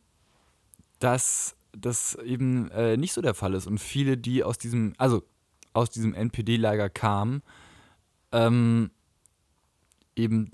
dass 1.01 1.57
das 1.77 2.14
eben 2.14 2.70
äh, 2.70 2.96
nicht 2.96 3.12
so 3.12 3.20
der 3.20 3.35
Fall 3.35 3.55
ist. 3.55 3.66
Und 3.66 3.79
viele, 3.79 4.16
die 4.16 4.44
aus 4.44 4.59
diesem, 4.59 4.94
also 4.96 5.22
aus 5.72 5.90
diesem 5.90 6.14
NPD-Lager 6.14 6.88
kamen, 6.88 7.42
ähm, 8.33 8.90
eben 10.14 10.53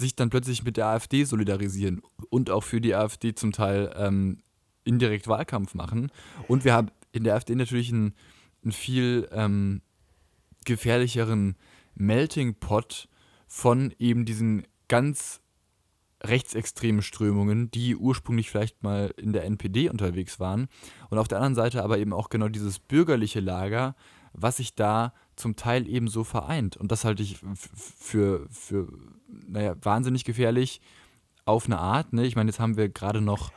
sich 0.00 0.16
dann 0.16 0.30
plötzlich 0.30 0.64
mit 0.64 0.76
der 0.76 0.86
AfD 0.86 1.24
solidarisieren 1.24 2.02
und 2.30 2.50
auch 2.50 2.64
für 2.64 2.80
die 2.80 2.94
AfD 2.94 3.34
zum 3.34 3.52
Teil 3.52 3.92
ähm, 3.96 4.38
indirekt 4.84 5.28
Wahlkampf 5.28 5.74
machen. 5.74 6.10
Und 6.48 6.64
wir 6.64 6.72
haben 6.72 6.90
in 7.12 7.24
der 7.24 7.34
AfD 7.34 7.54
natürlich 7.54 7.92
einen, 7.92 8.14
einen 8.62 8.72
viel 8.72 9.28
ähm, 9.32 9.82
gefährlicheren 10.64 11.56
Melting 11.94 12.54
Pot 12.54 13.08
von 13.46 13.92
eben 13.98 14.24
diesen 14.24 14.66
ganz 14.88 15.40
rechtsextremen 16.22 17.02
Strömungen, 17.02 17.70
die 17.70 17.96
ursprünglich 17.96 18.50
vielleicht 18.50 18.82
mal 18.82 19.12
in 19.16 19.32
der 19.32 19.44
NPD 19.44 19.88
unterwegs 19.88 20.38
waren. 20.38 20.68
Und 21.08 21.18
auf 21.18 21.28
der 21.28 21.38
anderen 21.38 21.54
Seite 21.54 21.82
aber 21.82 21.98
eben 21.98 22.12
auch 22.12 22.28
genau 22.28 22.48
dieses 22.48 22.78
bürgerliche 22.78 23.40
Lager, 23.40 23.94
was 24.32 24.58
sich 24.58 24.74
da 24.74 25.12
zum 25.36 25.56
Teil 25.56 25.88
eben 25.88 26.08
so 26.08 26.24
vereint. 26.24 26.76
Und 26.76 26.92
das 26.92 27.04
halte 27.04 27.22
ich 27.22 27.40
für, 27.74 28.46
für 28.50 28.88
naja, 29.48 29.74
wahnsinnig 29.82 30.24
gefährlich 30.24 30.80
auf 31.44 31.66
eine 31.66 31.78
Art. 31.78 32.12
Ne? 32.12 32.26
Ich 32.26 32.36
meine, 32.36 32.50
jetzt 32.50 32.60
haben 32.60 32.76
wir 32.76 32.88
gerade 32.88 33.20
noch 33.20 33.52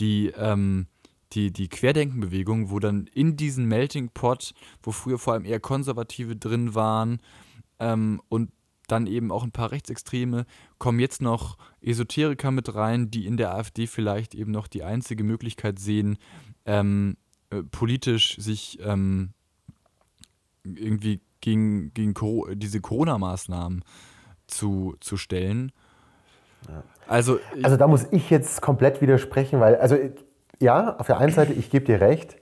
die, 0.00 0.28
ähm, 0.36 0.86
die, 1.32 1.52
die 1.52 1.68
Querdenkenbewegung, 1.68 2.70
wo 2.70 2.78
dann 2.78 3.06
in 3.06 3.36
diesen 3.36 3.66
Melting 3.66 4.10
Pot, 4.10 4.54
wo 4.82 4.92
früher 4.92 5.18
vor 5.18 5.34
allem 5.34 5.44
eher 5.44 5.60
Konservative 5.60 6.36
drin 6.36 6.74
waren 6.74 7.20
ähm, 7.78 8.20
und 8.28 8.50
dann 8.86 9.06
eben 9.06 9.30
auch 9.30 9.44
ein 9.44 9.52
paar 9.52 9.70
Rechtsextreme, 9.70 10.46
kommen 10.78 10.98
jetzt 10.98 11.20
noch 11.20 11.58
Esoteriker 11.82 12.50
mit 12.50 12.74
rein, 12.74 13.10
die 13.10 13.26
in 13.26 13.36
der 13.36 13.54
AfD 13.54 13.86
vielleicht 13.86 14.34
eben 14.34 14.50
noch 14.50 14.66
die 14.66 14.82
einzige 14.82 15.24
Möglichkeit 15.24 15.78
sehen, 15.78 16.16
ähm, 16.64 17.18
äh, 17.50 17.62
politisch 17.62 18.36
sich 18.36 18.78
ähm, 18.80 19.34
irgendwie 20.76 21.20
gegen, 21.40 21.92
gegen 21.94 22.14
diese 22.54 22.80
Corona-Maßnahmen 22.80 23.84
zu, 24.46 24.96
zu 25.00 25.16
stellen. 25.16 25.72
Ja. 26.68 26.82
Also, 27.06 27.38
also 27.62 27.76
da 27.76 27.86
muss 27.86 28.06
ich 28.10 28.30
jetzt 28.30 28.60
komplett 28.60 29.00
widersprechen, 29.00 29.60
weil, 29.60 29.76
also 29.76 29.96
ja, 30.60 30.96
auf 30.96 31.06
der 31.06 31.18
einen 31.18 31.32
Seite, 31.32 31.52
ich 31.52 31.70
gebe 31.70 31.84
dir 31.84 32.00
recht, 32.00 32.36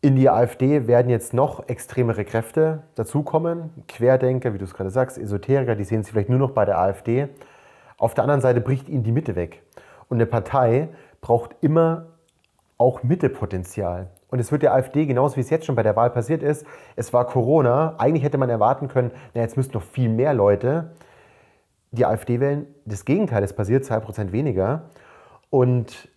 in 0.00 0.16
die 0.16 0.28
AfD 0.28 0.88
werden 0.88 1.08
jetzt 1.08 1.32
noch 1.32 1.68
extremere 1.68 2.24
Kräfte 2.24 2.82
dazukommen. 2.96 3.70
Querdenker, 3.86 4.52
wie 4.52 4.58
du 4.58 4.64
es 4.64 4.74
gerade 4.74 4.90
sagst, 4.90 5.16
Esoteriker, 5.16 5.76
die 5.76 5.84
sehen 5.84 6.02
sich 6.02 6.12
vielleicht 6.12 6.28
nur 6.28 6.40
noch 6.40 6.50
bei 6.50 6.64
der 6.64 6.78
AfD. 6.78 7.28
Auf 7.98 8.14
der 8.14 8.24
anderen 8.24 8.40
Seite 8.40 8.60
bricht 8.60 8.88
ihnen 8.88 9.04
die 9.04 9.12
Mitte 9.12 9.36
weg. 9.36 9.62
Und 10.08 10.16
eine 10.16 10.26
Partei 10.26 10.88
braucht 11.20 11.54
immer 11.60 12.06
auch 12.78 13.04
Mittepotenzial. 13.04 14.10
Und 14.32 14.38
es 14.38 14.50
wird 14.50 14.62
der 14.62 14.72
AfD 14.72 15.04
genauso 15.04 15.36
wie 15.36 15.42
es 15.42 15.50
jetzt 15.50 15.66
schon 15.66 15.74
bei 15.74 15.82
der 15.82 15.94
Wahl 15.94 16.08
passiert 16.08 16.42
ist. 16.42 16.66
Es 16.96 17.12
war 17.12 17.26
Corona. 17.26 17.96
Eigentlich 17.98 18.24
hätte 18.24 18.38
man 18.38 18.48
erwarten 18.48 18.88
können, 18.88 19.10
na, 19.34 19.42
jetzt 19.42 19.58
müssten 19.58 19.74
noch 19.74 19.82
viel 19.82 20.08
mehr 20.08 20.32
Leute 20.32 20.92
die 21.90 22.06
AfD 22.06 22.40
wählen. 22.40 22.66
Das 22.86 23.04
Gegenteil 23.04 23.44
ist 23.44 23.52
passiert, 23.52 23.84
2% 23.84 24.32
weniger. 24.32 24.88
Und 25.50 26.08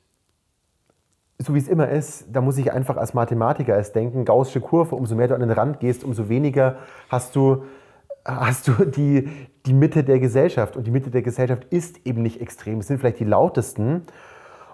so 1.40 1.54
wie 1.54 1.60
es 1.60 1.68
immer 1.68 1.90
ist, 1.90 2.28
da 2.32 2.40
muss 2.40 2.58
ich 2.58 2.72
einfach 2.72 2.96
als 2.96 3.14
Mathematiker 3.14 3.78
es 3.78 3.92
denken, 3.92 4.24
gaußsche 4.24 4.62
Kurve, 4.62 4.96
umso 4.96 5.16
mehr 5.16 5.28
du 5.28 5.34
an 5.34 5.42
den 5.42 5.52
Rand 5.52 5.82
gehst, 5.82 6.06
umso 6.06 6.30
weniger 6.30 6.78
hast 7.10 7.36
du, 7.36 7.66
hast 8.24 8.70
du 8.70 8.86
die, 8.86 9.30
die 9.66 9.74
Mitte 9.74 10.06
der 10.06 10.20
Gesellschaft. 10.20 10.78
Und 10.78 10.88
die 10.88 10.92
Mitte 10.92 11.12
der 11.12 11.22
Gesellschaft 11.22 11.66
ist 11.66 12.08
eben 12.08 12.22
nicht 12.22 12.40
extrem. 12.40 12.80
Es 12.80 12.88
sind 12.88 13.00
vielleicht 13.00 13.20
die 13.20 13.26
lautesten 13.26 14.04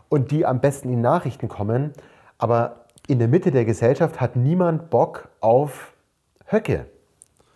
und 0.10 0.30
die 0.30 0.46
am 0.46 0.62
besten 0.62 0.94
in 0.94 1.02
Nachrichten 1.02 1.48
kommen. 1.48 1.94
Aber 2.38 2.81
in 3.08 3.20
der 3.20 3.28
Mitte 3.28 3.52
der 3.52 3.66
Gesellschaft 3.66 4.22
hat 4.22 4.36
niemand 4.36 4.90
Bock 4.90 5.30
auf 5.40 5.94
Höcke. 6.46 6.86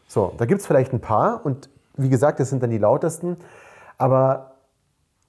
So, 0.08 0.34
da 0.38 0.46
gibt 0.46 0.62
es 0.62 0.68
vielleicht 0.68 0.94
ein 0.94 1.00
paar 1.00 1.46
und 1.46 1.70
wie 1.98 2.10
gesagt, 2.10 2.40
das 2.40 2.50
sind 2.50 2.62
dann 2.62 2.70
die 2.70 2.78
lautesten. 2.78 3.38
Aber 3.98 4.56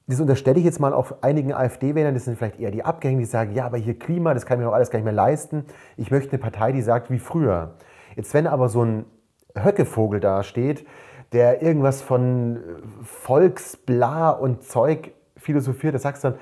das 0.07 0.21
unterstelle 0.21 0.59
ich 0.59 0.65
jetzt 0.65 0.81
mal 0.81 0.93
auf 0.93 1.23
einigen 1.23 1.53
AfD-Wählern, 1.53 2.15
das 2.15 2.25
sind 2.25 2.39
vielleicht 2.39 2.61
eher 2.61 2.71
die 2.71 2.85
Abgänge, 2.85 3.19
die 3.19 3.25
sagen, 3.25 3.55
ja, 3.55 3.67
aber 3.67 3.77
hier 3.77 3.99
Klima, 3.99 4.35
das 4.35 4.47
kann 4.47 4.59
ich 4.59 4.65
mir 4.65 4.71
auch 4.71 4.75
alles 4.75 4.91
gar 4.91 4.99
nicht 4.99 5.05
mehr 5.05 5.13
leisten. 5.13 5.65
Ich 5.97 6.11
möchte 6.11 6.33
eine 6.33 6.39
Partei, 6.39 6.73
die 6.73 6.83
sagt 6.83 7.11
wie 7.11 7.19
früher. 7.19 7.75
Jetzt, 8.15 8.33
wenn 8.35 8.47
aber 8.47 8.69
so 8.69 8.85
ein 8.85 9.05
Höckevogel 9.57 10.21
da 10.21 10.43
steht, 10.43 10.87
der 11.33 11.63
irgendwas 11.63 12.03
von 12.03 12.61
Volksbla 13.03 14.31
und 14.31 14.63
Zeug 14.63 15.13
philosophiert, 15.37 15.95
da 15.95 15.99
sagst 15.99 16.25
du 16.25 16.31
dann, 16.31 16.39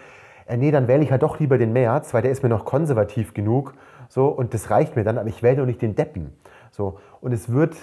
äh, 0.46 0.56
nee, 0.56 0.70
dann 0.70 0.88
wähle 0.88 1.02
ich 1.02 1.10
halt 1.10 1.22
doch 1.22 1.38
lieber 1.40 1.58
den 1.58 1.72
März, 1.72 2.14
weil 2.14 2.22
der 2.22 2.30
ist 2.30 2.42
mir 2.42 2.48
noch 2.48 2.64
konservativ 2.64 3.34
genug. 3.34 3.74
So, 4.08 4.28
und 4.28 4.54
das 4.54 4.70
reicht 4.70 4.96
mir 4.96 5.04
dann, 5.04 5.18
aber 5.18 5.28
ich 5.28 5.42
wähle 5.42 5.56
doch 5.56 5.66
nicht 5.66 5.82
den 5.82 5.94
Deppen. 5.94 6.32
So, 6.70 6.98
und 7.20 7.32
es 7.32 7.50
wird, 7.50 7.76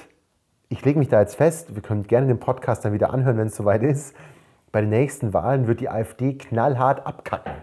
ich 0.69 0.83
lege 0.85 0.99
mich 0.99 1.09
da 1.09 1.19
jetzt 1.19 1.35
fest, 1.35 1.75
wir 1.75 1.81
können 1.81 2.03
gerne 2.03 2.27
den 2.27 2.39
Podcast 2.39 2.85
dann 2.85 2.93
wieder 2.93 3.13
anhören, 3.13 3.37
wenn 3.37 3.47
es 3.47 3.55
soweit 3.55 3.83
ist 3.83 4.15
bei 4.71 4.81
den 4.81 4.89
nächsten 4.89 5.33
Wahlen 5.33 5.67
wird 5.67 5.81
die 5.81 5.89
AfD 5.89 6.33
knallhart 6.33 7.05
abkacken. 7.05 7.53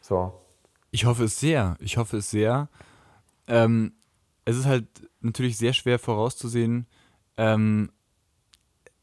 So. 0.00 0.32
Ich 0.90 1.04
hoffe 1.04 1.24
es 1.24 1.40
sehr. 1.40 1.76
Ich 1.80 1.96
hoffe 1.96 2.18
es 2.18 2.30
sehr. 2.30 2.68
Ähm, 3.46 3.92
es 4.44 4.56
ist 4.56 4.66
halt 4.66 4.86
natürlich 5.20 5.56
sehr 5.56 5.72
schwer 5.72 5.98
vorauszusehen, 5.98 6.86
ähm, 7.36 7.90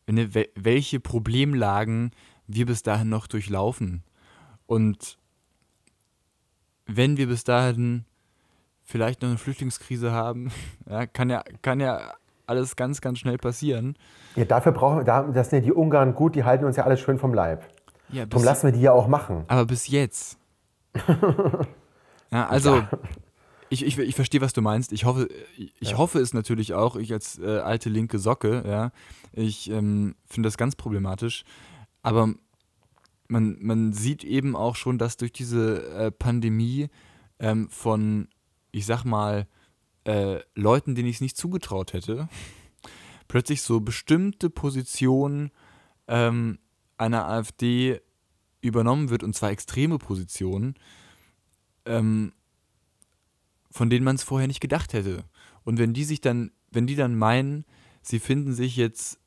welche 0.07 0.99
Problemlagen 0.99 2.11
wir 2.47 2.65
bis 2.65 2.83
dahin 2.83 3.09
noch 3.09 3.27
durchlaufen. 3.27 4.03
Und 4.67 5.17
wenn 6.85 7.17
wir 7.17 7.27
bis 7.27 7.43
dahin 7.43 8.05
vielleicht 8.83 9.21
noch 9.21 9.29
eine 9.29 9.37
Flüchtlingskrise 9.37 10.11
haben, 10.11 10.51
ja, 10.89 11.05
kann 11.05 11.29
ja, 11.29 11.43
kann 11.61 11.79
ja 11.79 12.13
alles 12.47 12.75
ganz, 12.75 13.01
ganz 13.01 13.19
schnell 13.19 13.37
passieren. 13.37 13.97
Ja, 14.35 14.45
dafür 14.45 14.71
brauchen 14.71 15.05
wir, 15.05 15.31
das 15.33 15.49
sind 15.49 15.59
ja 15.59 15.65
die 15.65 15.73
Ungarn 15.73 16.13
gut, 16.13 16.35
die 16.35 16.43
halten 16.43 16.65
uns 16.65 16.75
ja 16.77 16.83
alles 16.83 16.99
schön 16.99 17.17
vom 17.17 17.33
Leib. 17.33 17.63
Ja, 18.09 18.25
Darum 18.25 18.45
lassen 18.45 18.67
wir 18.67 18.71
die 18.71 18.81
ja 18.81 18.91
auch 18.91 19.07
machen. 19.07 19.45
Aber 19.47 19.65
bis 19.65 19.87
jetzt. 19.87 20.37
ja, 22.31 22.47
also, 22.47 22.75
ja. 22.77 22.89
Ich, 23.69 23.83
ich, 23.83 23.97
ich 23.97 24.15
verstehe, 24.15 24.41
was 24.41 24.53
du 24.53 24.61
meinst. 24.61 24.91
Ich 24.93 25.05
hoffe, 25.05 25.27
ich 25.57 25.89
ja. 25.91 25.97
hoffe 25.97 26.19
es 26.19 26.33
natürlich 26.33 26.75
auch, 26.75 26.95
ich 26.95 27.11
als 27.11 27.39
äh, 27.39 27.59
alte 27.59 27.89
linke 27.89 28.19
Socke, 28.19 28.63
ja. 28.67 28.91
Ich 29.33 29.69
ähm, 29.71 30.15
finde 30.27 30.47
das 30.47 30.57
ganz 30.57 30.75
problematisch. 30.75 31.43
Aber 32.03 32.29
man, 33.27 33.57
man 33.59 33.93
sieht 33.93 34.23
eben 34.23 34.55
auch 34.55 34.75
schon, 34.75 34.97
dass 34.97 35.17
durch 35.17 35.31
diese 35.31 35.83
äh, 35.93 36.11
Pandemie 36.11 36.89
ähm, 37.39 37.69
von, 37.69 38.27
ich 38.71 38.85
sag 38.85 39.03
mal, 39.03 39.47
äh, 40.05 40.39
Leuten, 40.53 40.95
denen 40.95 41.09
ich 41.09 41.17
es 41.17 41.21
nicht 41.21 41.37
zugetraut 41.37 41.93
hätte, 41.93 42.29
plötzlich 43.27 43.61
so 43.61 43.79
bestimmte 43.79 44.49
Positionen 44.49 45.51
ähm, 46.07 46.59
einer 46.97 47.27
AfD 47.27 48.01
übernommen 48.61 49.09
wird, 49.09 49.23
und 49.23 49.35
zwar 49.35 49.51
extreme 49.51 49.97
Positionen, 49.97 50.75
ähm, 51.85 52.33
von 53.71 53.89
denen 53.89 54.05
man 54.05 54.15
es 54.15 54.23
vorher 54.23 54.47
nicht 54.47 54.61
gedacht 54.61 54.93
hätte. 54.93 55.25
Und 55.63 55.79
wenn 55.79 55.93
die 55.93 56.03
sich 56.03 56.21
dann, 56.21 56.51
wenn 56.71 56.87
die 56.87 56.95
dann 56.95 57.15
meinen, 57.15 57.65
sie 58.01 58.19
finden 58.19 58.53
sich 58.53 58.75
jetzt 58.75 59.19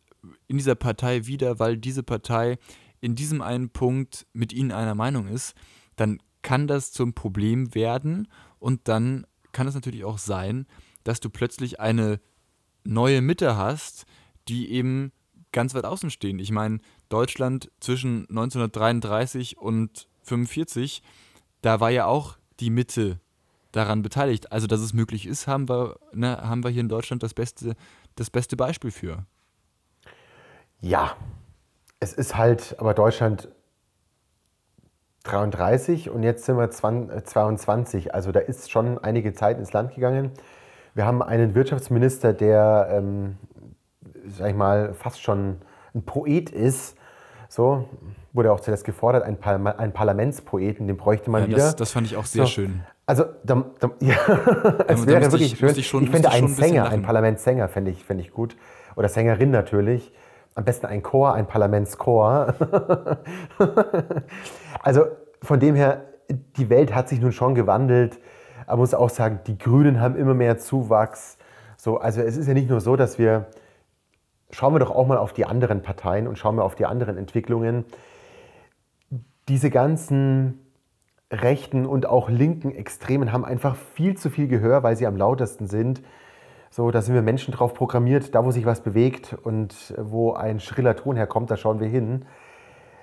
in 0.47 0.57
dieser 0.57 0.75
Partei 0.75 1.27
wieder, 1.27 1.59
weil 1.59 1.77
diese 1.77 2.03
Partei 2.03 2.59
in 3.01 3.15
diesem 3.15 3.43
einen 3.43 3.71
Punkt 3.71 4.27
mit 4.33 4.53
ihnen 4.53 4.73
einer 4.73 4.95
Meinung 4.95 5.29
ist, 5.29 5.55
dann 5.97 6.19
kann 6.43 6.67
das 6.67 6.93
zum 6.93 7.15
Problem 7.15 7.75
werden 7.75 8.29
und 8.59 8.89
dann 8.89 9.27
kann 9.53 9.67
es 9.67 9.75
natürlich 9.75 10.05
auch 10.05 10.19
sein, 10.19 10.67
dass 11.05 11.21
du 11.21 11.31
plötzlich 11.31 11.81
eine 11.81 12.21
neue 12.85 13.23
Mitte 13.23 13.57
hast, 13.57 14.07
die 14.49 14.71
eben 14.71 15.13
ganz 15.53 15.75
weit 15.75 15.85
außen 15.85 16.11
stehen. 16.11 16.39
Ich 16.39 16.51
meine, 16.51 16.81
Deutschland 17.09 17.71
zwischen 17.81 18.29
1933 18.29 19.59
und 19.59 20.09
1945, 20.23 21.03
da 21.63 21.81
war 21.81 21.91
ja 21.91 22.07
auch 22.07 22.37
die 22.61 22.71
Mitte 22.71 23.21
daran 23.73 24.03
beteiligt. 24.03 24.53
Also, 24.53 24.67
dass 24.67 24.81
es 24.81 24.93
möglich 24.93 25.27
ist, 25.27 25.47
haben 25.47 25.69
wir, 25.69 25.99
ne, 26.13 26.39
haben 26.43 26.65
wir 26.65 26.71
hier 26.71 26.81
in 26.81 26.89
Deutschland 26.89 27.23
das 27.23 27.35
beste, 27.35 27.75
das 28.15 28.31
beste 28.31 28.57
Beispiel 28.57 28.91
für. 28.91 29.27
Ja, 30.81 31.17
es 32.01 32.13
ist 32.13 32.37
halt, 32.37 32.77
aber 32.79 32.95
Deutschland 32.95 33.49
33 35.25 36.11
und 36.11 36.23
jetzt 36.23 36.45
sind 36.45 36.57
wir 36.57 36.71
22. 36.71 38.15
Also 38.15 38.33
da 38.33 38.41
ist 38.41 38.71
schon 38.71 38.99
einige 38.99 39.33
Zeit 39.33 39.59
ins 39.59 39.73
Land 39.73 39.95
gegangen. 39.95 40.33
Wir 40.95 41.05
haben 41.05 41.23
einen 41.23 41.55
Wirtschaftsminister, 41.55 42.33
der, 42.33 42.89
ähm, 42.91 43.37
sag 44.27 44.51
ich 44.51 44.57
mal, 44.57 44.95
fast 44.95 45.23
schon 45.23 45.59
ein 45.95 46.03
Poet 46.03 46.51
ist. 46.51 46.97
So 47.49 47.89
wurde 48.33 48.53
auch 48.53 48.61
zuletzt 48.61 48.85
gefordert, 48.85 49.23
ein, 49.25 49.39
Par 49.39 49.79
ein 49.79 49.93
Parlamentspoeten, 49.93 50.87
den 50.87 50.97
bräuchte 50.97 51.31
man 51.31 51.43
ja, 51.43 51.49
wieder. 51.49 51.59
Das, 51.59 51.77
das, 51.77 51.93
fand 51.93 52.07
ich 52.07 52.17
auch 52.17 52.25
sehr 52.25 52.45
so. 52.45 52.51
schön. 52.51 52.81
Also, 53.07 53.25
da, 53.43 53.65
da, 53.81 53.91
ja, 54.01 54.17
es 54.87 55.07
wäre 55.07 55.23
wirklich 55.23 55.55
ich, 55.55 55.59
schön. 55.59 55.75
Ich, 55.77 55.89
schon, 55.89 56.05
ich 56.05 56.11
finde 56.11 56.31
einen 56.31 56.49
Sänger, 56.49 56.89
einen 56.89 57.03
Parlamentssänger, 57.03 57.69
fände 57.69 57.91
ich, 57.91 58.05
fänd 58.05 58.21
ich 58.21 58.33
gut. 58.33 58.57
Oder 58.97 59.09
Sängerin 59.09 59.51
natürlich. 59.51 60.13
Am 60.59 60.65
besten 60.65 60.87
ein 60.87 61.05
Chor, 61.05 61.35
ein 61.35 61.47
Parlamentschor. 61.47 62.53
also, 64.83 65.05
von 65.41 65.61
dem 65.61 65.77
her, 65.77 66.07
die 66.57 66.69
Welt 66.69 66.93
hat 66.93 67.09
sich 67.09 67.21
nun 67.21 67.31
schon 67.31 67.55
gewandelt. 67.55 68.19
Man 68.67 68.81
muss 68.81 68.93
auch 68.93 69.09
sagen, 69.09 69.39
die 69.47 69.57
Grünen 69.57 70.01
haben 70.01 70.17
immer 70.17 70.35
mehr 70.35 70.59
Zuwachs. 70.59 71.39
So, 71.77 71.99
also 71.99 72.23
es 72.23 72.37
ist 72.37 72.49
ja 72.49 72.55
nicht 72.55 72.69
nur 72.69 72.81
so, 72.81 72.97
dass 72.97 73.21
wir, 73.21 73.47
schauen 74.51 74.75
wir 74.75 74.81
doch 74.81 74.91
auch 74.91 75.07
mal 75.07 75.17
auf 75.17 75.33
die 75.33 75.47
anderen 75.47 75.81
Parteien 75.81 76.27
und 76.27 76.37
schauen 76.41 76.57
wir 76.57 76.65
auf 76.65 76.75
die 76.75 76.87
anderen 76.87 77.19
Entwicklungen. 77.19 77.85
Diese 79.47 79.71
ganzen 79.71 80.59
rechten 81.31 81.87
und 81.87 82.07
auch 82.07 82.29
linken 82.29 82.73
Extremen 82.73 83.31
haben 83.31 83.45
einfach 83.45 83.77
viel 83.77 84.17
zu 84.17 84.29
viel 84.29 84.49
Gehör, 84.49 84.83
weil 84.83 84.97
sie 84.97 85.07
am 85.07 85.17
lautesten 85.17 85.69
sind. 85.69 86.03
So, 86.71 86.91
da 86.91 87.01
sind 87.01 87.15
wir 87.15 87.23
Menschen 87.23 87.53
drauf 87.53 87.75
programmiert, 87.75 88.35
da 88.35 88.45
wo 88.45 88.51
sich 88.51 88.67
was 88.67 88.83
bewegt 88.83 89.35
und 89.43 89.95
wo 89.97 90.35
ein 90.35 90.61
schriller 90.61 90.97
Ton 90.97 91.17
herkommt, 91.17 91.51
da 91.51 91.57
schauen 91.57 91.81
wir 91.81 91.89
hin. 91.89 92.27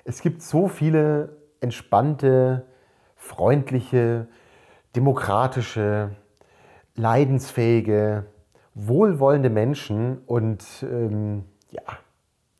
Es 0.04 0.22
gibt 0.22 0.42
so 0.42 0.68
viele 0.68 1.36
entspannte, 1.60 2.66
freundliche, 3.16 4.28
demokratische, 4.94 6.14
leidensfähige, 6.94 8.26
wohlwollende 8.74 9.50
Menschen 9.50 10.18
und 10.26 10.64
ähm, 10.82 11.44
ja, 11.70 11.82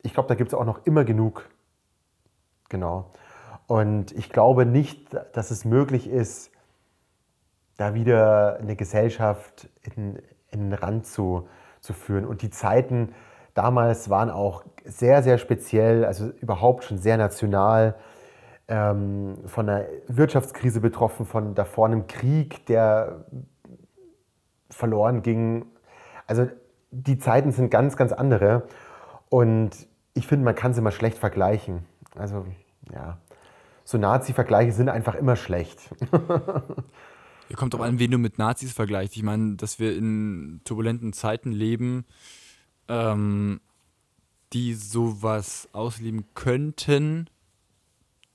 ich 0.01 0.13
glaube, 0.13 0.29
da 0.29 0.35
gibt 0.35 0.49
es 0.49 0.53
auch 0.53 0.65
noch 0.65 0.85
immer 0.85 1.05
genug. 1.05 1.49
Genau. 2.69 3.11
Und 3.67 4.11
ich 4.13 4.29
glaube 4.29 4.65
nicht, 4.65 5.15
dass 5.33 5.51
es 5.51 5.65
möglich 5.65 6.09
ist, 6.09 6.51
da 7.77 7.93
wieder 7.93 8.57
eine 8.59 8.75
Gesellschaft 8.75 9.69
in, 9.83 10.19
in 10.51 10.69
den 10.69 10.73
Rand 10.73 11.05
zu, 11.05 11.47
zu 11.79 11.93
führen. 11.93 12.25
Und 12.25 12.41
die 12.41 12.49
Zeiten 12.49 13.13
damals 13.53 14.09
waren 14.09 14.29
auch 14.29 14.63
sehr, 14.85 15.23
sehr 15.23 15.37
speziell, 15.37 16.05
also 16.05 16.29
überhaupt 16.41 16.83
schon 16.83 16.97
sehr 16.97 17.17
national. 17.17 17.95
ähm, 18.67 19.37
von 19.45 19.69
einer 19.69 19.85
Wirtschaftskrise 20.07 20.81
betroffen, 20.81 21.25
von 21.25 21.55
davor 21.55 21.87
einem 21.87 22.07
Krieg, 22.07 22.65
der 22.65 23.25
verloren 24.69 25.21
ging. 25.21 25.65
Also 26.27 26.47
die 26.91 27.17
Zeiten 27.17 27.51
sind 27.51 27.69
ganz, 27.69 27.95
ganz 27.95 28.11
andere. 28.11 28.63
Und 29.29 29.71
ich 30.13 30.27
finde, 30.27 30.45
man 30.45 30.55
kann 30.55 30.73
sie 30.73 30.79
immer 30.81 30.91
schlecht 30.91 31.17
vergleichen. 31.17 31.85
Also 32.17 32.45
ja, 32.93 33.17
so 33.83 33.97
Nazi-Vergleiche 33.97 34.71
sind 34.71 34.89
einfach 34.89 35.15
immer 35.15 35.35
schlecht. 35.35 35.79
Ja, 37.49 37.55
kommt 37.55 37.73
auch 37.75 37.81
an, 37.81 37.99
wen 37.99 38.11
du 38.11 38.17
mit 38.17 38.37
Nazis 38.37 38.73
vergleichst. 38.73 39.15
Ich 39.15 39.23
meine, 39.23 39.55
dass 39.55 39.79
wir 39.79 39.95
in 39.95 40.61
turbulenten 40.65 41.13
Zeiten 41.13 41.51
leben, 41.51 42.05
ähm, 42.87 43.61
die 44.53 44.73
sowas 44.73 45.69
ausleben 45.71 46.25
könnten, 46.33 47.29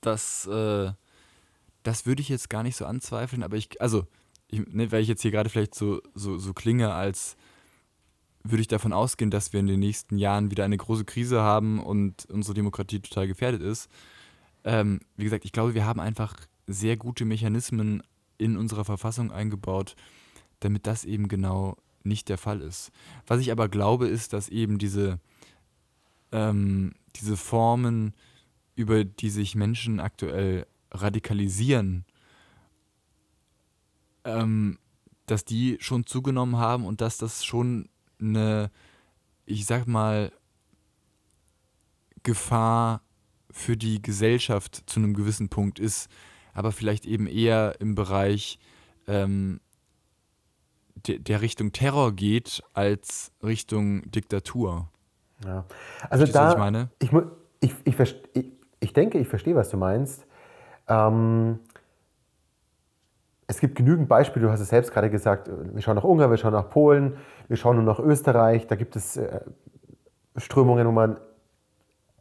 das, 0.01 0.45
äh, 0.47 0.91
das 1.83 2.05
würde 2.05 2.21
ich 2.21 2.29
jetzt 2.29 2.49
gar 2.49 2.63
nicht 2.63 2.75
so 2.75 2.85
anzweifeln, 2.85 3.43
aber 3.43 3.57
ich, 3.57 3.81
also, 3.81 4.05
ich, 4.47 4.65
ne, 4.67 4.91
weil 4.91 5.01
ich 5.01 5.07
jetzt 5.07 5.21
hier 5.21 5.31
gerade 5.31 5.49
vielleicht 5.49 5.75
so, 5.75 6.01
so, 6.13 6.37
so 6.37 6.53
klinge, 6.53 6.93
als 6.93 7.35
würde 8.43 8.61
ich 8.61 8.67
davon 8.67 8.93
ausgehen, 8.93 9.31
dass 9.31 9.53
wir 9.53 9.59
in 9.59 9.67
den 9.67 9.79
nächsten 9.79 10.17
Jahren 10.17 10.51
wieder 10.51 10.65
eine 10.65 10.77
große 10.77 11.05
Krise 11.05 11.41
haben 11.41 11.81
und 11.81 12.25
unsere 12.25 12.53
Demokratie 12.53 12.99
total 12.99 13.27
gefährdet 13.27 13.61
ist. 13.61 13.89
Ähm, 14.65 14.99
wie 15.15 15.23
gesagt, 15.23 15.45
ich 15.45 15.53
glaube, 15.53 15.73
wir 15.73 15.85
haben 15.85 15.99
einfach 15.99 16.35
sehr 16.67 16.97
gute 16.97 17.25
Mechanismen 17.25 18.03
in 18.37 18.57
unserer 18.57 18.85
Verfassung 18.85 19.31
eingebaut, 19.31 19.95
damit 20.59 20.87
das 20.87 21.05
eben 21.05 21.27
genau 21.27 21.77
nicht 22.03 22.29
der 22.29 22.37
Fall 22.37 22.61
ist. 22.61 22.91
Was 23.27 23.39
ich 23.39 23.51
aber 23.51 23.69
glaube, 23.69 24.07
ist, 24.07 24.33
dass 24.33 24.49
eben 24.49 24.77
diese, 24.77 25.19
ähm, 26.31 26.93
diese 27.15 27.37
Formen, 27.37 28.13
über 28.75 29.03
die 29.03 29.29
sich 29.29 29.55
Menschen 29.55 29.99
aktuell 29.99 30.65
radikalisieren, 30.91 32.05
ähm, 34.23 34.79
dass 35.25 35.45
die 35.45 35.77
schon 35.79 36.05
zugenommen 36.05 36.57
haben 36.57 36.85
und 36.85 37.01
dass 37.01 37.17
das 37.17 37.45
schon 37.45 37.89
eine, 38.19 38.71
ich 39.45 39.65
sag 39.65 39.87
mal, 39.87 40.31
Gefahr 42.23 43.01
für 43.51 43.77
die 43.77 44.01
Gesellschaft 44.01 44.83
zu 44.87 44.99
einem 44.99 45.13
gewissen 45.13 45.49
Punkt 45.49 45.77
ist, 45.77 46.09
aber 46.53 46.71
vielleicht 46.71 47.05
eben 47.05 47.27
eher 47.27 47.75
im 47.79 47.95
Bereich 47.95 48.59
ähm, 49.07 49.59
de, 51.07 51.19
der 51.19 51.41
Richtung 51.41 51.71
Terror 51.71 52.13
geht 52.13 52.63
als 52.73 53.31
Richtung 53.43 54.09
Diktatur. 54.11 54.89
Ja. 55.45 55.65
Also 56.09 56.25
Verstehst 56.25 56.35
da, 56.35 56.45
was 56.45 56.53
ich 56.53 56.59
meine? 56.59 56.89
Ich, 56.99 57.11
ich, 57.59 57.73
ich, 57.85 58.15
ich, 58.33 58.51
ich 58.79 58.93
denke, 58.93 59.17
ich 59.19 59.27
verstehe, 59.27 59.55
was 59.55 59.69
du 59.69 59.77
meinst. 59.77 60.25
Ähm, 60.87 61.59
es 63.47 63.59
gibt 63.59 63.75
genügend 63.75 64.07
Beispiele, 64.07 64.45
du 64.45 64.51
hast 64.51 64.61
es 64.61 64.69
selbst 64.69 64.93
gerade 64.93 65.09
gesagt, 65.09 65.49
wir 65.51 65.81
schauen 65.81 65.95
nach 65.95 66.03
Ungarn, 66.03 66.31
wir 66.31 66.37
schauen 66.37 66.53
nach 66.53 66.69
Polen, 66.69 67.17
wir 67.47 67.57
schauen 67.57 67.75
nur 67.75 67.85
nach 67.85 67.99
Österreich, 67.99 68.67
da 68.67 68.75
gibt 68.75 68.95
es 68.95 69.17
äh, 69.17 69.41
Strömungen, 70.37 70.87
wo 70.87 70.91
man 70.91 71.19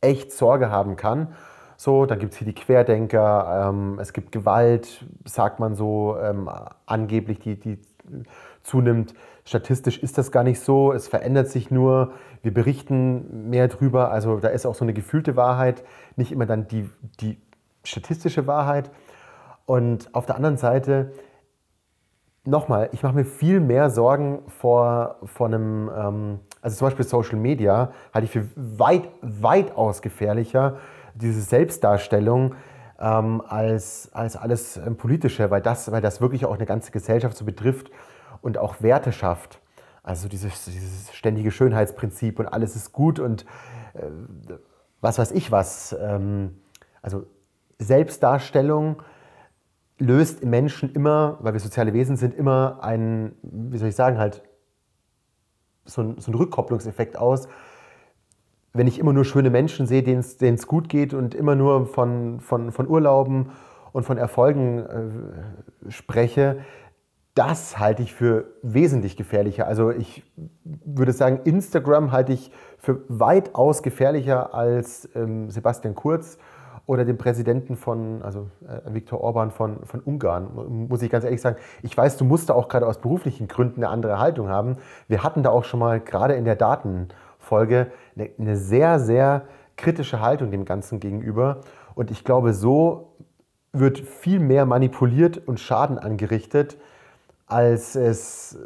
echt 0.01 0.33
Sorge 0.33 0.71
haben 0.71 0.97
kann. 0.97 1.35
So, 1.77 2.07
dann 2.07 2.19
gibt 2.19 2.33
es 2.33 2.39
hier 2.39 2.47
die 2.47 2.55
Querdenker, 2.55 3.69
ähm, 3.69 3.99
es 4.01 4.13
gibt 4.13 4.33
Gewalt, 4.33 5.05
sagt 5.25 5.61
man 5.61 5.75
so, 5.75 6.17
ähm, 6.19 6.49
angeblich, 6.87 7.41
die, 7.41 7.59
die 7.59 7.79
zunimmt. 8.63 9.15
Statistisch 9.45 9.99
ist 10.03 10.19
das 10.19 10.31
gar 10.31 10.45
nicht 10.45 10.61
so, 10.61 10.93
es 10.93 11.09
verändert 11.09 11.49
sich 11.49 11.71
nur, 11.71 12.13
wir 12.43 12.55
berichten 12.55 13.51
mehr 13.51 13.69
drüber, 13.69 14.11
also 14.11 14.39
da 14.39 14.49
ist 14.49 14.67
auch 14.67 14.75
so 14.75 14.85
eine 14.85 14.93
gefühlte 14.93 15.37
Wahrheit, 15.37 15.83
nicht 16.17 16.31
immer 16.33 16.47
dann 16.47 16.69
die, 16.69 16.89
die 17.21 17.39
statistische 17.85 18.47
Wahrheit. 18.47 18.91
Und 19.67 20.15
auf 20.15 20.27
der 20.27 20.37
anderen 20.37 20.57
Seite, 20.57 21.13
nochmal, 22.45 22.89
ich 22.93 23.03
mache 23.03 23.15
mir 23.15 23.25
viel 23.25 23.61
mehr 23.61 23.91
Sorgen 23.91 24.43
vor, 24.47 25.17
vor 25.25 25.47
einem, 25.47 25.91
ähm, 25.97 26.41
also 26.61 26.77
zum 26.77 26.87
Beispiel 26.87 27.05
Social 27.05 27.39
Media, 27.39 27.93
halte 28.13 28.27
ich 28.27 28.31
für 28.31 28.49
weit, 28.57 29.09
weitaus 29.23 30.03
gefährlicher 30.03 30.77
diese 31.15 31.41
Selbstdarstellung 31.41 32.55
ähm, 32.99 33.43
als, 33.47 34.11
als 34.13 34.37
alles 34.37 34.77
ähm, 34.77 34.97
Politische, 34.97 35.51
weil 35.51 35.61
das, 35.61 35.91
weil 35.91 36.01
das 36.01 36.21
wirklich 36.21 36.45
auch 36.47 36.55
eine 36.55 36.67
ganze 36.67 36.93
Gesellschaft 36.93 37.37
so 37.37 37.45
betrifft 37.45 37.91
und 38.41 38.59
auch 38.59 38.81
Werte 38.81 39.13
schafft. 39.13 39.61
Also 40.03 40.29
dieses, 40.29 40.65
dieses 40.65 41.13
ständige 41.15 41.51
Schönheitsprinzip 41.51 42.39
und 42.39 42.47
alles 42.47 42.77
ist 42.77 42.93
gut 42.93 43.19
und 43.19 43.45
äh, 43.95 44.03
was 45.01 45.19
weiß 45.19 45.33
ich 45.33 45.51
was. 45.51 45.97
Ähm, 46.01 46.61
also 47.03 47.27
Selbstdarstellung 47.79 49.03
löst 49.99 50.41
im 50.41 50.51
Menschen 50.51 50.93
immer, 50.93 51.39
weil 51.41 51.53
wir 51.53 51.61
soziale 51.61 51.93
Wesen 51.93 52.17
sind, 52.17 52.35
immer 52.35 52.79
einen, 52.83 53.37
wie 53.43 53.79
soll 53.79 53.89
ich 53.89 53.97
sagen, 53.97 54.19
halt 54.19 54.43
so, 55.85 56.03
ein, 56.03 56.21
so 56.21 56.31
einen 56.31 56.39
Rückkopplungseffekt 56.39 57.17
aus, 57.17 57.49
wenn 58.73 58.87
ich 58.87 58.99
immer 58.99 59.13
nur 59.13 59.25
schöne 59.25 59.51
Menschen 59.51 59.87
sehe, 59.87 60.03
denen 60.03 60.21
es 60.21 60.67
gut 60.67 60.89
geht 60.89 61.15
und 61.15 61.35
immer 61.35 61.55
nur 61.55 61.87
von, 61.87 62.41
von, 62.41 62.73
von 62.73 62.89
Urlauben 62.89 63.51
und 63.93 64.05
von 64.05 64.17
Erfolgen 64.17 64.79
äh, 64.79 65.91
spreche, 65.91 66.59
das 67.35 67.79
halte 67.79 68.03
ich 68.03 68.13
für 68.13 68.45
wesentlich 68.63 69.17
gefährlicher. 69.17 69.67
Also 69.67 69.91
ich 69.91 70.23
würde 70.65 71.13
sagen, 71.13 71.41
Instagram 71.45 72.13
halte 72.13 72.33
ich 72.33 72.51
für 72.79 73.05
weitaus 73.09 73.83
gefährlicher 73.83 74.55
als 74.55 75.09
ähm, 75.15 75.51
Sebastian 75.51 75.95
Kurz 75.95 76.39
oder 76.85 77.05
den 77.05 77.17
Präsidenten 77.17 77.77
von, 77.77 78.23
also 78.23 78.51
äh, 78.67 78.93
Viktor 78.93 79.21
Orban 79.21 79.51
von, 79.51 79.85
von 79.85 80.01
Ungarn, 80.01 80.89
muss 80.89 81.01
ich 81.01 81.11
ganz 81.11 81.25
ehrlich 81.25 81.41
sagen. 81.41 81.57
Ich 81.83 81.97
weiß, 81.97 82.17
du 82.17 82.25
musst 82.25 82.51
da 82.51 82.55
auch 82.55 82.69
gerade 82.69 82.87
aus 82.87 82.99
beruflichen 82.99 83.49
Gründen 83.49 83.83
eine 83.83 83.89
andere 83.89 84.19
Haltung 84.19 84.49
haben. 84.49 84.77
Wir 85.09 85.23
hatten 85.23 85.43
da 85.43 85.51
auch 85.51 85.65
schon 85.65 85.81
mal 85.81 86.01
gerade 86.01 86.35
in 86.35 86.45
der 86.45 86.57
Daten- 86.57 87.09
Folge 87.43 87.93
eine, 88.17 88.31
eine 88.39 88.57
sehr, 88.57 88.99
sehr 88.99 89.47
kritische 89.77 90.21
Haltung 90.21 90.51
dem 90.51 90.65
Ganzen 90.65 91.01
gegenüber. 91.01 91.61
Und 91.95 92.11
ich 92.11 92.25
glaube, 92.25 92.55
so 92.55 93.17
wird 93.73 93.99
viel 93.99 94.39
mehr 94.39 94.67
manipuliert 94.67 95.47
und 95.47 95.61
Schaden 95.61 95.99
angerichtet, 95.99 96.79
als 97.47 97.97
es 97.97 98.59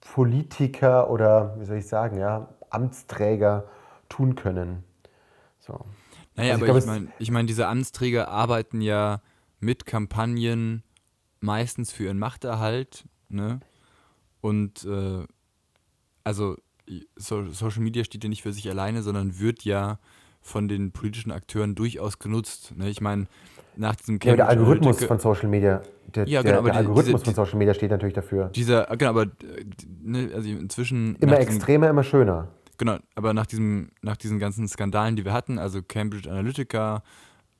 Politiker 0.00 1.10
oder, 1.10 1.56
wie 1.58 1.64
soll 1.64 1.78
ich 1.78 1.88
sagen, 1.88 2.18
ja, 2.18 2.48
Amtsträger 2.70 3.64
tun 4.08 4.34
können. 4.34 4.84
So. 5.58 5.84
Naja, 6.36 6.54
also 6.54 6.64
ich 6.64 6.70
aber 6.70 6.78
ich 6.78 6.86
meine, 6.86 7.08
ich 7.18 7.30
mein, 7.30 7.46
diese 7.46 7.66
Amtsträger 7.66 8.28
arbeiten 8.28 8.80
ja 8.80 9.20
mit 9.60 9.86
Kampagnen 9.86 10.82
meistens 11.40 11.92
für 11.92 12.04
ihren 12.04 12.18
Machterhalt. 12.18 13.04
Ne? 13.28 13.60
Und 14.40 14.84
äh, 14.84 15.26
also 16.24 16.56
Social 17.16 17.82
Media 17.82 18.04
steht 18.04 18.24
ja 18.24 18.30
nicht 18.30 18.42
für 18.42 18.52
sich 18.52 18.68
alleine, 18.68 19.02
sondern 19.02 19.38
wird 19.38 19.64
ja 19.64 19.98
von 20.40 20.68
den 20.68 20.92
politischen 20.92 21.30
Akteuren 21.30 21.74
durchaus 21.74 22.18
genutzt. 22.18 22.74
Ne? 22.76 22.88
Ich 22.88 23.00
meine, 23.00 23.26
nach 23.76 23.96
diesem 23.96 24.18
ja, 24.22 24.36
der 24.36 24.48
Algorithmus 24.48 24.96
Analytica, 24.96 25.06
von 25.08 25.18
Social 25.18 25.48
Media, 25.48 25.82
der, 26.14 26.26
ja, 26.26 26.42
genau, 26.42 26.54
der, 26.54 26.62
der 26.62 26.72
die, 26.72 26.78
Algorithmus 26.78 27.22
diese, 27.22 27.34
von 27.34 27.44
Social 27.44 27.58
Media 27.58 27.74
steht 27.74 27.90
natürlich 27.90 28.14
dafür. 28.14 28.48
Dieser, 28.54 28.86
genau, 28.96 29.10
aber 29.10 29.26
ne, 30.02 30.30
also 30.34 30.48
inzwischen. 30.48 31.16
Immer 31.16 31.38
extremer, 31.38 31.86
diesem, 31.86 31.90
immer 31.90 32.02
schöner. 32.02 32.48
Genau, 32.78 32.96
aber 33.14 33.34
nach, 33.34 33.46
diesem, 33.46 33.90
nach 34.02 34.16
diesen 34.16 34.38
ganzen 34.38 34.66
Skandalen, 34.68 35.16
die 35.16 35.24
wir 35.24 35.32
hatten, 35.32 35.58
also 35.58 35.82
Cambridge 35.82 36.30
Analytica, 36.30 37.02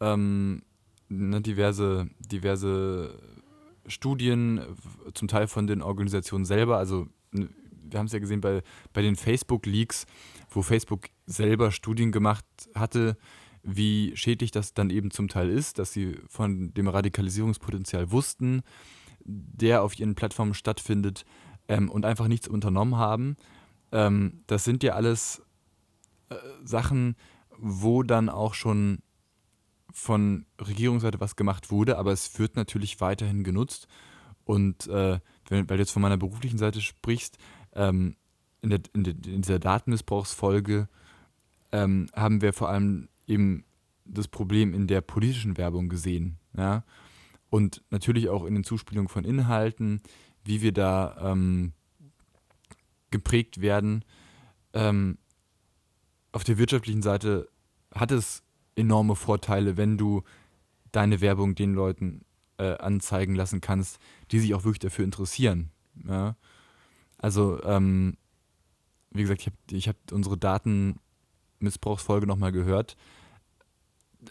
ähm, 0.01 0.62
ne, 1.09 1.41
diverse, 1.41 2.09
diverse 2.20 3.18
Studien, 3.87 4.61
zum 5.14 5.29
Teil 5.29 5.47
von 5.47 5.66
den 5.66 5.83
Organisationen 5.83 6.45
selber, 6.45 6.79
also 6.79 7.07
ne, 7.33 7.49
wir 7.91 7.99
haben 7.99 8.07
es 8.07 8.12
ja 8.12 8.18
gesehen 8.18 8.41
bei, 8.41 8.62
bei 8.93 9.03
den 9.03 9.16
Facebook-Leaks, 9.16 10.07
wo 10.51 10.62
Facebook 10.62 11.09
selber 11.26 11.70
Studien 11.70 12.12
gemacht 12.12 12.45
hatte, 12.74 13.16
wie 13.62 14.16
schädlich 14.16 14.51
das 14.51 14.74
dann 14.74 14.91
eben 14.91 15.11
zum 15.11 15.28
Teil 15.28 15.51
ist, 15.51 15.78
dass 15.78 15.93
sie 15.93 16.18
von 16.28 16.72
dem 16.74 16.89
Radikalisierungspotenzial 16.89 18.11
wussten, 18.11 18.62
der 19.24 19.82
auf 19.82 19.99
ihren 19.99 20.14
Plattformen 20.14 20.55
stattfindet 20.55 21.24
ähm, 21.68 21.91
und 21.91 22.05
einfach 22.05 22.28
nichts 22.28 22.49
unternommen 22.49 22.97
haben. 22.97 23.36
Ähm, 23.93 24.43
das 24.47 24.64
sind 24.64 24.82
ja 24.82 24.95
alles 24.95 25.43
äh, 26.30 26.36
Sachen, 26.64 27.16
wo 27.59 28.03
dann 28.03 28.28
auch 28.28 28.55
schon 28.55 29.01
von 29.93 30.47
Regierungsseite 30.61 31.20
was 31.20 31.36
gemacht 31.36 31.70
wurde, 31.70 31.99
aber 31.99 32.12
es 32.12 32.39
wird 32.39 32.57
natürlich 32.57 33.01
weiterhin 33.01 33.43
genutzt. 33.43 33.89
Und 34.45 34.86
äh, 34.86 35.20
wenn, 35.49 35.68
weil 35.68 35.76
du 35.76 35.82
jetzt 35.82 35.91
von 35.91 36.03
meiner 36.03 36.16
beruflichen 36.16 36.59
Seite 36.59 36.80
sprichst, 36.80 37.36
ähm, 37.79 38.16
in, 38.61 38.70
der, 38.70 38.81
in, 38.93 39.05
der, 39.05 39.14
in, 39.14 39.43
dieser 39.43 39.59
Datenmissbrauchsfolge 39.59 40.89
ähm, 41.72 42.09
haben 42.14 42.43
wir 42.43 42.53
vor 42.53 42.68
allem 42.68 43.09
eben 43.26 43.64
das 44.05 44.29
Problem 44.29 44.74
in 44.74 44.87
der 44.87 45.01
politischen 45.01 45.57
Werbung 45.57 45.89
gesehen. 45.89 46.39
Ja? 46.57 46.85
Und 47.51 47.83
natürlich 47.91 48.29
auch 48.29 48.45
in 48.45 48.55
den 48.55 48.64
Zuspielungen 48.64 49.09
von 49.09 49.24
Inhalten, 49.24 50.03
wie 50.45 50.61
wir 50.61 50.72
da 50.72 51.33
ähm, 51.33 51.72
geprägt 53.11 53.61
werden. 53.61 54.05
Ähm, 54.72 55.18
auf 56.33 56.45
der 56.45 56.59
wirtschaftlichen 56.59 57.03
Seite 57.03 57.49
hat 57.95 58.11
es 58.11 58.43
enorme 58.76 59.16
Vorteile, 59.16 59.76
wenn 59.76 59.97
du 59.97 60.22
deine 60.93 61.20
Werbung 61.20 61.55
den 61.55 61.74
Leuten 61.74 62.24
äh, 62.59 62.76
anzeigen 62.79 63.35
lassen 63.35 63.61
kannst, 63.61 63.99
die 64.31 64.41
sich 64.41 64.55
auch 64.55 64.64
wirklich 64.64 64.81
dafür 64.81 65.05
interessieren. 65.05 65.70
Ja? 66.07 66.37
Also, 67.18 67.62
ähm, 67.64 68.16
wie 69.10 69.22
gesagt, 69.22 69.40
ich 69.40 69.46
habe 69.46 69.56
ich 69.70 69.88
hab 69.88 69.96
unsere 70.12 70.38
Datenmissbrauchsfolge 70.38 72.26
nochmal 72.26 72.52
gehört. 72.52 72.96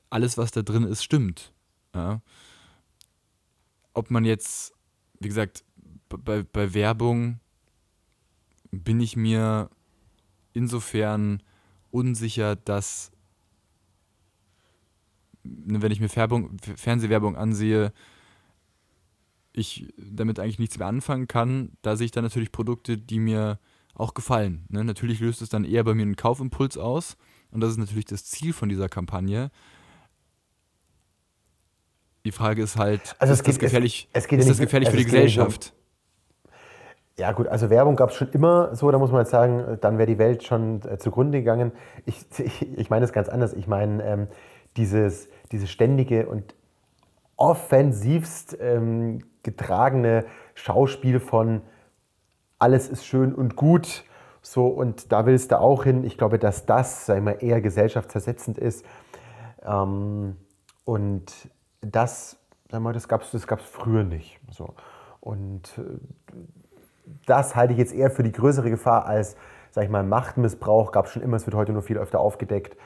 Alles, 0.09 0.38
was 0.38 0.51
da 0.51 0.61
drin 0.61 0.83
ist, 0.83 1.03
stimmt. 1.03 1.53
Ja? 1.93 2.21
Ob 3.93 4.11
man 4.11 4.25
jetzt, 4.25 4.73
wie 5.19 5.27
gesagt, 5.27 5.63
bei, 6.09 6.43
bei 6.43 6.73
Werbung 6.73 7.39
bin 8.71 8.99
ich 8.99 9.15
mir 9.15 9.69
insofern 10.53 11.43
unsicher, 11.91 12.55
dass 12.55 13.11
ne, 15.43 15.81
wenn 15.81 15.91
ich 15.91 15.99
mir 15.99 16.09
Färbung, 16.09 16.57
Fernsehwerbung 16.59 17.35
ansehe, 17.35 17.93
ich 19.58 19.93
damit 19.97 20.39
eigentlich 20.39 20.60
nichts 20.60 20.78
mehr 20.78 20.88
anfangen 20.88 21.28
kann, 21.28 21.72
da 21.82 21.95
sehe 21.95 22.05
ich 22.05 22.12
dann 22.12 22.24
natürlich 22.24 22.51
Produkte, 22.51 22.97
die 22.97 23.20
mir 23.20 23.60
auch 23.95 24.14
gefallen. 24.14 24.66
Ne? 24.70 24.84
Natürlich 24.84 25.20
löst 25.20 25.41
es 25.41 25.49
dann 25.49 25.64
eher 25.64 25.84
bei 25.84 25.93
mir 25.93 26.03
einen 26.03 26.16
Kaufimpuls 26.16 26.78
aus 26.78 27.18
und 27.51 27.62
das 27.62 27.72
ist 27.72 27.78
natürlich 27.78 28.05
das 28.05 28.26
Ziel 28.26 28.53
von 28.53 28.70
dieser 28.70 28.89
Kampagne. 28.89 29.49
Die 32.26 32.32
Frage 32.32 32.62
ist 32.62 32.78
halt, 32.78 33.16
also 33.20 33.34
ist 33.34 33.43
geht, 33.43 33.55
das 33.55 33.60
gefährlich, 33.60 34.10
es, 34.14 34.26
es 34.26 34.32
ist 34.32 34.49
das 34.49 34.58
gefährlich 34.60 34.89
also 34.89 34.97
für 34.97 35.03
die 35.03 35.10
Gesellschaft? 35.10 35.74
Ja 37.18 37.32
gut, 37.32 37.47
also 37.47 37.72
Werbung 37.72 37.95
gab 37.95 38.12
es 38.12 38.16
schon 38.16 38.30
immer 38.32 38.76
so, 38.76 38.91
da 38.91 38.99
muss 38.99 39.12
man 39.12 39.22
jetzt 39.22 39.32
sagen, 39.32 39.80
dann 39.82 39.97
wäre 39.97 40.05
die 40.05 40.20
Welt 40.20 40.43
schon 40.43 40.84
äh, 40.84 40.99
zugrunde 40.99 41.39
gegangen. 41.39 41.72
Ich, 42.05 42.26
ich, 42.38 42.78
ich 42.78 42.89
meine 42.89 43.05
es 43.05 43.12
ganz 43.12 43.28
anders. 43.28 43.53
Ich 43.53 43.68
meine 43.68 44.03
ähm, 44.03 44.28
dieses, 44.76 45.30
dieses 45.51 45.72
ständige 45.72 46.28
und 46.28 46.53
offensivst 47.38 48.58
ähm, 48.60 49.24
getragene 49.48 50.26
Schauspiel 50.56 51.22
von 51.22 51.62
alles 52.60 52.89
ist 52.89 53.06
schön 53.06 53.34
und 53.34 53.56
gut. 53.56 54.04
So, 54.41 54.68
und 54.68 55.12
da 55.12 55.26
willst 55.26 55.52
du 55.52 55.60
auch 55.60 55.86
hin. 55.86 56.04
Ich 56.04 56.18
glaube, 56.18 56.38
dass 56.38 56.66
das, 56.66 57.08
ich 57.08 57.22
mal, 57.22 57.38
eher 57.39 57.62
gesellschaftszersetzend 57.62 58.58
ist. 58.58 58.86
Ähm, 59.64 60.36
und 60.84 61.50
das, 61.82 62.38
sag 62.70 62.82
mal, 62.82 62.93
das 62.93 63.08
gab 63.08 63.22
es 63.22 63.32
das 63.32 63.48
gab's 63.48 63.64
früher 63.64 64.04
nicht. 64.04 64.39
So. 64.52 64.74
Und 65.22 65.78
äh, 65.78 65.82
das 67.26 67.56
halte 67.56 67.74
ich 67.74 67.80
jetzt 67.80 67.93
eher 67.93 68.12
für 68.12 68.24
die 68.24 68.34
größere 68.34 68.70
Gefahr 68.70 69.06
als, 69.06 69.38
sag 69.72 69.86
ich 69.86 69.89
mal, 69.89 70.04
Machtmissbrauch. 70.04 70.91
Gab 70.91 71.06
es 71.06 71.14
schon 71.14 71.22
immer, 71.22 71.38
es 71.38 71.45
wird 71.45 71.56
heute 71.56 71.72
nur 71.72 71.84
viel 71.84 71.98
öfter 71.98 72.20
aufgedeckt. 72.20 72.78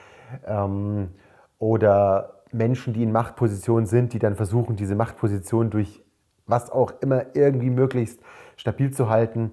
Ähm, 0.45 1.09
oder 1.57 2.43
Menschen, 2.51 2.93
die 2.93 3.03
in 3.03 3.12
Machtpositionen 3.12 3.86
sind, 3.88 4.14
die 4.14 4.20
dann 4.20 4.36
versuchen, 4.36 4.76
diese 4.76 4.95
Machtposition 4.95 5.70
durch 5.70 6.03
was 6.47 6.71
auch 6.71 6.93
immer 7.01 7.35
irgendwie 7.35 7.69
möglichst 7.69 8.19
stabil 8.57 8.91
zu 8.91 9.09
halten. 9.09 9.51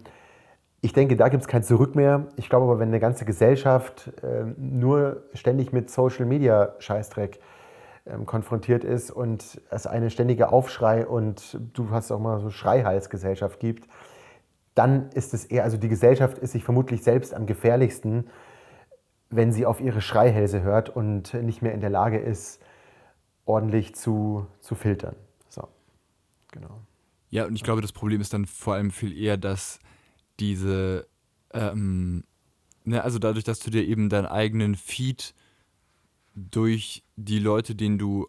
Ich 0.80 0.93
denke, 0.93 1.16
da 1.16 1.28
gibt 1.28 1.43
es 1.43 1.49
kein 1.49 1.62
Zurück 1.62 1.97
mehr. 1.97 2.28
Ich 2.36 2.49
glaube 2.49 2.66
aber, 2.66 2.78
wenn 2.78 2.89
eine 2.89 3.01
ganze 3.01 3.24
Gesellschaft 3.24 4.12
äh, 4.22 4.45
nur 4.57 5.24
ständig 5.34 5.72
mit 5.72 5.91
Social 5.91 6.24
Media 6.24 6.74
Scheißdreck 6.78 7.41
ähm, 8.07 8.26
konfrontiert 8.26 8.84
ist 8.84 9.11
und 9.11 9.61
es 9.70 9.86
eine 9.86 10.11
ständige 10.11 10.51
Aufschrei 10.51 11.07
und 11.07 11.59
du 11.74 11.91
hast 11.91 12.12
auch 12.12 12.20
mal 12.20 12.41
so 12.41 12.51
Schreihalsgesellschaft 12.51 13.59
gibt, 13.59 13.89
dann 14.74 15.11
ist 15.11 15.34
es 15.34 15.45
eher, 15.45 15.64
also 15.64 15.76
die 15.76 15.89
Gesellschaft 15.89 16.39
ist 16.39 16.53
sich 16.53 16.62
vermutlich 16.62 17.03
selbst 17.03 17.34
am 17.34 17.47
gefährlichsten, 17.47 18.28
wenn 19.30 19.53
sie 19.53 19.66
auf 19.66 19.80
ihre 19.80 20.01
Schreihälse 20.01 20.62
hört 20.62 20.89
und 20.89 21.34
nicht 21.34 21.61
mehr 21.61 21.74
in 21.74 21.80
der 21.80 21.91
Lage 21.91 22.18
ist, 22.18 22.62
ordentlich 23.45 23.95
zu, 23.97 24.47
zu 24.61 24.74
filtern. 24.74 25.16
Genau. 26.53 26.82
Ja, 27.30 27.46
und 27.46 27.57
ich 27.57 27.62
glaube, 27.62 27.82
das 27.82 27.92
Problem 27.92 28.20
ist 28.20 28.32
dann 28.32 28.46
vor 28.46 28.74
allem 28.74 28.90
viel 28.90 29.16
eher, 29.16 29.36
dass 29.36 29.80
diese, 30.40 31.07
ähm, 31.53 32.24
ne, 32.84 33.03
also 33.03 33.18
dadurch, 33.18 33.44
dass 33.44 33.61
du 33.61 33.70
dir 33.70 33.86
eben 33.86 34.09
deinen 34.09 34.26
eigenen 34.26 34.74
Feed 34.74 35.34
durch 36.34 37.05
die 37.16 37.38
Leute, 37.38 37.74
denen 37.74 37.99
du 37.99 38.26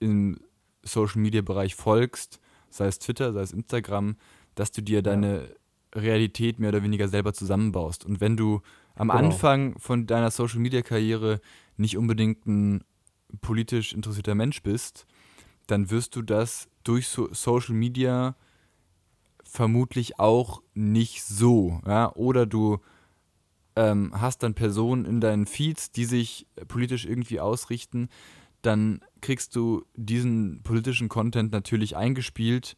im 0.00 0.40
Social 0.82 1.20
Media 1.20 1.42
Bereich 1.42 1.74
folgst, 1.74 2.40
sei 2.70 2.86
es 2.86 2.98
Twitter, 2.98 3.32
sei 3.32 3.42
es 3.42 3.52
Instagram, 3.52 4.16
dass 4.54 4.72
du 4.72 4.82
dir 4.82 5.02
deine 5.02 5.54
Realität 5.94 6.58
mehr 6.58 6.70
oder 6.70 6.82
weniger 6.82 7.08
selber 7.08 7.32
zusammenbaust. 7.32 8.04
Und 8.04 8.20
wenn 8.20 8.36
du 8.36 8.62
am 8.94 9.08
genau. 9.08 9.20
Anfang 9.20 9.78
von 9.78 10.06
deiner 10.06 10.30
Social 10.30 10.58
Media 10.58 10.82
Karriere 10.82 11.40
nicht 11.76 11.96
unbedingt 11.96 12.46
ein 12.46 12.84
politisch 13.40 13.92
interessierter 13.92 14.34
Mensch 14.34 14.62
bist, 14.62 15.06
dann 15.66 15.90
wirst 15.90 16.16
du 16.16 16.22
das 16.22 16.68
durch 16.88 17.08
so 17.08 17.32
Social 17.32 17.74
Media 17.74 18.34
vermutlich 19.44 20.18
auch 20.18 20.62
nicht 20.74 21.22
so. 21.22 21.80
Ja? 21.86 22.12
Oder 22.14 22.46
du 22.46 22.78
ähm, 23.76 24.12
hast 24.14 24.42
dann 24.42 24.54
Personen 24.54 25.04
in 25.04 25.20
deinen 25.20 25.46
Feeds, 25.46 25.92
die 25.92 26.04
sich 26.04 26.46
politisch 26.66 27.06
irgendwie 27.06 27.40
ausrichten, 27.40 28.08
dann 28.62 29.00
kriegst 29.20 29.54
du 29.54 29.84
diesen 29.94 30.62
politischen 30.62 31.08
Content 31.08 31.52
natürlich 31.52 31.96
eingespielt 31.96 32.76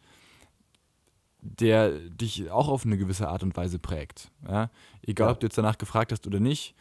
der 1.43 1.91
dich 2.11 2.51
auch 2.51 2.69
auf 2.69 2.85
eine 2.85 2.99
gewisse 2.99 3.29
Art 3.29 3.43
und 3.43 3.57
Weise 3.57 3.79
prägt. 3.79 4.31
Ja? 4.47 4.71
Egal, 5.03 5.29
ja. 5.29 5.33
ob 5.33 5.41
du 5.41 5.47
jetzt 5.47 5.59
danach 5.59 5.79
gefragt 5.79 6.13
hast 6.13 6.27
oder 6.27 6.41
nicht, 6.41 6.75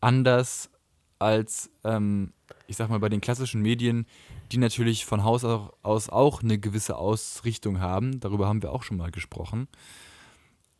anders 0.00 0.70
als, 1.18 1.70
ähm, 1.84 2.32
ich 2.66 2.76
sag 2.76 2.88
mal, 2.90 3.00
bei 3.00 3.08
den 3.08 3.20
klassischen 3.20 3.62
Medien, 3.62 4.06
die 4.52 4.58
natürlich 4.58 5.04
von 5.06 5.24
Haus 5.24 5.44
aus 5.44 6.08
auch 6.08 6.42
eine 6.42 6.58
gewisse 6.58 6.96
Ausrichtung 6.96 7.80
haben. 7.80 8.20
Darüber 8.20 8.46
haben 8.48 8.62
wir 8.62 8.72
auch 8.72 8.82
schon 8.82 8.96
mal 8.96 9.10
gesprochen. 9.10 9.68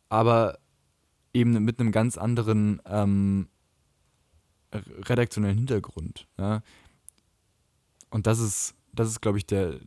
Aber 0.09 0.59
eben 1.33 1.63
mit 1.63 1.79
einem 1.79 1.91
ganz 1.91 2.17
anderen 2.17 2.81
ähm, 2.85 3.49
redaktionellen 4.73 5.57
Hintergrund. 5.57 6.27
Ja? 6.37 6.61
Und 8.09 8.27
das 8.27 8.39
ist, 8.39 8.75
das 8.93 9.09
ist, 9.09 9.21
glaube 9.21 9.37
ich, 9.37 9.45
der 9.45 9.79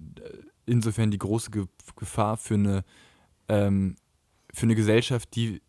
insofern 0.66 1.10
die 1.10 1.18
große 1.18 1.50
Gefahr 1.96 2.36
für 2.36 2.54
eine 2.54 2.84
ähm, 3.48 3.96
für 4.52 4.64
eine 4.64 4.74
Gesellschaft, 4.74 5.34
die 5.34 5.62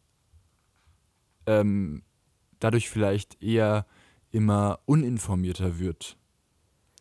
ähm, 1.45 2.03
dadurch 2.59 2.89
vielleicht 2.89 3.41
eher 3.41 3.85
immer 4.31 4.79
uninformierter 4.85 5.79
wird. 5.79 6.17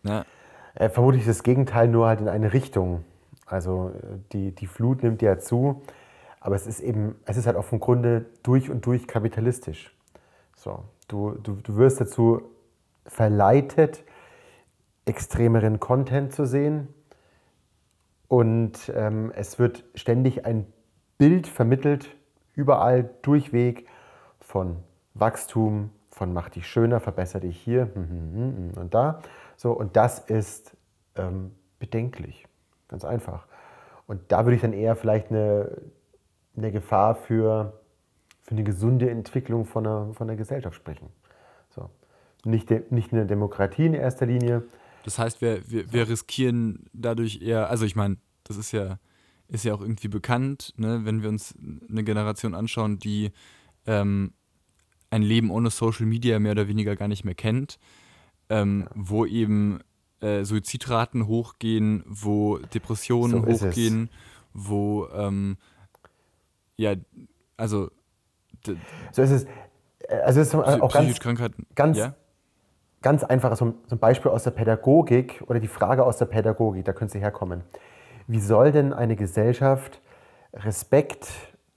Ne? 0.02 0.24
Äh, 0.74 0.88
vermutlich 0.88 1.24
das 1.24 1.42
Gegenteil, 1.42 1.88
nur 1.88 2.06
halt 2.06 2.20
in 2.20 2.28
eine 2.28 2.52
Richtung. 2.52 3.04
Also 3.46 3.90
äh, 3.90 4.18
die, 4.32 4.54
die 4.54 4.66
Flut 4.66 5.02
nimmt 5.02 5.22
ja 5.22 5.38
zu, 5.38 5.82
aber 6.40 6.56
es 6.56 6.66
ist 6.66 6.80
eben, 6.80 7.16
es 7.26 7.36
ist 7.36 7.46
halt 7.46 7.56
auf 7.56 7.70
dem 7.70 7.80
Grunde 7.80 8.26
durch 8.42 8.70
und 8.70 8.86
durch 8.86 9.06
kapitalistisch. 9.06 9.94
So, 10.56 10.84
du, 11.08 11.32
du, 11.42 11.56
du 11.56 11.76
wirst 11.76 12.00
dazu 12.00 12.42
verleitet, 13.06 14.04
extremeren 15.04 15.80
Content 15.80 16.32
zu 16.32 16.46
sehen, 16.46 16.88
und 18.30 18.92
ähm, 18.94 19.32
es 19.34 19.58
wird 19.58 19.82
ständig 19.96 20.46
ein 20.46 20.64
Bild 21.18 21.48
vermittelt, 21.48 22.14
überall 22.54 23.10
durchweg 23.22 23.88
von 24.40 24.76
Wachstum, 25.14 25.90
von 26.20 26.34
mach 26.34 26.50
dich 26.50 26.66
schöner, 26.66 27.00
verbessere 27.00 27.40
dich 27.40 27.58
hier 27.58 27.88
hm, 27.94 28.10
hm, 28.10 28.34
hm, 28.34 28.70
und 28.78 28.92
da. 28.92 29.22
So, 29.56 29.72
und 29.72 29.96
das 29.96 30.18
ist 30.18 30.76
ähm, 31.16 31.52
bedenklich, 31.78 32.46
ganz 32.88 33.06
einfach. 33.06 33.46
Und 34.06 34.20
da 34.28 34.44
würde 34.44 34.56
ich 34.56 34.60
dann 34.60 34.74
eher 34.74 34.96
vielleicht 34.96 35.30
eine, 35.30 35.78
eine 36.58 36.72
Gefahr 36.72 37.14
für, 37.14 37.80
für 38.42 38.50
eine 38.50 38.64
gesunde 38.64 39.08
Entwicklung 39.08 39.64
von 39.64 39.86
einer, 39.86 40.12
von 40.12 40.28
einer 40.28 40.36
Gesellschaft 40.36 40.76
sprechen. 40.76 41.08
So. 41.70 41.88
Nicht, 42.44 42.68
de, 42.68 42.82
nicht 42.90 43.14
eine 43.14 43.24
Demokratie 43.24 43.86
in 43.86 43.94
erster 43.94 44.26
Linie, 44.26 44.64
das 45.04 45.18
heißt, 45.18 45.40
wir, 45.40 45.62
wir, 45.70 45.90
wir 45.90 46.06
riskieren 46.06 46.84
dadurch 46.92 47.40
eher, 47.40 47.70
also 47.70 47.86
ich 47.86 47.96
meine, 47.96 48.18
das 48.44 48.58
ist 48.58 48.72
ja, 48.72 48.98
ist 49.48 49.64
ja 49.64 49.72
auch 49.72 49.80
irgendwie 49.80 50.08
bekannt, 50.08 50.74
ne, 50.76 51.00
wenn 51.04 51.22
wir 51.22 51.30
uns 51.30 51.54
eine 51.88 52.04
Generation 52.04 52.54
anschauen, 52.54 52.98
die 52.98 53.32
ähm, 53.86 54.34
ein 55.10 55.22
Leben 55.22 55.50
ohne 55.50 55.70
Social 55.70 56.06
Media 56.06 56.38
mehr 56.38 56.52
oder 56.52 56.68
weniger 56.68 56.96
gar 56.96 57.08
nicht 57.08 57.24
mehr 57.24 57.34
kennt, 57.34 57.78
ähm, 58.48 58.88
wo 58.94 59.26
eben 59.26 59.80
äh, 60.20 60.44
Suizidraten 60.44 61.26
hochgehen, 61.26 62.04
wo 62.06 62.58
Depressionen 62.58 63.42
so 63.42 63.66
hochgehen, 63.66 64.10
wo 64.52 65.08
ähm, 65.08 65.56
ja, 66.76 66.94
also 67.56 67.90
so 69.12 69.22
ist 69.22 69.30
es. 69.30 69.46
Also 70.24 70.40
es 70.40 70.48
ist 70.48 70.54
auch 70.54 70.92
ganz, 70.92 71.20
ganz, 71.74 71.96
ja? 71.96 72.14
ganz 73.00 73.22
einfach 73.22 73.56
so 73.56 73.74
ein 73.90 73.98
Beispiel 73.98 74.30
aus 74.30 74.42
der 74.42 74.50
Pädagogik 74.50 75.42
oder 75.46 75.60
die 75.60 75.68
Frage 75.68 76.04
aus 76.04 76.16
der 76.16 76.26
Pädagogik, 76.26 76.84
da 76.84 76.92
können 76.92 77.10
Sie 77.10 77.20
herkommen. 77.20 77.62
Wie 78.26 78.40
soll 78.40 78.72
denn 78.72 78.92
eine 78.92 79.14
Gesellschaft 79.14 80.00
Respekt 80.52 81.28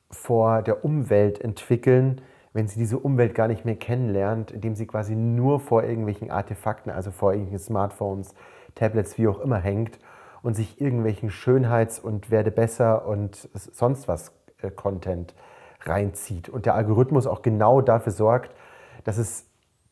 vor 0.10 0.62
der 0.62 0.84
Umwelt 0.84 1.40
entwickeln, 1.42 2.22
wenn 2.54 2.68
sie 2.68 2.80
diese 2.80 3.00
Umwelt 3.00 3.34
gar 3.34 3.48
nicht 3.48 3.66
mehr 3.66 3.76
kennenlernt, 3.76 4.52
indem 4.52 4.76
sie 4.76 4.86
quasi 4.86 5.16
nur 5.16 5.60
vor 5.60 5.84
irgendwelchen 5.84 6.30
Artefakten, 6.30 6.92
also 6.92 7.12
vor 7.12 7.34
irgendwelchen 7.34 7.66
Smartphones, 7.66 8.36
Tablets, 8.76 9.18
wie 9.18 9.28
auch 9.28 9.40
immer 9.40 9.58
hängt 9.58 10.00
und 10.44 10.54
sich 10.54 10.80
irgendwelchen 10.80 11.30
Schönheits- 11.30 12.00
und 12.00 12.30
werde 12.30 12.52
besser 12.52 13.08
und 13.08 13.50
sonst 13.54 14.08
was 14.08 14.32
äh, 14.62 14.70
Content 14.70 15.34
reinzieht. 15.82 16.50
Und 16.50 16.66
der 16.66 16.76
Algorithmus 16.76 17.28
auch 17.28 17.42
genau 17.42 17.82
dafür 17.82 18.12
sorgt, 18.12 18.56
dass 19.04 19.18
es 19.18 19.48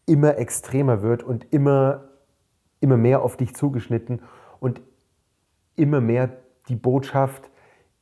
immer 0.05 0.38
extremer 0.38 1.01
wird 1.01 1.24
und 1.24 1.51
immer, 1.51 2.09
immer 2.80 2.97
mehr 2.97 3.24
auf 3.24 3.38
dich 3.38 3.55
zugeschnitten 3.55 4.22
und 4.59 4.82
immer 5.76 6.01
mehr 6.01 6.30
die 6.68 6.76
Botschaft, 6.76 7.49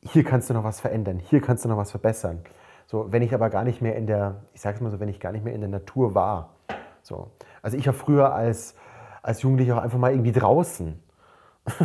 hier 0.02 0.24
kannst 0.24 0.50
du 0.50 0.54
noch 0.54 0.64
was 0.64 0.80
verändern, 0.80 1.18
hier 1.18 1.40
kannst 1.40 1.64
du 1.64 1.68
noch 1.68 1.76
was 1.76 1.90
verbessern. 1.90 2.42
So, 2.90 3.06
wenn 3.12 3.22
ich 3.22 3.32
aber 3.32 3.50
gar 3.50 3.62
nicht 3.62 3.80
mehr 3.80 3.94
in 3.94 4.08
der, 4.08 4.42
ich 4.52 4.60
sage 4.60 4.74
es 4.74 4.80
mal 4.80 4.90
so, 4.90 4.98
wenn 4.98 5.08
ich 5.08 5.20
gar 5.20 5.30
nicht 5.30 5.44
mehr 5.44 5.54
in 5.54 5.60
der 5.60 5.70
Natur 5.70 6.16
war. 6.16 6.56
So. 7.02 7.30
Also 7.62 7.76
ich 7.76 7.86
war 7.86 7.94
früher 7.94 8.34
als, 8.34 8.74
als 9.22 9.42
Jugendlicher 9.42 9.78
auch 9.78 9.82
einfach 9.82 9.96
mal 9.96 10.10
irgendwie 10.10 10.32
draußen. 10.32 10.98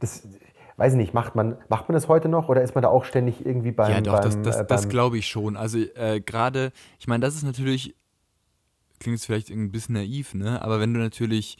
das, 0.00 0.28
weiß 0.76 0.92
ich 0.92 0.98
nicht, 0.98 1.14
macht 1.14 1.34
man, 1.34 1.56
macht 1.70 1.88
man 1.88 1.94
das 1.94 2.08
heute 2.08 2.28
noch 2.28 2.50
oder 2.50 2.60
ist 2.60 2.74
man 2.74 2.82
da 2.82 2.88
auch 2.88 3.06
ständig 3.06 3.46
irgendwie 3.46 3.72
beim. 3.72 3.90
Ja, 3.90 4.00
doch, 4.02 4.20
beim, 4.20 4.22
das, 4.22 4.42
das, 4.42 4.56
äh, 4.56 4.66
das 4.66 4.90
glaube 4.90 5.16
ich 5.16 5.26
schon. 5.26 5.56
Also 5.56 5.78
äh, 5.78 6.20
gerade, 6.20 6.72
ich 6.98 7.06
meine, 7.06 7.24
das 7.24 7.34
ist 7.34 7.44
natürlich, 7.44 7.96
klingt 9.00 9.16
jetzt 9.16 9.24
vielleicht 9.24 9.48
ein 9.48 9.72
bisschen 9.72 9.94
naiv, 9.94 10.34
ne? 10.34 10.60
Aber 10.60 10.78
wenn 10.78 10.92
du 10.92 11.00
natürlich, 11.00 11.56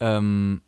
ähm, 0.00 0.62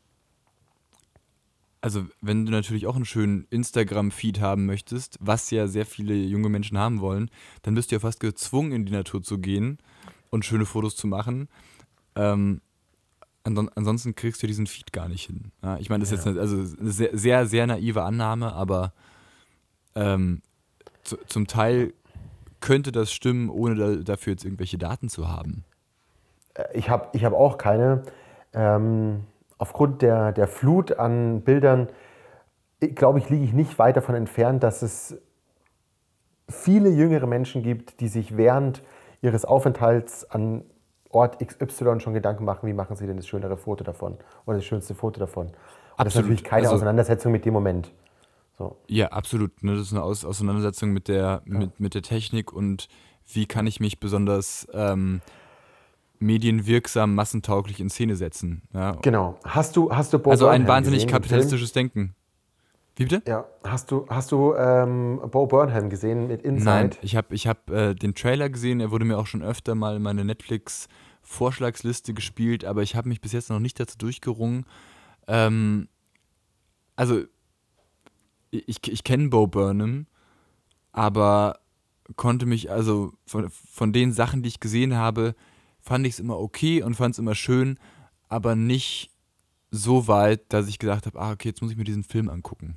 also 1.82 2.06
wenn 2.20 2.46
du 2.46 2.52
natürlich 2.52 2.86
auch 2.86 2.94
einen 2.94 3.04
schönen 3.04 3.46
Instagram-Feed 3.50 4.40
haben 4.40 4.66
möchtest, 4.66 5.18
was 5.20 5.50
ja 5.50 5.66
sehr 5.66 5.84
viele 5.84 6.14
junge 6.14 6.48
Menschen 6.48 6.78
haben 6.78 7.00
wollen, 7.00 7.28
dann 7.62 7.74
bist 7.74 7.90
du 7.90 7.96
ja 7.96 8.00
fast 8.00 8.20
gezwungen, 8.20 8.72
in 8.72 8.86
die 8.86 8.92
Natur 8.92 9.22
zu 9.22 9.38
gehen 9.38 9.78
und 10.30 10.44
schöne 10.44 10.64
Fotos 10.64 10.94
zu 10.96 11.08
machen. 11.08 11.48
Ähm, 12.14 12.60
anson 13.44 13.68
ansonsten 13.74 14.14
kriegst 14.14 14.42
du 14.42 14.46
diesen 14.46 14.68
Feed 14.68 14.92
gar 14.92 15.08
nicht 15.08 15.26
hin. 15.26 15.50
Ja, 15.62 15.76
ich 15.78 15.90
meine, 15.90 16.02
das 16.04 16.12
ist 16.12 16.24
Ja. 16.24 16.30
jetzt 16.30 16.38
eine, 16.38 16.40
also 16.40 16.56
eine 16.80 16.90
sehr, 16.92 17.10
sehr, 17.18 17.46
sehr 17.46 17.66
naive 17.66 18.02
Annahme, 18.02 18.52
aber 18.52 18.92
ähm, 19.96 20.40
zu, 21.02 21.16
zum 21.26 21.48
Teil 21.48 21.94
könnte 22.60 22.92
das 22.92 23.12
stimmen, 23.12 23.50
ohne 23.50 23.74
da, 23.74 23.96
dafür 23.96 24.34
jetzt 24.34 24.44
irgendwelche 24.44 24.78
Daten 24.78 25.08
zu 25.08 25.28
haben. 25.28 25.64
Ich 26.74 26.88
habe 26.88 27.08
ich 27.12 27.24
hab 27.24 27.32
auch 27.32 27.58
keine. 27.58 28.04
Ähm, 28.52 29.24
aufgrund 29.62 30.02
der, 30.02 30.32
der 30.32 30.48
Flut 30.48 30.98
an 30.98 31.42
Bildern, 31.42 31.86
glaube 32.80 33.20
ich, 33.20 33.30
liege 33.30 33.44
ich 33.44 33.52
nicht 33.52 33.78
weit 33.78 33.96
davon 33.96 34.16
entfernt, 34.16 34.64
dass 34.64 34.82
es 34.82 35.16
viele 36.48 36.90
jüngere 36.90 37.28
Menschen 37.28 37.62
gibt, 37.62 38.00
die 38.00 38.08
sich 38.08 38.36
während 38.36 38.82
ihres 39.20 39.44
Aufenthalts 39.44 40.28
an 40.28 40.64
Ort 41.10 41.38
XY 41.38 42.00
schon 42.00 42.12
Gedanken 42.12 42.44
machen, 42.44 42.66
wie 42.68 42.72
machen 42.72 42.96
sie 42.96 43.06
denn 43.06 43.16
das 43.16 43.28
schönere 43.28 43.56
Foto 43.56 43.84
davon 43.84 44.16
oder 44.46 44.56
das 44.56 44.64
schönste 44.64 44.96
Foto 44.96 45.20
davon. 45.20 45.46
Und 45.46 45.54
das 45.98 46.08
ist 46.08 46.16
natürlich 46.16 46.42
keine 46.42 46.62
Also- 46.62 46.74
Auseinandersetzung 46.74 47.30
mit 47.30 47.44
dem 47.44 47.52
Moment. 47.54 47.92
So. 48.58 48.76
Ja, 48.88 49.08
absolut. 49.12 49.62
Ne? 49.62 49.76
Das 49.76 49.82
ist 49.82 49.92
eine 49.92 50.02
Aus 50.02 50.24
Auseinandersetzung 50.24 50.90
mit 50.90 51.06
der, 51.06 51.40
mit, 51.44 51.78
mit 51.78 51.94
der 51.94 52.02
Technik 52.02 52.52
und 52.52 52.88
wie 53.32 53.46
kann 53.46 53.68
ich 53.68 53.78
mich 53.78 54.00
besonders 54.00 54.66
ähm, 54.74 55.20
medienwirksam, 56.22 57.14
massentauglich 57.14 57.80
in 57.80 57.90
Szene 57.90 58.16
setzen. 58.16 58.62
Ja? 58.72 58.92
Genau. 59.02 59.38
Hast 59.44 59.76
du, 59.76 59.90
hast 59.90 60.12
du 60.12 60.18
Bo 60.18 60.30
Also 60.30 60.46
ein 60.46 60.62
Burnham 60.62 60.68
wahnsinnig 60.68 61.00
gesehen, 61.00 61.08
den 61.08 61.10
Film? 61.10 61.22
kapitalistisches 61.22 61.72
Denken. 61.72 62.14
Wie 62.96 63.04
bitte? 63.04 63.22
Ja, 63.26 63.46
hast 63.64 63.90
du, 63.90 64.06
hast 64.08 64.32
du 64.32 64.54
ähm, 64.54 65.20
Bo 65.30 65.46
Burnham 65.46 65.88
gesehen 65.88 66.28
mit 66.28 66.42
Inside? 66.42 66.64
Nein, 66.64 66.90
ich 67.00 67.16
habe 67.16 67.34
ich 67.34 67.46
hab, 67.46 67.70
äh, 67.70 67.94
den 67.94 68.14
Trailer 68.14 68.50
gesehen, 68.50 68.80
er 68.80 68.90
wurde 68.90 69.04
mir 69.04 69.18
auch 69.18 69.26
schon 69.26 69.42
öfter 69.42 69.74
mal 69.74 69.96
in 69.96 70.02
meine 70.02 70.24
Netflix-Vorschlagsliste 70.24 72.12
gespielt, 72.12 72.64
aber 72.64 72.82
ich 72.82 72.94
habe 72.94 73.08
mich 73.08 73.20
bis 73.20 73.32
jetzt 73.32 73.48
noch 73.50 73.60
nicht 73.60 73.80
dazu 73.80 73.96
durchgerungen. 73.96 74.66
Ähm, 75.26 75.88
also, 76.96 77.22
ich, 78.50 78.86
ich 78.86 79.04
kenne 79.04 79.28
Bo 79.28 79.46
Burnham, 79.46 80.06
aber 80.92 81.60
konnte 82.16 82.44
mich, 82.44 82.70
also 82.70 83.14
von, 83.24 83.48
von 83.50 83.94
den 83.94 84.12
Sachen, 84.12 84.42
die 84.42 84.48
ich 84.48 84.60
gesehen 84.60 84.94
habe, 84.96 85.34
fand 85.82 86.06
ich 86.06 86.14
es 86.14 86.20
immer 86.20 86.38
okay 86.38 86.82
und 86.82 86.94
fand 86.94 87.14
es 87.14 87.18
immer 87.18 87.34
schön, 87.34 87.78
aber 88.28 88.54
nicht 88.56 89.10
so 89.70 90.08
weit, 90.08 90.40
dass 90.52 90.68
ich 90.68 90.78
gedacht 90.78 91.06
habe, 91.06 91.18
ah, 91.20 91.32
okay, 91.32 91.48
jetzt 91.48 91.60
muss 91.62 91.70
ich 91.70 91.76
mir 91.76 91.84
diesen 91.84 92.04
Film 92.04 92.28
angucken. 92.30 92.76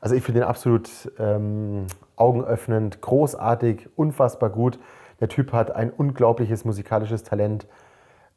Also 0.00 0.14
ich 0.16 0.22
finde 0.24 0.40
den 0.40 0.48
absolut 0.48 0.90
ähm, 1.18 1.86
augenöffnend, 2.16 3.00
großartig, 3.00 3.88
unfassbar 3.94 4.50
gut. 4.50 4.78
Der 5.20 5.28
Typ 5.28 5.52
hat 5.52 5.70
ein 5.70 5.90
unglaubliches 5.90 6.64
musikalisches 6.64 7.22
Talent. 7.22 7.68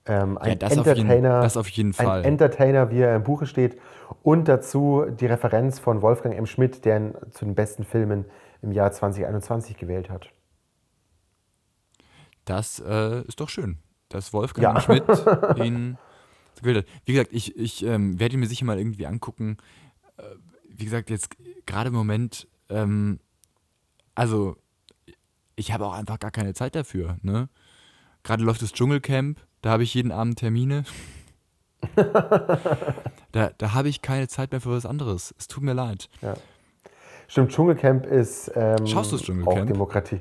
Ähm, 0.05 0.37
ein 0.37 0.49
Ja, 0.49 0.55
das 0.55 0.77
auf 0.77 0.85
jeden- 0.85 0.99
Entertainer, 1.09 1.41
das 1.41 1.57
auf 1.57 1.67
jeden 1.69 1.93
Fall. 1.93 2.19
Ein 2.19 2.25
Entertainer, 2.25 2.91
wie 2.91 2.99
er 2.99 3.15
im 3.15 3.23
Buche 3.23 3.47
steht. 3.47 3.79
Und 4.21 4.47
dazu 4.47 5.05
die 5.09 5.25
Referenz 5.25 5.79
von 5.79 6.03
Wolfgang 6.03 6.35
M. 6.37 6.45
Schmidt, 6.45 6.85
der 6.85 6.97
ihn 6.97 7.13
zu 7.31 7.45
den 7.45 7.55
besten 7.55 7.83
Filmen 7.83 8.25
im 8.61 8.71
Jahr 8.71 8.91
2021 8.91 9.77
gewählt 9.77 10.11
hat. 10.11 10.29
Das 12.45 12.79
äh, 12.79 13.21
ist 13.23 13.39
doch 13.39 13.49
schön, 13.49 13.77
dass 14.09 14.31
Wolfgang 14.33 14.75
Ja. 14.75 14.81
Schmidt 14.81 15.03
ihn 15.57 15.97
gewählt 16.61 16.77
hat. 16.77 16.85
Wie 17.05 17.13
gesagt, 17.13 17.33
ich, 17.33 17.57
ich 17.57 17.83
ähm, 17.83 18.19
werde 18.19 18.35
ihn 18.35 18.39
mir 18.39 18.47
sicher 18.47 18.65
mal 18.65 18.77
irgendwie 18.77 19.05
angucken. 19.05 19.57
Äh, 20.17 20.23
wie 20.69 20.85
gesagt, 20.85 21.09
jetzt 21.09 21.35
gerade 21.65 21.89
im 21.89 21.95
Moment, 21.95 22.47
ähm, 22.69 23.19
also 24.13 24.55
ich 25.55 25.71
habe 25.73 25.85
auch 25.85 25.93
einfach 25.93 26.19
gar 26.19 26.31
keine 26.31 26.53
Zeit 26.53 26.75
dafür. 26.75 27.17
Ne? 27.21 27.49
Gerade 28.23 28.43
läuft 28.43 28.61
das 28.61 28.73
Dschungelcamp, 28.73 29.39
da 29.61 29.71
habe 29.71 29.83
ich 29.83 29.93
jeden 29.93 30.11
Abend 30.11 30.37
Termine. 30.39 30.83
da 33.31 33.51
da 33.57 33.73
habe 33.73 33.89
ich 33.89 34.01
keine 34.01 34.27
Zeit 34.27 34.51
mehr 34.51 34.61
für 34.61 34.71
was 34.71 34.85
anderes. 34.85 35.35
Es 35.37 35.47
tut 35.47 35.63
mir 35.63 35.73
leid. 35.73 36.09
Stimmt, 37.27 37.51
Dschungelcamp 37.51 38.05
ist 38.05 38.51
ähm, 38.55 38.85
Schaust 38.87 39.11
du 39.11 39.15
das 39.17 39.23
auch 39.23 39.25
Dschungelcamp? 39.27 39.67
Demokratie. 39.67 40.19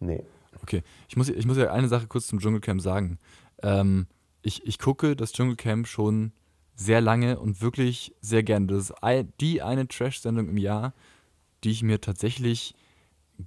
Nee. 0.00 0.24
Okay, 0.64 0.82
ich 1.10 1.16
muss, 1.18 1.28
ich 1.28 1.44
muss 1.44 1.58
ja 1.58 1.70
eine 1.70 1.88
Sache 1.88 2.06
kurz 2.06 2.26
zum 2.26 2.40
Dschungelcamp 2.40 2.80
sagen. 2.80 3.18
Ähm, 3.62 4.06
ich, 4.40 4.66
ich 4.66 4.78
gucke 4.78 5.14
das 5.14 5.32
Dschungelcamp 5.32 5.86
schon 5.86 6.32
sehr 6.74 7.02
lange 7.02 7.38
und 7.38 7.60
wirklich 7.60 8.14
sehr 8.22 8.42
gerne. 8.42 8.68
Das 8.68 8.88
ist 8.88 8.94
die 9.42 9.60
eine 9.60 9.86
Trash-Sendung 9.86 10.48
im 10.48 10.56
Jahr, 10.56 10.94
die 11.64 11.70
ich 11.70 11.82
mir 11.82 12.00
tatsächlich 12.00 12.74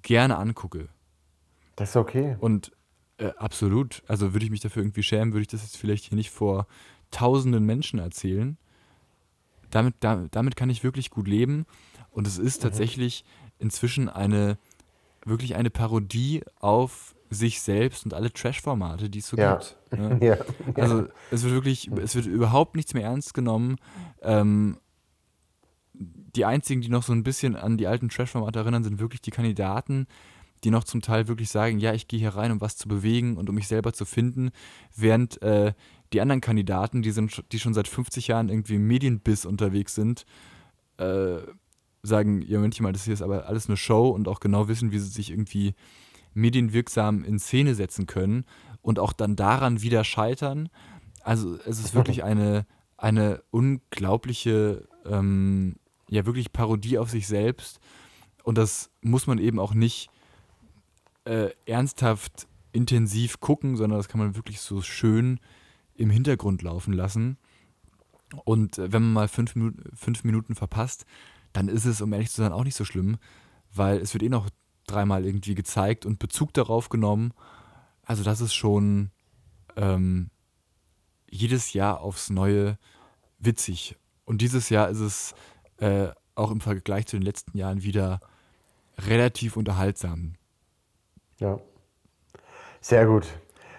gerne 0.03 0.37
angucke. 0.37 0.89
Das 1.75 1.89
ist 1.89 1.95
okay. 1.95 2.37
Und 2.39 2.71
äh, 3.17 3.31
absolut, 3.37 4.03
also 4.05 4.33
würde 4.33 4.45
ich 4.45 4.51
mich 4.51 4.61
dafür 4.61 4.83
irgendwie 4.83 5.01
schämen, 5.01 5.33
würde 5.33 5.41
ich 5.41 5.47
das 5.47 5.63
jetzt 5.63 5.77
vielleicht 5.77 6.05
hier 6.05 6.17
nicht 6.17 6.29
vor 6.29 6.67
tausenden 7.09 7.65
Menschen 7.65 7.97
erzählen. 7.97 8.57
Damit, 9.71 9.95
da, 10.01 10.27
damit 10.29 10.55
kann 10.55 10.69
ich 10.69 10.83
wirklich 10.83 11.09
gut 11.09 11.27
leben. 11.27 11.65
Und 12.11 12.27
es 12.27 12.37
ist 12.37 12.61
tatsächlich 12.61 13.25
inzwischen 13.57 14.07
eine, 14.07 14.59
wirklich 15.27 15.55
eine 15.55 15.69
Parodie 15.69 16.43
auf 16.59 17.15
sich 17.29 17.61
selbst 17.61 18.05
und 18.05 18.13
alle 18.13 18.31
Trash-Formate, 18.31 19.09
die 19.09 19.19
es 19.19 19.27
so 19.27 19.37
Ja. 19.37 19.55
gibt. 19.55 19.77
Ne? 19.91 20.19
Ja. 20.21 20.37
Also 20.81 21.07
es 21.31 21.43
wird 21.43 21.53
wirklich, 21.53 21.89
es 22.01 22.15
wird 22.15 22.25
überhaupt 22.25 22.75
nichts 22.75 22.93
mehr 22.93 23.03
ernst 23.03 23.33
genommen. 23.33 23.77
Ähm, 24.21 24.77
die 25.93 26.45
einzigen, 26.45 26.81
die 26.81 26.89
noch 26.89 27.03
so 27.03 27.13
ein 27.13 27.23
bisschen 27.23 27.55
an 27.55 27.77
die 27.77 27.87
alten 27.87 28.09
Trash-Formate 28.09 28.59
erinnern, 28.59 28.83
sind 28.83 28.99
wirklich 28.99 29.21
die 29.21 29.31
Kandidaten, 29.31 30.07
die 30.63 30.69
noch 30.71 30.83
zum 30.83 31.01
Teil 31.01 31.27
wirklich 31.27 31.49
sagen, 31.49 31.79
ja, 31.79 31.93
ich 31.93 32.07
gehe 32.07 32.19
hier 32.19 32.35
rein, 32.35 32.51
um 32.51 32.61
was 32.61 32.77
zu 32.77 32.87
bewegen 32.87 33.37
und 33.37 33.49
um 33.49 33.55
mich 33.55 33.67
selber 33.67 33.93
zu 33.93 34.05
finden, 34.05 34.51
während 34.95 35.41
äh, 35.41 35.73
die 36.13 36.21
anderen 36.21 36.41
Kandidaten, 36.41 37.01
die, 37.01 37.11
sind, 37.11 37.43
die 37.51 37.59
schon 37.59 37.73
seit 37.73 37.87
50 37.87 38.27
Jahren 38.27 38.49
irgendwie 38.49 38.75
im 38.75 38.87
Medienbiss 38.87 39.45
unterwegs 39.45 39.93
sind, 39.95 40.25
äh, 40.97 41.37
sagen, 42.03 42.41
ja, 42.41 42.57
Moment 42.57 42.79
mal, 42.81 42.93
das 42.93 43.05
hier 43.05 43.13
ist 43.13 43.21
aber 43.21 43.47
alles 43.47 43.67
eine 43.67 43.77
Show 43.77 44.09
und 44.09 44.27
auch 44.27 44.39
genau 44.39 44.67
wissen, 44.67 44.91
wie 44.91 44.99
sie 44.99 45.09
sich 45.09 45.31
irgendwie 45.31 45.73
medienwirksam 46.33 47.23
in 47.23 47.39
Szene 47.39 47.75
setzen 47.75 48.05
können 48.05 48.45
und 48.81 48.99
auch 48.99 49.13
dann 49.13 49.35
daran 49.35 49.81
wieder 49.81 50.03
scheitern. 50.03 50.69
Also 51.23 51.55
es 51.65 51.79
ist 51.79 51.95
wirklich 51.95 52.23
eine, 52.23 52.65
eine 52.97 53.43
unglaubliche, 53.51 54.87
ähm, 55.05 55.75
ja 56.09 56.25
wirklich 56.25 56.53
Parodie 56.53 56.97
auf 56.97 57.09
sich 57.09 57.27
selbst 57.27 57.79
und 58.43 58.57
das 58.57 58.91
muss 59.01 59.27
man 59.27 59.39
eben 59.39 59.59
auch 59.59 59.73
nicht 59.73 60.09
äh, 61.25 61.49
ernsthaft 61.65 62.47
intensiv 62.71 63.39
gucken, 63.39 63.75
sondern 63.75 63.99
das 63.99 64.07
kann 64.07 64.19
man 64.19 64.35
wirklich 64.35 64.61
so 64.61 64.81
schön 64.81 65.39
im 65.95 66.09
Hintergrund 66.09 66.61
laufen 66.61 66.93
lassen. 66.93 67.37
Und 68.45 68.77
äh, 68.77 68.93
wenn 68.93 69.03
man 69.03 69.13
mal 69.13 69.27
fünf, 69.27 69.53
fünf 69.93 70.23
Minuten 70.23 70.55
verpasst, 70.55 71.05
dann 71.53 71.67
ist 71.67 71.85
es, 71.85 72.01
um 72.01 72.13
ehrlich 72.13 72.29
zu 72.31 72.41
sein, 72.41 72.51
auch 72.51 72.63
nicht 72.63 72.75
so 72.75 72.85
schlimm, 72.85 73.17
weil 73.73 73.97
es 73.97 74.13
wird 74.13 74.23
eh 74.23 74.29
noch 74.29 74.49
dreimal 74.85 75.25
irgendwie 75.25 75.55
gezeigt 75.55 76.05
und 76.05 76.19
Bezug 76.19 76.53
darauf 76.53 76.89
genommen. 76.89 77.33
Also 78.03 78.23
das 78.23 78.41
ist 78.41 78.53
schon 78.53 79.11
ähm, 79.75 80.29
jedes 81.29 81.73
Jahr 81.73 82.01
aufs 82.01 82.29
Neue 82.29 82.77
witzig. 83.39 83.97
Und 84.25 84.41
dieses 84.41 84.69
Jahr 84.69 84.89
ist 84.89 84.99
es 84.99 85.35
äh, 85.77 86.09
auch 86.35 86.51
im 86.51 86.61
Vergleich 86.61 87.07
zu 87.07 87.17
den 87.17 87.23
letzten 87.23 87.57
Jahren 87.57 87.83
wieder 87.83 88.19
relativ 88.97 89.57
unterhaltsam. 89.57 90.33
Ja. 91.39 91.59
Sehr 92.81 93.05
gut. 93.05 93.27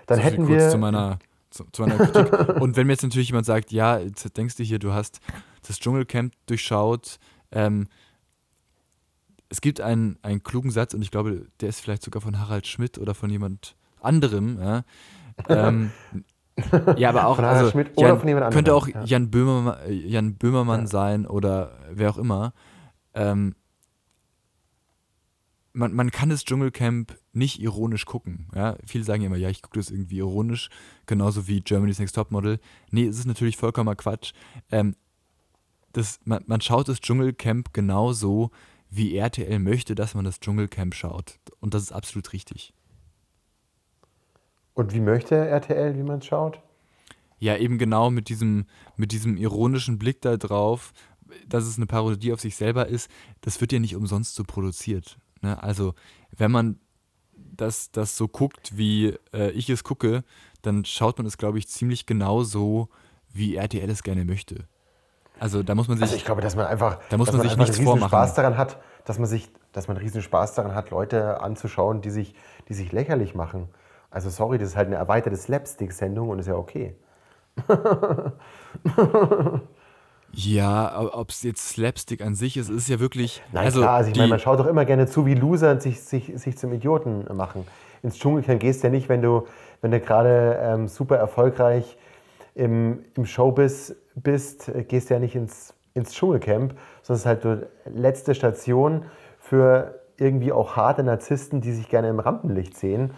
Dann 0.06 0.18
So 0.18 0.24
hätten 0.24 0.46
kurz 0.46 0.62
wir. 0.62 0.70
zu 0.70 0.78
meiner 0.78 1.18
zu, 1.50 1.64
zu 1.72 1.82
meiner 1.82 1.96
Kritik. 1.96 2.48
Und 2.60 2.76
wenn 2.76 2.86
mir 2.86 2.92
jetzt 2.92 3.02
natürlich 3.02 3.28
jemand 3.28 3.46
sagt, 3.46 3.72
ja, 3.72 3.98
jetzt 3.98 4.36
denkst 4.36 4.56
du 4.56 4.62
hier, 4.62 4.78
du 4.78 4.92
hast 4.92 5.20
das 5.66 5.78
Dschungelcamp 5.78 6.34
durchschaut, 6.46 7.18
ähm, 7.52 7.88
es 9.48 9.60
gibt 9.60 9.80
einen, 9.80 10.18
einen 10.22 10.42
klugen 10.42 10.70
Satz 10.70 10.94
und 10.94 11.02
ich 11.02 11.10
glaube, 11.10 11.46
der 11.60 11.68
ist 11.68 11.80
vielleicht 11.80 12.02
sogar 12.02 12.20
von 12.20 12.38
Harald 12.38 12.66
Schmidt 12.66 12.98
oder 12.98 13.14
von 13.14 13.30
jemand 13.30 13.76
anderem. 14.00 14.58
Ja, 14.58 14.84
ähm, 15.48 15.90
ja 16.96 17.08
aber 17.08 17.26
auch 17.26 17.36
Von 17.36 17.44
Harald 17.44 17.60
also, 17.60 17.70
Schmidt 17.70 17.96
oder 17.96 18.08
Jan, 18.08 18.18
von 18.18 18.28
jemand 18.28 18.52
könnte 18.52 18.72
anderem, 18.72 18.94
auch 18.94 19.02
ja. 19.02 19.04
Jan 19.04 19.30
Böhmermann, 19.30 19.78
Jan 19.88 20.34
Böhmermann 20.34 20.80
Ja. 20.82 20.86
sein 20.86 21.26
oder 21.26 21.78
wer 21.90 22.10
auch 22.10 22.18
immer. 22.18 22.52
Ähm, 23.14 23.54
man, 25.72 25.94
man 25.94 26.10
kann 26.10 26.28
das 26.28 26.44
Dschungelcamp 26.44 27.16
nicht 27.32 27.62
ironisch 27.62 28.04
gucken. 28.04 28.48
Ja? 28.54 28.76
Viele 28.84 29.04
sagen 29.04 29.22
immer, 29.22 29.36
ja, 29.36 29.48
ich 29.48 29.62
gucke 29.62 29.78
das 29.78 29.90
irgendwie 29.90 30.18
ironisch, 30.18 30.70
genauso 31.06 31.46
wie 31.46 31.60
Germany's 31.60 32.00
Next 32.00 32.16
Topmodel. 32.16 32.58
Nee, 32.90 33.06
es 33.06 33.18
ist 33.18 33.26
natürlich 33.26 33.56
vollkommener 33.56 33.96
Quatsch. 33.96 34.32
Ähm, 34.72 34.96
das, 35.92 36.20
man, 36.24 36.44
man 36.46 36.60
schaut 36.60 36.88
das 36.88 37.00
Dschungelcamp 37.00 37.72
genauso, 37.72 38.50
wie 38.90 39.16
RTL 39.16 39.58
möchte, 39.58 39.94
dass 39.94 40.14
man 40.14 40.24
das 40.24 40.40
Dschungelcamp 40.40 40.94
schaut. 40.94 41.38
Und 41.60 41.74
das 41.74 41.82
ist 41.82 41.92
absolut 41.92 42.32
richtig. 42.32 42.72
Und 44.74 44.92
wie 44.94 45.00
möchte 45.00 45.34
RTL, 45.34 45.96
wie 45.96 46.02
man 46.02 46.22
schaut? 46.22 46.60
Ja, 47.38 47.56
eben 47.56 47.78
genau 47.78 48.10
mit 48.10 48.28
diesem, 48.28 48.66
mit 48.96 49.12
diesem 49.12 49.36
ironischen 49.36 49.98
Blick 49.98 50.22
da 50.22 50.36
drauf, 50.36 50.92
dass 51.46 51.64
es 51.64 51.76
eine 51.76 51.86
Parodie 51.86 52.32
auf 52.32 52.40
sich 52.40 52.56
selber 52.56 52.86
ist, 52.86 53.10
das 53.40 53.60
wird 53.60 53.72
ja 53.72 53.78
nicht 53.78 53.96
umsonst 53.96 54.34
so 54.34 54.44
produziert. 54.44 55.18
Ne? 55.42 55.62
Also, 55.62 55.94
wenn 56.36 56.50
man 56.50 56.80
das, 57.36 57.90
das 57.90 58.16
so 58.16 58.28
guckt, 58.28 58.76
wie 58.76 59.14
äh, 59.32 59.50
ich 59.50 59.68
es 59.70 59.84
gucke, 59.84 60.24
dann 60.62 60.84
schaut 60.84 61.18
man 61.18 61.26
es, 61.26 61.38
glaube 61.38 61.58
ich, 61.58 61.68
ziemlich 61.68 62.06
genau 62.06 62.42
so, 62.42 62.88
wie 63.32 63.56
RTL 63.56 63.90
es 63.90 64.02
gerne 64.02 64.24
möchte. 64.24 64.66
Also, 65.40 65.62
da 65.62 65.74
muss 65.74 65.88
man 65.88 65.98
sich. 65.98 66.04
Also 66.04 66.16
ich 66.16 66.24
glaube, 66.24 66.40
dass 66.40 66.56
man 66.56 66.66
einfach, 66.66 66.98
Da 67.10 67.16
muss 67.16 67.26
dass 67.26 67.36
man 67.36 67.48
sich 67.48 67.56
nichts 67.56 67.78
vormachen. 67.78 68.08
Spaß 68.08 68.34
daran 68.34 68.56
hat, 68.56 68.78
dass 69.04 69.18
man 69.18 69.26
sich, 69.26 69.50
dass 69.72 69.88
man 69.88 69.96
einen 69.96 70.04
riesen 70.04 70.22
Spaß 70.22 70.54
daran 70.54 70.74
hat, 70.74 70.90
Leute 70.90 71.40
anzuschauen, 71.40 72.00
die 72.00 72.10
sich, 72.10 72.34
die 72.68 72.74
sich 72.74 72.92
lächerlich 72.92 73.34
machen. 73.34 73.68
Also 74.10 74.30
sorry, 74.30 74.58
das 74.58 74.70
ist 74.70 74.76
halt 74.76 74.86
eine 74.86 74.96
erweiterte 74.96 75.36
Slapstick-Sendung 75.36 76.30
und 76.30 76.38
ist 76.38 76.46
ja 76.48 76.54
okay. 76.54 76.94
ja, 80.32 81.08
ob 81.12 81.30
es 81.30 81.42
jetzt 81.42 81.68
Slapstick 81.68 82.22
an 82.22 82.34
sich 82.34 82.56
ist, 82.56 82.70
ist 82.70 82.88
ja 82.88 83.00
wirklich. 83.00 83.42
Nein, 83.52 83.66
also, 83.66 83.80
klar, 83.80 83.96
also 83.96 84.10
ich 84.10 84.16
meine, 84.16 84.30
man 84.30 84.38
schaut 84.38 84.58
doch 84.60 84.66
immer 84.66 84.84
gerne 84.84 85.06
zu, 85.06 85.26
wie 85.26 85.34
Loser 85.34 85.80
sich, 85.80 86.00
sich, 86.00 86.32
sich 86.36 86.56
zum 86.56 86.72
Idioten 86.72 87.26
machen. 87.36 87.66
Ins 88.02 88.18
Dschungelcamp 88.18 88.60
gehst 88.60 88.82
du 88.82 88.86
ja 88.86 88.92
nicht, 88.92 89.08
wenn 89.08 89.22
du, 89.22 89.46
wenn 89.80 89.90
du 89.90 90.00
gerade 90.00 90.58
ähm, 90.62 90.88
super 90.88 91.16
erfolgreich 91.16 91.98
im, 92.58 93.04
im 93.14 93.24
Showbiz 93.24 93.94
bist, 94.16 94.68
äh, 94.68 94.82
gehst 94.82 95.08
du 95.08 95.14
ja 95.14 95.20
nicht 95.20 95.36
ins, 95.36 95.74
ins 95.94 96.12
Dschungelcamp, 96.12 96.74
sondern 97.02 97.14
es 97.14 97.20
ist 97.20 97.26
halt 97.26 97.44
die 97.44 97.90
letzte 97.90 98.34
Station 98.34 99.04
für 99.38 100.00
irgendwie 100.16 100.50
auch 100.50 100.74
harte 100.76 101.04
Narzissten, 101.04 101.60
die 101.60 101.72
sich 101.72 101.88
gerne 101.88 102.08
im 102.08 102.18
Rampenlicht 102.18 102.76
sehen. 102.76 103.12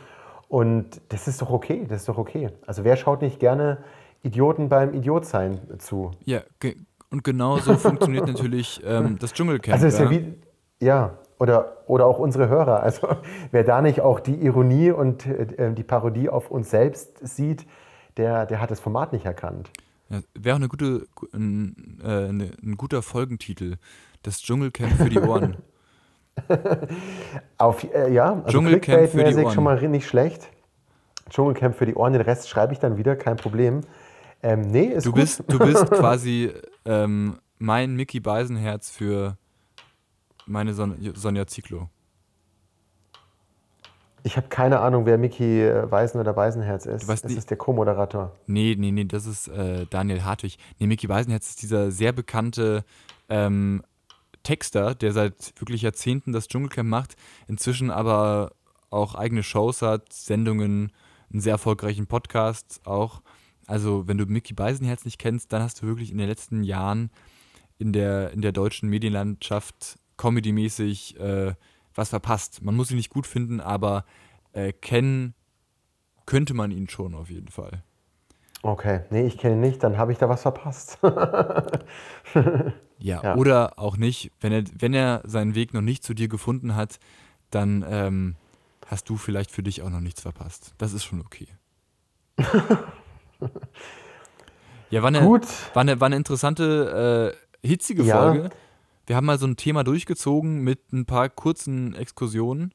Und 0.49 1.01
das 1.09 1.27
ist 1.27 1.41
doch 1.41 1.51
okay, 1.51 1.87
das 1.89 2.03
ist 2.03 2.09
doch 2.09 2.19
okay. 2.19 2.51
Also 2.67 2.85
wer 2.85 2.97
schaut 2.97 3.23
nicht 3.23 3.41
gerne 3.41 3.79
Idioten 4.23 4.69
beim 4.69 4.93
Idiotsein 4.93 5.59
zu? 5.79 6.11
Ja, 6.25 6.43
ge 6.61 6.77
und 7.11 7.25
genau 7.25 7.57
so 7.57 7.77
funktioniert 7.77 8.27
natürlich 8.29 8.81
ähm, 8.85 9.19
das 9.19 9.33
Dschungelcamp. 9.33 9.75
Also 9.75 9.87
ist 9.87 9.99
ja 9.99 10.11
wie, 10.11 10.35
ja, 10.81 11.19
oder, 11.39 11.79
oder 11.87 12.07
auch 12.07 12.19
unsere 12.19 12.49
Hörer. 12.49 12.83
Also 12.83 13.09
wer 13.51 13.65
da 13.65 13.81
nicht 13.81 14.03
auch 14.03 14.21
die 14.21 14.35
Ironie 14.35 14.91
und 14.91 15.27
äh, 15.27 15.73
die 15.73 15.83
Parodie 15.83 16.29
auf 16.29 16.51
uns 16.51 16.71
selbst 16.71 17.27
sieht, 17.27 17.67
der, 18.21 18.47
der 18.47 18.61
hat 18.61 18.71
das 18.71 18.81
Format 18.81 19.13
nicht 19.13 19.25
erkannt. 19.25 19.71
Ja, 20.11 20.21
Wäre 20.35 20.55
auch 20.57 20.61
eine 20.61 20.69
gute, 20.69 21.07
gu- 21.15 21.29
ein, 21.33 21.99
äh, 22.03 22.29
eine, 22.29 22.51
ein 22.63 22.77
guter 22.77 23.01
Folgentitel. 23.03 23.77
Das 24.23 24.41
Dschungelcamp 24.43 24.93
für 24.93 25.09
die 25.09 25.19
Ohren. 25.21 25.57
Auf, 27.59 27.85
äh, 27.85 28.13
ja, 28.13 28.35
also 28.35 28.49
Dschungelcamp 28.49 29.09
für 29.11 29.25
die 29.25 29.35
Ohren. 29.37 29.55
schon 29.55 29.65
mal 29.65 29.89
nicht 29.89 30.07
schlecht. 30.07 30.49
Dschungelcamp 31.31 31.77
für 31.77 31.87
die 31.87 31.95
Ohren, 31.95 32.13
den 32.13 32.23
Rest 32.23 32.49
schreibe 32.49 32.73
ich 32.73 32.79
dann 32.79 32.97
wieder, 32.97 33.17
kein 33.17 33.37
Problem. 33.37 33.83
Ähm, 34.43 34.63
nee, 34.63 34.85
ist 34.87 35.07
Du 35.07 35.13
gut. 35.13 35.21
bist, 35.21 35.45
du 35.49 35.59
bist 35.59 35.91
quasi 35.91 36.53
ähm, 36.85 37.39
mein 37.59 37.95
Mickey 37.95 38.21
Beisenherz 38.21 38.91
für 38.91 39.37
meine 40.47 40.75
Son 40.75 40.97
Sonja 41.15 41.47
Zieglo. 41.47 41.89
Ich 44.23 44.37
habe 44.37 44.49
keine 44.49 44.81
Ahnung, 44.81 45.07
wer 45.07 45.19
Mickey 45.19 45.63
äh, 45.63 45.91
Weisen 45.91 46.21
oder 46.21 46.37
Weisenherz 46.37 46.87
ist. 46.87 47.05
Du 47.05 47.09
weißt 47.09 47.25
das 47.25 47.33
ist 47.33 47.51
der 47.51 47.57
Co-Moderator. 47.57 48.33
Nee, 48.47 48.77
nee, 48.79 48.91
nee, 48.91 49.05
das 49.05 49.27
ist 49.27 49.49
äh, 49.49 49.87
Daniel 49.89 50.25
Hartwig. 50.25 50.59
Nee, 50.79 50.87
Mickey 50.87 51.07
Beisenherz 51.07 51.51
ist 51.51 51.63
dieser 51.63 51.91
sehr 51.91 52.13
bekannte 52.13 52.85
ähm, 53.29 53.83
Texter, 54.43 54.95
der 54.95 55.13
seit 55.13 55.55
wirklich 55.59 55.83
Jahrzehnten 55.83 56.33
das 56.33 56.49
Dschungelcamp 56.49 56.89
macht, 56.89 57.17
inzwischen 57.47 57.91
aber 57.91 58.53
auch 58.91 59.15
eigene 59.15 59.43
Shows 59.43 59.83
hat, 59.83 60.13
Sendungen, 60.13 60.93
einen 61.33 61.41
sehr 61.41 61.53
erfolgreichen 61.53 62.07
Podcast 62.07 62.81
auch. 62.85 63.23
Also, 63.67 64.09
wenn 64.09 64.19
du 64.19 64.27
Mickey 64.27 64.53
Beisenherz 64.53 65.05
nicht 65.05 65.19
kennst, 65.19 65.53
dann 65.53 65.63
hast 65.63 65.83
du 65.83 65.87
wirklich 65.87 66.11
in 66.11 66.19
den 66.19 66.29
letzten 66.29 66.65
Jahren 66.65 67.11
in 67.79 67.93
der, 67.93 68.33
in 68.33 68.43
der 68.43 68.53
deutschen 68.53 68.89
Medienlandschaft 68.89 69.99
comedymäßig 70.17 71.19
äh, 71.21 71.55
was 72.01 72.09
verpasst. 72.11 72.63
Man 72.63 72.75
muss 72.75 72.91
ihn 72.91 72.97
nicht 72.97 73.11
gut 73.11 73.27
finden, 73.27 73.61
aber 73.61 74.05
äh, 74.53 74.73
kennen 74.73 75.35
könnte 76.27 76.55
man 76.55 76.71
ihn 76.71 76.89
schon 76.89 77.15
auf 77.15 77.31
jeden 77.31 77.49
Fall. 77.49 77.83
Okay, 78.63 79.01
nee, 79.11 79.27
ich 79.27 79.39
kenne 79.39 79.55
ihn 79.55 79.61
nicht, 79.61 79.83
dann 79.83 79.97
habe 79.97 80.13
ich 80.13 80.19
da 80.19 80.29
was 80.29 80.43
verpasst. 80.43 80.99
Ja, 81.03 81.73
Ja. 83.23 83.35
oder 83.37 83.79
auch 83.79 83.97
nicht. 83.97 84.31
Wenn 84.41 84.53
er, 84.53 84.65
wenn 84.79 84.93
er 84.93 85.23
seinen 85.25 85.55
Weg 85.55 85.73
noch 85.73 85.81
nicht 85.81 86.05
zu 86.05 86.13
dir 86.13 86.29
gefunden 86.29 86.75
hat, 86.77 86.99
dann 87.51 87.85
ähm, 87.89 88.37
hast 88.87 89.09
du 89.09 89.17
vielleicht 89.17 89.51
für 89.51 89.63
dich 89.63 89.81
auch 89.83 89.89
noch 89.91 90.01
nichts 90.01 90.21
verpasst. 90.21 90.75
Das 90.79 90.93
ist 90.93 91.05
schon 91.05 91.21
okay. 91.21 91.49
ja, 94.91 95.03
war 95.03 95.09
eine, 95.09 95.21
Gut. 95.23 95.47
War 95.75 95.81
eine, 95.81 96.01
war 96.01 96.07
eine 96.07 96.17
interessante, 96.17 97.35
äh, 97.65 97.67
hitzige 97.67 98.03
Ja. 98.03 98.19
Folge. 98.21 98.51
Wir 99.11 99.17
haben 99.17 99.27
mal 99.27 99.39
so 99.41 99.47
ein 99.49 99.57
Thema 99.57 99.83
durchgezogen 99.83 100.61
mit 100.61 100.93
ein 100.93 101.05
paar 101.05 101.29
kurzen 101.31 101.97
Exkursionen. 101.97 102.73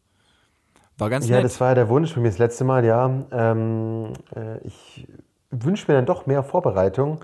War 0.97 1.09
ganz 1.09 1.29
Ja, 1.29 1.37
nett. 1.37 1.45
das 1.45 1.61
war 1.61 1.69
ja 1.69 1.75
der 1.75 1.87
Wunsch 1.87 2.11
für 2.11 2.19
mich 2.19 2.31
das 2.31 2.39
letzte 2.39 2.65
Mal, 2.65 2.83
ja. 2.83 3.09
Ähm, 3.31 4.11
äh, 4.35 4.57
ich 4.67 5.07
wünsche 5.49 5.89
mir 5.89 5.93
dann 5.95 6.05
doch 6.05 6.25
mehr 6.25 6.43
Vorbereitung, 6.43 7.21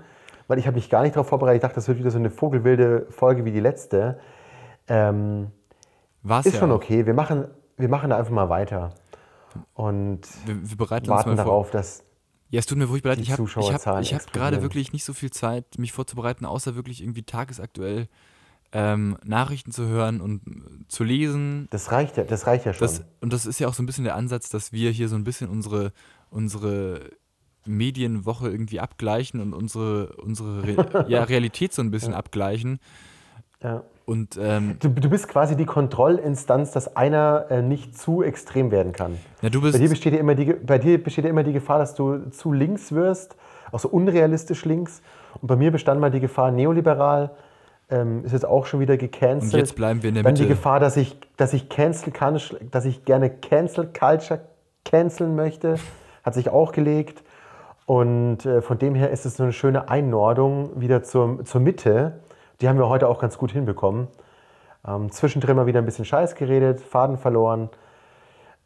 weil 0.48 0.58
ich 0.58 0.66
habe 0.66 0.76
mich 0.76 0.88
gar 0.88 1.02
nicht 1.02 1.14
darauf 1.14 1.28
vorbereitet. 1.28 1.56
Ich 1.56 1.60
dachte, 1.60 1.74
das 1.74 1.88
wird 1.88 1.98
wieder 1.98 2.10
so 2.10 2.16
eine 2.16 2.30
vogelwilde 2.30 3.06
Folge 3.10 3.44
wie 3.44 3.52
die 3.52 3.60
letzte. 3.60 4.18
Ähm, 4.88 5.50
War's 6.22 6.46
ist 6.46 6.54
ja 6.54 6.60
schon 6.60 6.70
auch. 6.70 6.76
okay. 6.76 7.04
Wir 7.04 7.12
machen, 7.12 7.48
wir 7.76 7.90
machen 7.90 8.08
da 8.08 8.16
einfach 8.16 8.32
mal 8.32 8.48
weiter 8.48 8.94
und 9.74 10.20
Wir, 10.46 10.70
wir 10.70 10.76
bereiten 10.78 11.10
uns 11.10 11.16
warten 11.18 11.28
mal 11.28 11.36
vor. 11.36 11.44
darauf, 11.44 11.70
dass 11.70 12.02
Ja, 12.48 12.60
es 12.60 12.64
tut 12.64 12.78
mir 12.78 12.86
furchtbar 12.88 13.10
leid. 13.10 13.18
Ich 13.18 13.30
habe 13.30 13.42
ich 13.44 13.56
hab, 13.74 14.00
ich 14.00 14.14
hab 14.14 14.32
gerade 14.32 14.62
wirklich 14.62 14.94
nicht 14.94 15.04
so 15.04 15.12
viel 15.12 15.30
Zeit, 15.30 15.66
mich 15.76 15.92
vorzubereiten, 15.92 16.46
außer 16.46 16.76
wirklich 16.76 17.02
irgendwie 17.02 17.24
tagesaktuell 17.24 18.08
ähm, 18.72 19.16
Nachrichten 19.24 19.70
zu 19.70 19.86
hören 19.86 20.20
und 20.20 20.46
äh, 20.46 20.88
zu 20.88 21.04
lesen. 21.04 21.68
das 21.70 21.92
reicht 21.92 22.16
ja, 22.16 22.24
das 22.24 22.46
reicht 22.46 22.64
ja 22.64 22.72
schon. 22.72 22.86
Das, 22.86 23.04
und 23.20 23.32
das 23.32 23.46
ist 23.46 23.58
ja 23.58 23.68
auch 23.68 23.74
so 23.74 23.82
ein 23.82 23.86
bisschen 23.86 24.04
der 24.04 24.16
Ansatz, 24.16 24.48
dass 24.48 24.72
wir 24.72 24.90
hier 24.90 25.08
so 25.08 25.16
ein 25.16 25.24
bisschen 25.24 25.48
unsere, 25.48 25.92
unsere 26.30 27.10
Medienwoche 27.66 28.48
irgendwie 28.50 28.80
abgleichen 28.80 29.40
und 29.40 29.52
unsere, 29.52 30.16
unsere 30.16 30.62
Re 30.62 31.04
ja, 31.08 31.22
Realität 31.22 31.72
so 31.72 31.82
ein 31.82 31.90
bisschen 31.90 32.14
abgleichen. 32.14 32.80
ja. 33.62 33.84
Und 34.04 34.36
ähm, 34.40 34.76
du, 34.80 34.88
du 34.88 35.08
bist 35.08 35.28
quasi 35.28 35.56
die 35.56 35.64
Kontrollinstanz, 35.64 36.72
dass 36.72 36.96
einer 36.96 37.46
äh, 37.50 37.62
nicht 37.62 37.96
zu 37.96 38.22
extrem 38.22 38.72
werden 38.72 38.92
kann. 38.92 39.16
ja, 39.42 39.48
du 39.48 39.60
Bei 39.60 39.70
dir, 39.70 39.78
bist. 39.78 39.90
besteht 39.90 40.14
ja 40.14 40.18
immer 40.18 40.34
die, 40.34 40.52
bei 40.54 40.78
dir 40.78 41.00
besteht 41.02 41.24
ja 41.24 41.30
immer 41.30 41.44
die 41.44 41.52
Gefahr, 41.52 41.78
dass 41.78 41.94
du 41.94 42.28
zu 42.30 42.52
links 42.52 42.90
wirst, 42.90 43.36
auch 43.70 43.78
so 43.78 43.88
unrealistisch 43.88 44.64
links. 44.64 45.02
Und 45.40 45.46
bei 45.46 45.54
mir 45.54 45.70
bestand 45.70 46.00
mal 46.00 46.10
die 46.10 46.18
Gefahr 46.18 46.50
neoliberal, 46.50 47.30
ähm, 47.92 48.24
ist 48.24 48.32
jetzt 48.32 48.46
auch 48.46 48.66
schon 48.66 48.80
wieder 48.80 48.96
gecancelt. 48.96 49.52
Und 49.52 49.60
jetzt 49.60 49.76
bleiben 49.76 50.02
wir 50.02 50.08
in 50.08 50.14
der 50.14 50.24
Dann 50.24 50.34
die 50.34 50.42
Mitte. 50.42 50.54
Gefahr, 50.54 50.80
dass 50.80 50.96
ich, 50.96 51.16
dass 51.36 51.52
ich 51.52 51.68
cancel 51.68 52.12
kann, 52.12 52.40
dass 52.70 52.84
ich 52.84 53.04
gerne 53.04 53.30
Cancel 53.30 53.86
Culture 53.92 54.40
canceln 54.84 55.36
möchte, 55.36 55.76
hat 56.24 56.34
sich 56.34 56.48
auch 56.48 56.72
gelegt. 56.72 57.22
Und 57.86 58.46
äh, 58.46 58.62
von 58.62 58.78
dem 58.78 58.94
her 58.94 59.10
ist 59.10 59.26
es 59.26 59.36
so 59.36 59.42
eine 59.42 59.52
schöne 59.52 59.88
Einnordung 59.88 60.80
wieder 60.80 61.02
zur, 61.02 61.44
zur 61.44 61.60
Mitte. 61.60 62.20
Die 62.60 62.68
haben 62.68 62.78
wir 62.78 62.88
heute 62.88 63.08
auch 63.08 63.20
ganz 63.20 63.36
gut 63.36 63.52
hinbekommen. 63.52 64.08
Ähm, 64.86 65.10
zwischendrin 65.10 65.56
mal 65.56 65.66
wieder 65.66 65.80
ein 65.80 65.84
bisschen 65.84 66.04
Scheiß 66.04 66.34
geredet, 66.34 66.80
Faden 66.80 67.18
verloren. 67.18 67.68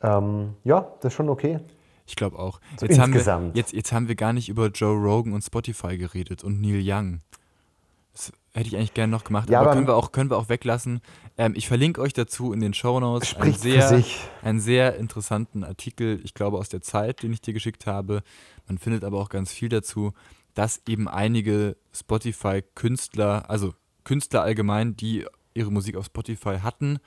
Ähm, 0.03 0.55
ja, 0.65 0.87
das 1.01 1.13
ist 1.13 1.17
schon 1.17 1.29
okay. 1.29 1.59
Ich 2.07 2.15
glaube 2.15 2.39
auch. 2.39 2.61
So 2.79 2.87
Jetzt 2.87 2.99
haben, 3.01 3.13
wir, 3.13 3.17
insgesamt. 3.17 3.57
jetzt, 3.57 3.73
jetzt 3.73 3.93
haben 3.93 4.07
wir 4.07 4.15
gar 4.15 4.33
nicht 4.33 4.49
über 4.49 4.69
Joe 4.69 4.95
Rogan 4.95 5.33
und 5.33 5.43
Spotify 5.43 5.99
geredet 5.99 6.45
und 6.45 6.61
Neil 6.61 6.81
Young. 6.85 7.21
Hätte 8.57 8.69
ich 8.69 8.77
eigentlich 8.77 8.95
gerne 8.95 9.11
noch 9.11 9.25
gemacht, 9.25 9.51
Ja, 9.51 9.61
aber, 9.61 9.67
aber- 9.69 9.75
können, 9.77 9.87
wir 9.87 9.97
auch, 9.97 10.13
können 10.13 10.31
wir 10.31 10.39
auch 10.39 10.49
weglassen. 10.49 11.01
Ähm, 11.37 11.53
ich 11.55 11.69
verlinke 11.69 12.01
euch 12.01 12.15
dazu 12.15 12.55
in 12.55 12.61
den 12.61 12.73
Shownotes 12.73 13.37
einen 13.37 13.53
sehr, 13.53 14.03
einen 14.43 14.61
sehr 14.61 14.97
interessanten 14.97 15.63
Artikel, 15.63 16.21
ich 16.25 16.33
glaube 16.33 16.57
aus 16.57 16.71
der 16.71 16.81
Zeit, 16.81 17.23
den 17.23 17.35
ich 17.35 17.43
dir 17.43 17.53
geschickt 17.53 17.87
habe. 17.87 18.23
Man 18.67 18.79
findet 18.79 19.05
aber 19.05 19.21
auch 19.21 19.29
ganz 19.29 19.53
viel 19.53 19.69
dazu, 19.69 20.15
dass 20.55 20.81
eben 20.89 21.07
einige 21.07 21.77
Spotify-Künstler, 21.93 23.51
also 23.51 23.75
Künstler 24.05 24.41
allgemein, 24.41 24.97
die 24.97 25.27
ihre 25.53 25.71
Musik 25.71 25.97
auf 25.97 26.07
Spotify 26.07 26.61
hatten, 26.63 26.99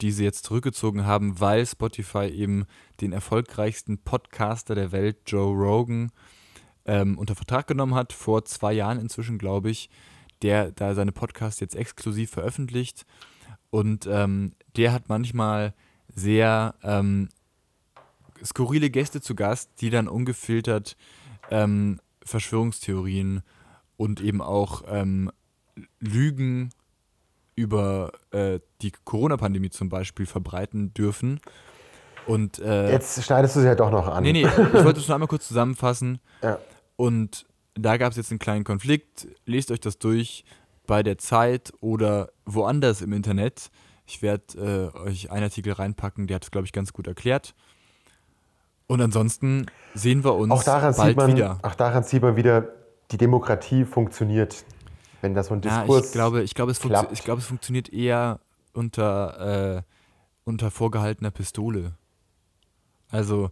die 0.00 0.10
sie 0.10 0.24
jetzt 0.24 0.44
zurückgezogen 0.46 1.06
haben, 1.06 1.38
weil 1.38 1.64
Spotify 1.64 2.26
eben 2.26 2.64
den 3.00 3.12
erfolgreichsten 3.12 3.98
Podcaster 3.98 4.74
der 4.74 4.90
Welt, 4.90 5.18
Joe 5.26 5.54
Rogan, 5.54 6.10
ähm, 6.86 7.18
unter 7.18 7.36
Vertrag 7.36 7.68
genommen 7.68 7.94
hat, 7.94 8.12
vor 8.12 8.44
zwei 8.44 8.72
Jahren 8.72 8.98
inzwischen, 8.98 9.38
glaube 9.38 9.70
ich, 9.70 9.88
der 10.42 10.72
da 10.72 10.94
seine 10.94 11.12
Podcasts 11.12 11.60
jetzt 11.60 11.76
exklusiv 11.76 12.30
veröffentlicht. 12.30 13.04
Und 13.70 14.06
ähm, 14.06 14.52
der 14.76 14.92
hat 14.92 15.08
manchmal 15.08 15.74
sehr 16.14 16.74
ähm, 16.82 17.28
skurrile 18.44 18.90
Gäste 18.90 19.20
zu 19.20 19.34
Gast, 19.34 19.70
die 19.80 19.90
dann 19.90 20.08
ungefiltert 20.08 20.96
ähm, 21.50 22.00
Verschwörungstheorien 22.24 23.42
und 23.96 24.20
eben 24.20 24.42
auch 24.42 24.82
ähm, 24.88 25.30
Lügen 26.00 26.70
über 27.54 28.12
äh, 28.30 28.60
die 28.80 28.92
Corona-Pandemie 29.04 29.70
zum 29.70 29.88
Beispiel 29.88 30.26
verbreiten 30.26 30.92
dürfen. 30.94 31.40
Und 32.26 32.58
äh, 32.60 32.90
Jetzt 32.92 33.22
schneidest 33.24 33.56
du 33.56 33.60
sie 33.60 33.66
ja 33.66 33.74
doch 33.74 33.90
noch 33.90 34.08
an. 34.08 34.22
Nee, 34.22 34.32
nee, 34.32 34.46
ich 34.46 34.84
wollte 34.84 35.00
es 35.00 35.08
nur 35.08 35.14
einmal 35.14 35.28
kurz 35.28 35.48
zusammenfassen. 35.48 36.20
Ja. 36.42 36.58
Und 36.96 37.46
da 37.74 37.96
gab 37.96 38.10
es 38.10 38.16
jetzt 38.16 38.30
einen 38.30 38.38
kleinen 38.38 38.64
Konflikt. 38.64 39.28
Lest 39.46 39.70
euch 39.70 39.80
das 39.80 39.98
durch 39.98 40.44
bei 40.86 41.02
der 41.02 41.18
Zeit 41.18 41.72
oder 41.80 42.30
woanders 42.44 43.00
im 43.00 43.12
Internet. 43.12 43.70
Ich 44.06 44.20
werde 44.20 44.90
äh, 44.94 44.98
euch 44.98 45.30
einen 45.30 45.44
Artikel 45.44 45.72
reinpacken, 45.72 46.26
der 46.26 46.36
hat 46.36 46.44
es, 46.44 46.50
glaube 46.50 46.66
ich, 46.66 46.72
ganz 46.72 46.92
gut 46.92 47.06
erklärt. 47.06 47.54
Und 48.88 49.00
ansonsten 49.00 49.66
sehen 49.94 50.24
wir 50.24 50.34
uns 50.34 50.52
Auch 50.52 50.64
daran, 50.64 50.94
bald 50.94 51.08
sieht 51.10 51.16
man, 51.16 51.34
wieder. 51.34 51.58
auch 51.62 51.74
daran 51.76 52.02
sieht 52.02 52.20
man 52.20 52.36
wieder, 52.36 52.68
die 53.10 53.16
Demokratie 53.16 53.84
funktioniert. 53.84 54.64
Wenn 55.22 55.34
da 55.34 55.42
so 55.44 55.54
ein 55.54 55.62
Ja, 55.62 55.78
Diskurs. 55.84 56.06
ich 56.06 56.12
glaube, 56.12 56.42
ich, 56.42 56.54
glaube, 56.54 56.72
es 56.72 56.80
funktio- 56.80 57.12
ich 57.12 57.22
glaube, 57.22 57.40
es 57.40 57.46
funktioniert 57.46 57.90
eher 57.92 58.40
unter, 58.74 59.76
äh, 59.78 59.82
unter 60.44 60.70
vorgehaltener 60.70 61.30
Pistole. 61.30 61.94
Also 63.08 63.50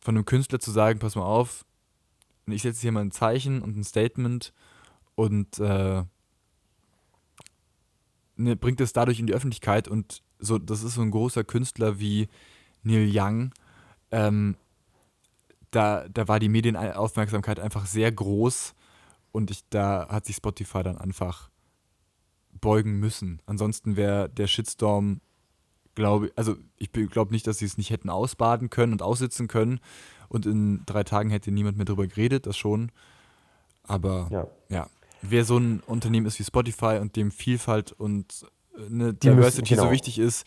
von 0.00 0.16
einem 0.16 0.24
Künstler 0.24 0.58
zu 0.58 0.72
sagen, 0.72 0.98
pass 0.98 1.14
mal 1.14 1.24
auf, 1.24 1.64
ich 2.46 2.62
setze 2.62 2.80
hier 2.80 2.92
mal 2.92 3.00
ein 3.00 3.10
Zeichen 3.10 3.62
und 3.62 3.76
ein 3.76 3.84
Statement 3.84 4.52
und 5.14 5.58
äh, 5.58 6.04
ne, 8.36 8.56
bringt 8.56 8.80
es 8.80 8.92
dadurch 8.92 9.20
in 9.20 9.26
die 9.26 9.34
Öffentlichkeit 9.34 9.88
und 9.88 10.22
so, 10.38 10.58
das 10.58 10.82
ist 10.82 10.94
so 10.94 11.02
ein 11.02 11.10
großer 11.10 11.44
Künstler 11.44 12.00
wie 12.00 12.28
Neil 12.82 13.08
Young. 13.12 13.52
Ähm, 14.10 14.56
da, 15.70 16.06
da 16.08 16.28
war 16.28 16.40
die 16.40 16.48
Medienaufmerksamkeit 16.48 17.60
einfach 17.60 17.86
sehr 17.86 18.10
groß 18.10 18.74
und 19.30 19.50
ich, 19.50 19.68
da 19.70 20.08
hat 20.08 20.26
sich 20.26 20.36
Spotify 20.36 20.82
dann 20.82 20.98
einfach 20.98 21.50
beugen 22.60 22.98
müssen. 22.98 23.40
Ansonsten 23.46 23.96
wäre 23.96 24.28
der 24.28 24.46
Shitstorm, 24.46 25.20
glaube 25.94 26.26
ich, 26.26 26.32
also 26.36 26.56
ich 26.76 26.92
glaube 26.92 27.32
nicht, 27.32 27.46
dass 27.46 27.58
sie 27.58 27.64
es 27.64 27.78
nicht 27.78 27.90
hätten 27.90 28.10
ausbaden 28.10 28.68
können 28.68 28.92
und 28.92 29.02
aussitzen 29.02 29.48
können 29.48 29.80
und 30.32 30.46
in 30.46 30.82
drei 30.86 31.04
Tagen 31.04 31.30
hätte 31.30 31.50
niemand 31.52 31.76
mehr 31.76 31.84
drüber 31.86 32.06
geredet, 32.06 32.46
das 32.46 32.56
schon. 32.56 32.90
Aber 33.84 34.28
Ja. 34.30 34.46
ja, 34.68 34.86
wer 35.22 35.44
so 35.44 35.58
ein 35.58 35.80
Unternehmen 35.86 36.26
ist 36.26 36.38
wie 36.38 36.44
Spotify 36.44 36.98
und 37.00 37.16
dem 37.16 37.30
Vielfalt 37.30 37.92
und 37.92 38.46
äh, 38.76 38.86
eine 38.86 38.88
Die 38.88 39.28
müssen- 39.28 39.36
Diversity 39.36 39.74
genau. 39.74 39.84
so 39.86 39.90
wichtig 39.90 40.18
ist, 40.18 40.46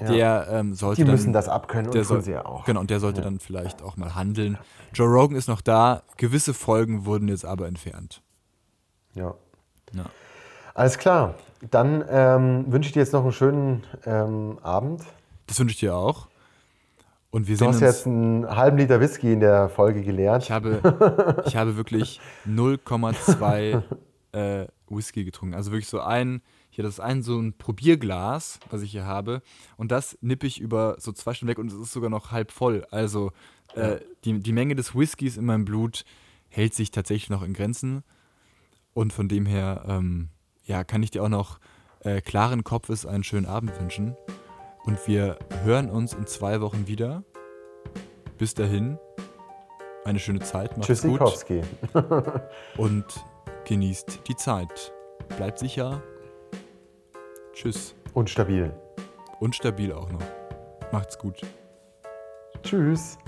Ja. 0.00 0.06
der 0.12 0.46
ähm, 0.50 0.74
sollte 0.74 1.02
die 1.02 1.06
dann 1.06 1.14
müssen 1.14 1.32
das 1.32 1.48
abkönnen 1.48 1.86
und 1.86 1.94
der 1.94 2.04
soll, 2.04 2.20
sie 2.22 2.32
ja 2.32 2.44
auch. 2.44 2.64
Genau, 2.64 2.80
und 2.80 2.90
der 2.90 2.98
sollte 3.00 3.20
Ja. 3.20 3.24
dann 3.24 3.38
vielleicht 3.38 3.80
auch 3.82 3.96
mal 3.96 4.14
handeln. 4.14 4.58
Joe 4.92 5.06
Rogan 5.08 5.36
ist 5.36 5.48
noch 5.48 5.60
da, 5.60 6.02
gewisse 6.16 6.52
Folgen 6.54 7.04
wurden 7.06 7.28
jetzt 7.28 7.44
aber 7.44 7.66
entfernt. 7.68 8.20
Ja. 9.14 9.34
Ja. 9.92 10.04
Alles 10.74 10.98
klar. 10.98 11.36
Dann 11.70 12.04
ähm, 12.08 12.64
wünsche 12.72 12.88
ich 12.88 12.92
dir 12.92 13.00
jetzt 13.00 13.12
noch 13.12 13.22
einen 13.22 13.32
schönen 13.32 13.84
ähm, 14.04 14.58
Abend. 14.62 15.02
Das 15.46 15.58
wünsche 15.60 15.72
ich 15.74 15.78
dir 15.80 15.94
auch. 15.96 16.26
Und 17.34 17.48
wir 17.48 17.56
Du 17.56 17.66
hast 17.66 17.74
uns. 17.74 17.80
jetzt 17.80 18.06
einen 18.06 18.46
halben 18.48 18.78
Liter 18.78 19.00
Whisky 19.00 19.32
in 19.32 19.40
der 19.40 19.68
Folge 19.68 20.02
geleert. 20.02 20.44
Ich 20.44 20.52
habe, 20.52 21.42
ich 21.46 21.56
habe 21.56 21.76
wirklich 21.76 22.20
0,2 22.46 23.82
äh, 24.30 24.68
Whisky 24.88 25.24
getrunken. 25.24 25.56
Also 25.56 25.72
wirklich 25.72 25.88
so 25.88 25.98
ein, 25.98 26.42
hier 26.70 26.84
das 26.84 26.94
ist 26.94 27.00
ein 27.00 27.24
so 27.24 27.36
ein 27.40 27.52
Probierglas, 27.58 28.60
was 28.70 28.82
ich 28.82 28.92
hier 28.92 29.04
habe. 29.04 29.42
Und 29.76 29.90
das 29.90 30.16
nippe 30.20 30.46
ich 30.46 30.60
über 30.60 30.94
so 31.00 31.10
zwei 31.10 31.34
Stunden 31.34 31.50
weg 31.50 31.58
und 31.58 31.72
es 31.72 31.76
ist 31.76 31.90
sogar 31.90 32.08
noch 32.08 32.30
halb 32.30 32.52
voll. 32.52 32.86
Also 32.92 33.32
äh, 33.74 33.96
die, 34.24 34.38
die 34.38 34.52
Menge 34.52 34.76
des 34.76 34.94
Whiskys 34.94 35.36
in 35.36 35.44
meinem 35.44 35.64
Blut 35.64 36.04
hält 36.50 36.74
sich 36.74 36.92
tatsächlich 36.92 37.30
noch 37.30 37.42
in 37.42 37.52
Grenzen. 37.52 38.04
Und 38.92 39.12
von 39.12 39.26
dem 39.26 39.44
her, 39.44 39.84
ähm, 39.88 40.28
ja, 40.62 40.84
kann 40.84 41.02
ich 41.02 41.10
dir 41.10 41.24
auch 41.24 41.28
noch 41.28 41.58
äh, 41.98 42.20
klaren 42.20 42.62
Kopfes 42.62 43.04
einen 43.04 43.24
schönen 43.24 43.46
Abend 43.46 43.72
wünschen. 43.80 44.14
Und 44.84 45.06
wir 45.08 45.38
hören 45.62 45.88
uns 45.90 46.12
in 46.12 46.26
zwei 46.26 46.60
Wochen 46.60 46.86
wieder. 46.86 47.24
Bis 48.38 48.54
dahin, 48.54 48.98
eine 50.04 50.18
schöne 50.18 50.40
Zeit. 50.40 50.76
Macht's 50.76 51.02
gut 51.02 51.20
und 52.76 53.04
genießt 53.64 54.28
die 54.28 54.36
Zeit. 54.36 54.92
Bleibt 55.36 55.58
sicher. 55.58 56.02
Tschüss. 57.52 57.94
Und 58.12 58.28
stabil. 58.28 58.72
Und 59.40 59.54
stabil 59.54 59.92
auch 59.92 60.10
noch. 60.10 60.22
Macht's 60.92 61.18
gut. 61.18 61.40
Tschüss. 62.62 63.18